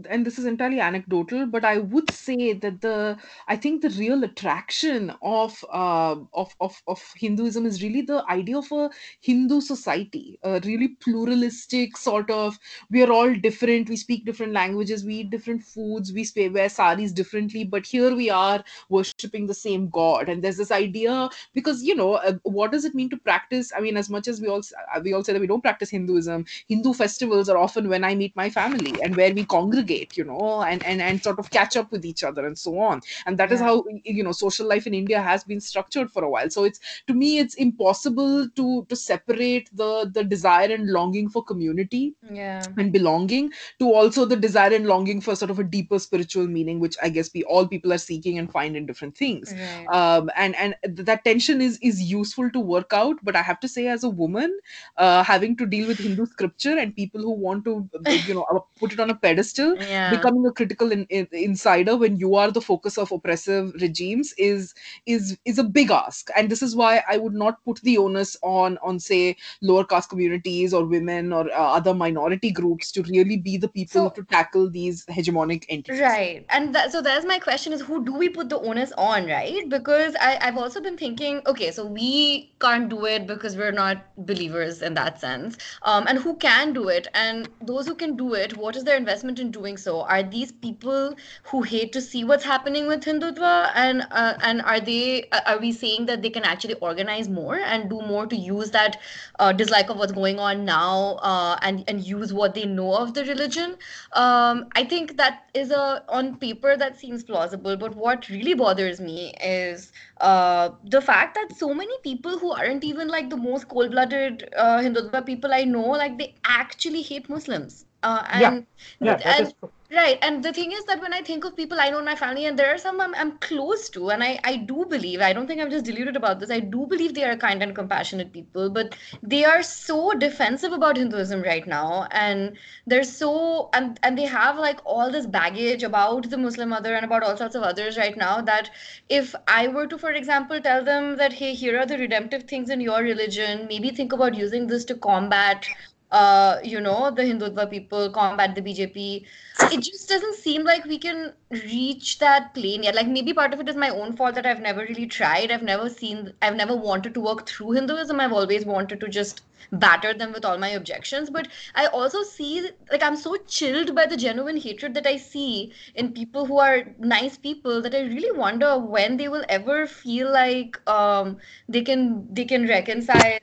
and 0.10 0.26
this 0.26 0.38
is 0.40 0.46
entirely 0.46 0.80
anecdotal 0.80 1.46
but 1.46 1.66
i 1.66 1.78
would 1.78 2.10
say 2.12 2.54
that 2.54 2.82
the 2.82 3.18
i 3.48 3.56
think 3.56 3.82
the 3.82 3.90
real 3.92 4.24
attraction 4.24 5.12
of 5.22 5.64
uh, 5.72 6.16
of, 6.34 6.56
of 6.60 6.82
of 6.88 7.02
hinduism 7.16 7.66
is 7.66 7.82
really 7.84 8.02
the 8.02 8.24
idea 8.30 8.58
of 8.58 8.72
a 8.72 8.90
hindu 9.22 9.60
society 9.62 10.40
a 10.44 10.60
really 10.66 10.90
pluralistic 11.06 11.98
sort 11.98 12.30
of 12.30 12.58
we 12.92 13.04
are 13.04 13.12
all 13.12 13.34
different 13.48 13.90
we 13.90 13.96
speak 13.96 14.26
different 14.26 14.54
languages 14.54 15.06
we 15.06 15.16
eat 15.16 15.30
different 15.30 15.64
foods 15.64 16.14
we 16.14 16.50
wear 16.50 16.70
saris 16.70 17.12
differently 17.12 17.64
but 17.64 17.86
here 17.86 18.16
we 18.16 18.30
are 18.30 18.64
worshipping 18.90 19.48
the 19.48 19.54
same 19.54 19.90
god 19.90 20.30
and 20.34 20.44
there's 20.44 20.58
this 20.58 20.72
idea 20.72 21.30
because 21.54 21.84
you 21.84 21.96
know 21.96 22.14
uh, 22.16 22.34
what 22.44 22.72
does 22.72 22.86
it 22.86 22.96
mean 23.00 23.10
to 23.10 23.18
practice 23.30 23.72
i 23.78 23.82
mean 23.86 23.98
as 24.04 24.10
much 24.16 24.28
as 24.28 24.42
we 24.42 24.48
all 24.48 24.62
uh, 24.96 25.00
we 25.04 25.14
all 25.14 25.24
say 25.24 25.34
that 25.34 25.40
we 25.46 25.48
don't 25.54 25.62
practice 25.68 25.90
hinduism 25.98 26.46
hindu 26.68 26.94
festivals 26.94 27.50
are 27.50 27.58
often 27.58 27.90
when 27.94 28.04
i 28.04 28.14
meet 28.16 28.36
my 28.36 28.50
family 28.50 28.94
and 29.02 29.16
where 29.22 29.34
we 29.34 29.46
congregate 29.46 30.18
you 30.18 30.24
know 30.24 30.62
and 30.64 30.84
and, 30.84 31.02
and 31.02 31.24
sort 31.24 31.40
of 31.40 31.50
catch 31.52 31.78
up 31.78 31.92
with 31.92 32.06
each 32.06 32.24
other 32.24 32.46
and 32.46 32.58
so 32.58 32.78
on 32.80 33.02
and 33.26 33.38
that 33.38 33.52
is 33.52 33.60
Yeah. 33.60 33.68
how 33.70 33.84
you 34.04 34.24
know 34.24 34.32
social 34.32 34.68
life 34.68 34.88
in 34.88 34.94
india 34.94 35.22
has 35.22 35.44
been 35.44 35.62
structured 35.62 36.12
for 36.12 36.24
a 36.24 36.30
while 36.30 36.50
so 36.50 36.64
it's 36.64 36.80
to 37.08 37.14
me 37.14 37.40
it's 37.40 37.56
impossible 37.56 38.50
to 38.62 38.86
to 38.90 38.96
separate 38.96 39.70
the 39.84 40.10
the 40.14 40.24
desire 40.24 40.72
and 40.78 40.90
longing 41.00 41.30
for 41.30 41.44
community 41.44 42.16
Yeah. 42.30 42.74
and 42.78 42.92
belonging 42.92 43.52
to 43.80 43.92
also 43.94 44.26
the 44.26 44.36
desire 44.36 44.74
and 44.74 44.88
longing 44.88 45.22
for 45.22 45.36
sort 45.36 45.52
of 45.52 45.60
a 45.60 45.64
deeper 45.64 46.00
spiritual 46.00 46.48
meaning 46.48 46.80
which 46.80 46.98
i 47.04 47.10
guess 47.10 47.32
we 47.34 47.44
all 47.44 47.68
people 47.68 47.94
are 47.94 47.98
seeking 48.06 48.38
and 48.40 48.52
find 48.52 48.76
in 48.78 48.86
different 48.86 49.16
things 49.18 49.54
Right. 49.58 49.92
Um, 50.24 50.30
and 50.36 50.56
and 50.56 50.76
th- 50.84 51.06
that 51.06 51.24
tension 51.24 51.62
is 51.62 51.78
is 51.82 52.02
useful 52.02 52.50
to 52.52 52.60
work 52.60 52.94
out 52.94 53.18
but 53.24 53.36
i 53.36 53.42
have 53.42 53.60
to 53.60 53.68
say 53.68 53.88
as 53.88 54.04
a 54.04 54.10
woman 54.10 54.58
uh, 54.98 55.24
having 55.24 55.56
to 55.56 55.66
deal 55.66 55.88
with 55.88 56.00
hindu 56.00 56.26
scripture 56.26 56.78
and 56.78 56.96
people 56.96 57.22
who 57.22 57.32
want 57.32 57.66
to 57.66 57.90
uh, 57.96 58.12
you 58.28 58.34
know 58.34 58.44
uh, 58.54 58.60
put 58.80 58.94
it 58.94 59.00
on 59.00 59.10
a 59.10 59.16
pedestal 59.16 59.76
yeah. 59.80 60.10
becoming 60.10 60.46
a 60.46 60.52
critical 60.52 60.92
in, 60.92 61.06
in, 61.10 61.28
insider 61.32 61.96
when 61.96 62.18
you 62.18 62.36
are 62.36 62.52
the 62.52 62.62
focus 62.62 62.98
of 62.98 63.12
oppressive 63.12 63.74
regimes 63.82 64.34
is 64.38 64.74
is 65.06 65.38
is 65.46 65.58
a 65.58 65.64
big 65.64 65.92
ask 65.92 66.30
and 66.36 66.50
this 66.50 66.62
is 66.62 66.76
why 66.76 67.02
i 67.10 67.18
would 67.18 67.34
not 67.34 67.64
put 67.66 67.82
the 67.82 67.98
onus 67.98 68.36
on 68.42 68.78
on 68.82 69.00
say 69.00 69.36
lower 69.62 69.84
caste 69.84 70.10
communities 70.10 70.74
or 70.74 70.86
women 70.86 71.34
or 71.34 71.46
uh, 71.52 71.70
other 71.80 71.94
minority 71.94 72.52
groups 72.52 72.92
to 72.92 73.04
really 73.04 73.38
be 73.38 73.58
the 73.58 73.68
people 73.68 74.10
So- 74.10 74.10
to 74.22 74.24
tackle 74.24 74.70
these 74.70 75.06
hegemonic 75.06 75.66
entities 75.70 76.04
Right. 76.04 76.46
And 76.50 76.76
that, 76.76 76.92
so 76.92 77.02
there's 77.02 77.26
my 77.26 77.40
question 77.40 77.74
is 77.74 77.82
who 77.82 78.04
do 78.04 78.14
we 78.14 78.30
put 78.30 78.50
the 78.50 78.60
onus 78.60 78.92
on, 78.98 79.26
right? 79.28 79.68
Because 79.70 80.13
I, 80.20 80.38
I've 80.42 80.58
also 80.58 80.82
been 80.82 80.98
thinking, 80.98 81.42
okay, 81.46 81.72
so 81.72 81.86
we 81.86 82.52
can't 82.60 82.90
do 82.90 83.06
it 83.06 83.28
because 83.28 83.58
we're 83.58 83.72
not 83.72 83.98
believers 84.18 84.82
in 84.82 84.94
that 84.96 85.20
sense. 85.20 85.58
Um, 85.84 86.06
and 86.08 86.18
who 86.18 86.36
can 86.36 86.74
do 86.74 86.90
it? 86.90 87.08
And 87.14 87.50
those 87.62 87.88
who 87.88 87.96
can 87.96 88.16
do 88.16 88.34
it, 88.34 88.58
what 88.58 88.76
is 88.76 88.84
their 88.84 88.98
investment 88.98 89.40
in 89.40 89.52
doing 89.52 89.78
so? 89.78 90.02
Are 90.02 90.24
these 90.24 90.52
people 90.52 91.16
who 91.44 91.62
hate 91.62 91.92
to 91.94 92.02
see 92.02 92.24
what's 92.24 92.44
happening 92.44 92.88
with 92.88 93.04
Hindutva? 93.04 93.72
And 93.76 94.06
uh, 94.12 94.36
and 94.42 94.62
are 94.62 94.80
they 94.80 95.28
uh, 95.32 95.42
are 95.46 95.60
we 95.60 95.72
saying 95.72 96.06
that 96.08 96.22
they 96.22 96.30
can 96.30 96.44
actually 96.44 96.76
organize 96.76 97.30
more 97.30 97.56
and 97.58 97.90
do 97.90 98.02
more 98.02 98.26
to 98.28 98.36
use 98.36 98.72
that 98.72 98.98
uh, 99.40 99.52
dislike 99.52 99.90
of 99.90 99.98
what's 99.98 100.12
going 100.12 100.40
on 100.40 100.66
now 100.66 101.20
uh, 101.22 101.58
and 101.62 101.84
and 101.88 102.02
use 102.06 102.34
what 102.34 102.54
they 102.56 102.66
know 102.66 102.96
of 102.96 103.14
the 103.14 103.26
religion? 103.26 103.78
um, 104.14 104.68
I 104.76 104.84
think 104.84 105.18
that 105.18 105.44
is 105.54 105.72
a 105.72 106.04
on 106.10 106.36
paper 106.38 106.78
that 106.78 107.00
seems 107.00 107.24
plausible, 107.24 107.78
but 107.78 107.96
what 107.96 108.30
really 108.30 108.54
bothers 108.54 109.00
me 109.00 109.34
is 109.44 109.92
uh, 110.20 110.70
the 110.84 111.02
fact 111.02 111.36
that 111.36 111.56
so 111.58 111.74
many 111.74 111.94
people 112.04 112.40
who 112.40 112.52
aren't 112.52 112.84
even 112.84 113.08
like 113.08 113.30
the 113.30 113.38
most 113.38 113.70
cold-blooded 113.70 114.50
uh, 114.58 114.80
Hindutva 114.80 115.26
people 115.26 115.54
I 115.54 115.64
know, 115.64 115.88
like 115.90 116.18
they 116.18 116.36
actually 116.46 117.02
hate 117.02 117.30
Muslims. 117.30 117.86
Uh, 118.04 118.24
Yeah. 118.34 118.56
and 118.56 118.66
Yeah, 119.00 119.20
that 119.24 119.40
and 119.40 119.54
is 119.54 119.54
true. 119.60 119.72
Right. 119.96 120.18
And 120.24 120.44
the 120.44 120.52
thing 120.52 120.72
is 120.72 120.86
that 120.86 121.02
when 121.02 121.14
I 121.14 121.22
think 121.22 121.46
of 121.46 121.56
people 121.56 121.80
I 121.80 121.92
know 121.92 122.00
in 122.00 122.06
my 122.06 122.16
family, 122.16 122.46
and 122.48 122.58
there 122.58 122.74
are 122.74 122.80
some 122.80 123.00
I'm, 123.00 123.14
I'm 123.14 123.38
close 123.38 123.90
to, 123.92 124.10
and 124.10 124.24
I, 124.24 124.40
I 124.44 124.56
do 124.56 124.86
believe, 124.90 125.22
I 125.22 125.34
don't 125.34 125.46
think 125.46 125.62
I'm 125.62 125.70
just 125.70 125.86
deluded 125.86 126.16
about 126.16 126.40
this, 126.40 126.50
I 126.50 126.62
do 126.62 126.88
believe 126.88 127.14
they 127.14 127.26
are 127.26 127.38
kind 127.38 127.62
and 127.62 127.76
compassionate 127.76 128.34
people, 128.34 128.72
but 128.72 128.96
they 129.22 129.46
are 129.46 129.62
so 129.62 130.14
defensive 130.14 130.74
about 130.74 130.98
Hinduism 130.98 131.44
right 131.44 131.68
now. 131.68 132.08
And 132.10 132.58
they're 132.88 133.04
so, 133.04 133.70
and, 133.74 134.00
and 134.02 134.18
they 134.18 134.26
have 134.26 134.58
like 134.58 134.80
all 134.84 135.12
this 135.12 135.28
baggage 135.28 135.84
about 135.84 136.28
the 136.28 136.40
Muslim 136.40 136.70
mother 136.70 136.96
and 136.96 137.06
about 137.06 137.22
all 137.22 137.38
sorts 137.38 137.54
of 137.54 137.62
others 137.62 137.96
right 137.96 138.18
now 138.18 138.42
that 138.42 138.72
if 139.10 139.36
I 139.48 139.68
were 139.68 139.86
to, 139.86 140.00
for 140.00 140.12
example, 140.12 140.60
tell 140.60 140.84
them 140.84 141.18
that, 141.18 141.34
hey, 141.34 141.54
here 141.54 141.78
are 141.78 141.86
the 141.86 142.00
redemptive 142.00 142.46
things 142.46 142.72
in 142.72 142.82
your 142.82 143.02
religion, 143.02 143.68
maybe 143.68 143.92
think 143.92 144.12
about 144.12 144.34
using 144.34 144.66
this 144.66 144.86
to 144.86 144.96
combat 144.96 145.68
uh, 146.14 146.60
you 146.64 146.80
know, 146.80 147.10
the 147.12 147.24
Hindutva 147.24 147.70
people 147.70 148.10
combat 148.12 148.54
the 148.54 148.62
BJP. 148.62 149.26
It 149.72 149.82
just 149.82 150.08
doesn't 150.08 150.36
seem 150.36 150.64
like 150.64 150.86
we 150.86 151.00
can 151.00 151.34
reach 151.50 152.20
that 152.20 152.54
plane 152.54 152.84
yet. 152.84 152.96
Like 152.96 153.08
maybe 153.08 153.34
part 153.34 153.54
of 153.54 153.60
it 153.60 153.68
is 153.68 153.76
my 153.76 153.90
own 153.90 154.16
fault 154.16 154.36
that 154.36 154.46
I've 154.46 154.62
never 154.62 154.82
really 154.82 155.08
tried. 155.08 155.52
I've 155.52 155.64
never 155.64 155.90
seen, 155.90 156.34
I've 156.42 156.56
never 156.56 156.76
wanted 156.76 157.16
to 157.16 157.20
work 157.22 157.48
through 157.48 157.72
Hinduism. 157.72 158.20
I've 158.20 158.32
always 158.32 158.64
wanted 158.64 159.00
to 159.00 159.08
just 159.08 159.42
batter 159.72 160.14
them 160.14 160.32
with 160.34 160.46
all 160.46 160.58
my 160.58 160.70
objections. 160.70 161.30
But 161.30 161.48
I 161.76 161.88
also 161.88 162.24
see, 162.24 162.70
like, 162.92 163.04
I'm 163.04 163.16
so 163.16 163.36
chilled 163.48 163.96
by 163.96 164.06
the 164.06 164.18
genuine 164.18 164.58
hatred 164.58 164.94
that 164.94 165.08
I 165.08 165.18
see 165.18 165.74
in 165.96 166.14
people 166.14 166.46
who 166.46 166.60
are 166.60 166.84
nice 167.00 167.38
people 167.38 167.82
that 167.82 167.96
I 167.96 168.02
really 168.02 168.38
wonder 168.38 168.78
when 168.78 169.18
they 169.18 169.28
will 169.28 169.46
ever 169.50 169.88
feel 169.88 170.32
like 170.32 170.80
um, 170.88 171.38
they 171.68 171.82
can 171.82 172.28
they 172.34 172.46
can 172.46 172.68
reconcile 172.68 173.40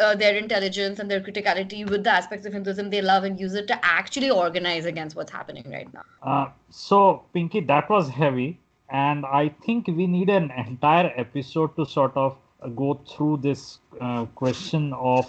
uh, 0.00 0.14
their 0.14 0.36
intelligence 0.36 0.98
and 0.98 1.10
their 1.10 1.20
criticality 1.20 1.88
with 1.88 2.03
the 2.04 2.10
aspects 2.10 2.46
of 2.46 2.52
Hinduism 2.52 2.90
they 2.90 3.02
love 3.02 3.24
and 3.24 3.38
use 3.38 3.54
it 3.54 3.66
to 3.68 3.78
actually 3.84 4.30
organize 4.30 4.84
against 4.84 5.16
what's 5.16 5.32
happening 5.32 5.64
right 5.70 5.92
now. 5.92 6.02
Uh, 6.22 6.48
so, 6.70 7.24
Pinky, 7.32 7.60
that 7.60 7.88
was 7.90 8.08
heavy, 8.08 8.58
and 8.90 9.26
I 9.26 9.48
think 9.64 9.86
we 9.86 10.06
need 10.06 10.28
an 10.28 10.50
entire 10.52 11.12
episode 11.16 11.74
to 11.76 11.86
sort 11.86 12.16
of 12.16 12.36
uh, 12.62 12.68
go 12.68 13.00
through 13.08 13.38
this 13.38 13.78
uh, 14.00 14.24
question 14.36 14.92
of 14.94 15.26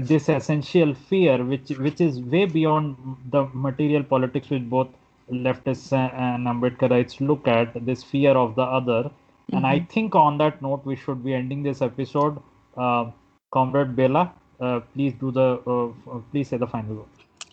this 0.00 0.28
essential 0.28 0.94
fear, 0.94 1.42
which 1.44 1.70
which 1.70 2.00
is 2.00 2.20
way 2.20 2.44
beyond 2.44 2.96
the 3.30 3.46
material 3.52 4.02
politics 4.02 4.50
which 4.50 4.68
both 4.68 4.88
leftists 5.30 5.92
and 5.92 6.46
Ambedkarites 6.46 7.20
look 7.20 7.48
at. 7.48 7.72
This 7.86 8.02
fear 8.02 8.32
of 8.32 8.54
the 8.54 8.62
other, 8.62 9.10
and 9.52 9.66
I 9.66 9.80
think 9.80 10.14
on 10.14 10.38
that 10.38 10.60
note 10.60 10.84
we 10.84 10.96
should 10.96 11.24
be 11.24 11.34
ending 11.34 11.62
this 11.62 11.80
episode. 11.82 12.42
Uh, 12.76 13.10
Comrade 13.50 13.96
Bela, 13.96 14.32
uh, 14.60 14.80
please 14.94 15.14
do 15.14 15.30
the 15.30 15.60
uh, 15.66 16.18
please 16.30 16.48
say 16.48 16.56
the 16.56 16.66
final 16.66 16.96
word. 16.96 17.06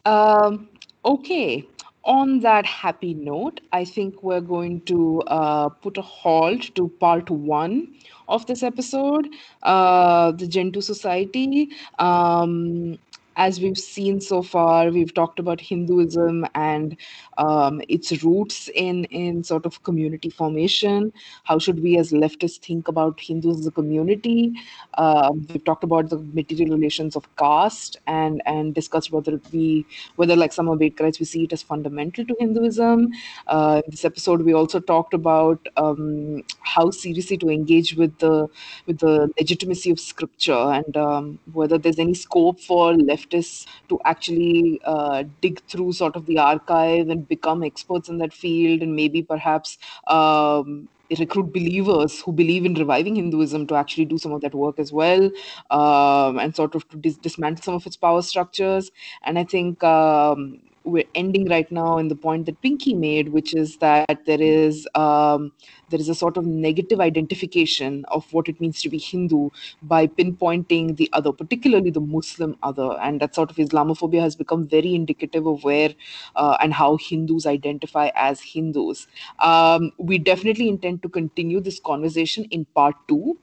Um, 0.06 0.70
okay. 1.03 1.68
on 2.06 2.39
that 2.41 2.66
happy 2.66 3.14
note, 3.14 3.62
I 3.72 3.84
think 3.84 4.22
we're 4.24 4.41
going 4.41 4.82
to 4.89 5.22
uh, 5.38 5.70
put 5.70 5.97
a 5.97 6.01
halt 6.01 6.68
to 6.76 6.88
part 6.99 7.30
one 7.30 7.95
of 8.28 8.45
this 8.45 8.64
episode, 8.64 9.28
uh, 9.64 10.32
the 10.32 10.47
Gentoo 10.47 10.82
Society. 10.82 11.70
Um, 11.99 12.97
as 13.38 13.59
we've 13.59 13.77
seen 13.77 14.21
so 14.21 14.41
far, 14.41 14.89
we've 14.89 15.13
talked 15.13 15.39
about 15.39 15.59
Hinduism 15.59 16.45
and 16.55 16.95
um, 17.38 17.81
its 17.89 18.23
roots 18.23 18.69
in 18.73 19.05
in 19.05 19.43
sort 19.43 19.65
of 19.65 19.83
community 19.83 20.29
formation. 20.29 21.11
How 21.43 21.59
should 21.59 21.81
we 21.83 21.97
as 21.97 22.11
leftists 22.11 22.59
think 22.59 22.88
about 22.88 23.19
Hindus 23.19 23.59
as 23.59 23.67
a 23.67 23.71
community? 23.71 24.53
Uh, 24.93 25.31
we've 25.49 25.63
talked 25.63 25.83
about 25.83 26.09
the 26.09 26.19
material 26.33 26.75
relations 26.75 27.15
of 27.15 27.27
caste 27.36 27.97
and 28.07 28.41
and 28.45 28.73
discussed 28.73 29.11
whether 29.11 29.39
we 29.51 29.86
whether 30.15 30.36
like 30.36 30.53
some 30.53 30.69
of 30.69 30.79
Ambedkarites 30.79 31.19
we 31.19 31.25
see 31.25 31.43
it 31.43 31.53
as 31.53 31.61
fundamental 31.61 32.25
to 32.25 32.36
Hinduism. 32.39 33.09
Uh, 33.47 33.81
in 33.86 33.91
this 33.91 34.05
episode, 34.05 34.41
we 34.41 34.53
also 34.53 34.79
talked 34.79 35.13
about 35.13 35.67
um, 35.77 36.43
how 36.61 36.89
seriously 36.89 37.38
to 37.38 37.49
engage 37.49 37.95
with 37.95 38.17
the 38.19 38.47
with 38.86 38.99
the 38.99 39.29
legitimacy 39.38 39.91
of 39.91 39.99
scripture 39.99 40.53
and 40.53 40.95
um, 40.95 41.39
whether 41.53 41.77
there's 41.77 41.99
any 41.99 42.13
scope 42.13 42.59
for 42.59 42.93
leftists 43.26 43.65
to 43.89 43.99
actually 44.05 44.80
uh, 44.86 45.23
dig 45.41 45.61
through 45.67 45.91
sort 45.93 46.15
of 46.15 46.26
the 46.26 46.38
archive 46.38 47.09
and 47.09 47.28
become 47.28 47.63
experts 47.63 48.09
in 48.09 48.17
that 48.19 48.34
field 48.34 48.82
and 48.82 48.95
maybe 48.95 49.21
perhaps 49.21 49.78
um, 50.07 50.88
recruit 51.19 51.53
believers 51.53 52.21
who 52.21 52.32
believe 52.32 52.65
in 52.65 52.73
reviving 52.73 53.15
Hinduism 53.15 53.67
to 53.67 53.76
actually 53.76 54.05
do 54.05 54.17
some 54.17 54.32
of 54.32 54.41
that 54.41 54.55
work 54.55 54.80
as 54.80 54.91
well, 54.91 55.30
um, 55.69 56.39
and 56.39 56.55
sort 56.55 56.76
of 56.76 56.88
to 56.89 56.97
dis- 56.97 57.17
dismantle 57.17 57.63
some 57.63 57.73
of 57.76 57.86
its 57.86 57.97
power 57.97 58.21
structures. 58.21 58.91
And 59.23 59.38
I 59.38 59.43
think 59.43 59.84
um, 59.84 60.59
we're 60.86 61.05
ending 61.15 61.49
right 61.49 61.69
now 61.71 61.97
in 61.97 62.07
the 62.07 62.15
point 62.15 62.45
that 62.45 62.61
Pinky 62.61 62.93
made, 62.93 63.29
which 63.29 63.53
is 63.53 63.77
that 63.77 64.25
there 64.25 64.41
is 64.41 64.88
um, 64.95 65.51
there 65.89 65.99
is 65.99 66.09
a 66.09 66.15
sort 66.15 66.38
of 66.38 66.45
negative 66.45 66.99
identification 66.99 68.05
of 68.09 68.31
what 68.33 68.47
it 68.47 68.59
means 68.61 68.81
to 68.81 68.89
be 68.89 68.97
Hindu 68.97 69.49
by 69.81 70.07
pinpointing 70.07 70.97
the 70.97 71.09
other, 71.13 71.31
particularly 71.31 71.89
the 71.89 72.01
Muslim 72.01 72.57
other, 72.63 72.97
and 73.01 73.19
that 73.19 73.36
sort 73.36 73.49
of 73.49 73.57
Islamophobia 73.57 74.21
has 74.21 74.36
become 74.36 74.67
very 74.67 74.95
indicative 74.95 75.45
of 75.45 75.63
where 75.63 75.93
uh, 76.36 76.57
and 76.61 76.73
how 76.73 76.97
Hindus 76.97 77.45
identify 77.45 78.11
as 78.15 78.41
Hindus. 78.41 79.07
Um, 79.39 79.91
we 79.97 80.17
definitely 80.17 80.69
intend 80.69 81.01
to 81.03 81.09
continue 81.09 81.59
this 81.59 81.79
conversation 81.79 82.45
in 82.45 82.65
part 82.75 82.95
two 83.07 83.38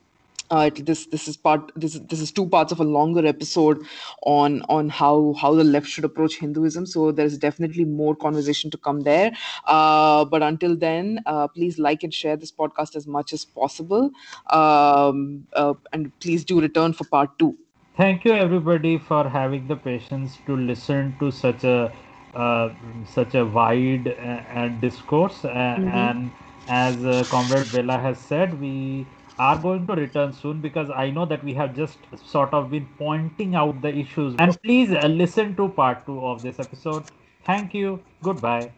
uh, 0.53 0.71
this 0.89 1.07
this 1.07 1.27
is 1.29 1.37
part 1.37 1.73
this 1.75 1.99
this 2.13 2.21
is 2.21 2.31
two 2.31 2.47
parts 2.55 2.73
of 2.73 2.81
a 2.81 2.85
longer 2.85 3.25
episode 3.27 3.85
on 4.33 4.61
on 4.69 4.91
how 4.91 5.35
how 5.41 5.55
the 5.55 5.65
left 5.65 5.87
should 5.87 6.05
approach 6.05 6.37
Hinduism. 6.39 6.85
So 6.95 7.11
there's 7.11 7.39
definitely 7.39 7.87
more 7.87 8.15
conversation 8.15 8.71
to 8.73 8.77
come 8.89 9.01
there. 9.01 9.33
Uh, 9.67 10.27
but 10.27 10.43
until 10.43 10.77
then, 10.77 11.21
uh, 11.27 11.49
please 11.49 11.79
like 11.79 12.03
and 12.03 12.13
share 12.13 12.37
this 12.37 12.53
podcast 12.53 12.97
as 12.97 13.07
much 13.07 13.33
as 13.33 13.47
possible, 13.47 14.11
um, 14.51 15.47
uh, 15.55 15.75
and 15.93 16.13
please 16.21 16.45
do 16.45 16.61
return 16.61 16.93
for 16.93 17.05
part 17.05 17.39
two. 17.39 17.57
Thank 17.97 18.25
you 18.27 18.35
everybody 18.35 18.99
for 18.99 19.29
having 19.29 19.67
the 19.69 19.77
patience 19.77 20.39
to 20.47 20.57
listen 20.57 21.17
to 21.19 21.31
such 21.31 21.65
a 21.65 21.93
uh, 22.35 22.69
such 23.07 23.35
a 23.35 23.47
wide 23.47 24.13
uh, 24.19 24.69
discourse. 24.85 25.43
Mm-hmm. 25.43 25.89
And 25.89 26.31
as 26.69 27.29
Comrade 27.31 27.73
Bela 27.73 27.99
has 27.99 28.19
said, 28.19 28.61
we 28.61 29.07
are 29.43 29.59
going 29.59 29.87
to 29.89 29.95
return 29.95 30.33
soon 30.33 30.61
because 30.61 30.91
I 31.05 31.11
know 31.11 31.27
that 31.27 31.45
we 31.45 31.55
have 31.55 31.75
just 31.75 31.99
sort 32.25 32.53
of 32.53 32.71
been 32.71 32.89
pointing 32.99 33.55
out 33.55 33.83
the 33.83 33.95
issues. 34.05 34.37
And 34.39 34.61
please 34.63 34.93
uh, 34.93 35.07
listen 35.07 35.57
to 35.57 35.69
part 35.69 36.07
two 36.07 36.21
of 36.25 36.43
this 36.43 36.61
episode. 36.61 37.05
Thank 37.45 37.75
you. 37.75 38.01
Goodbye. 38.23 38.73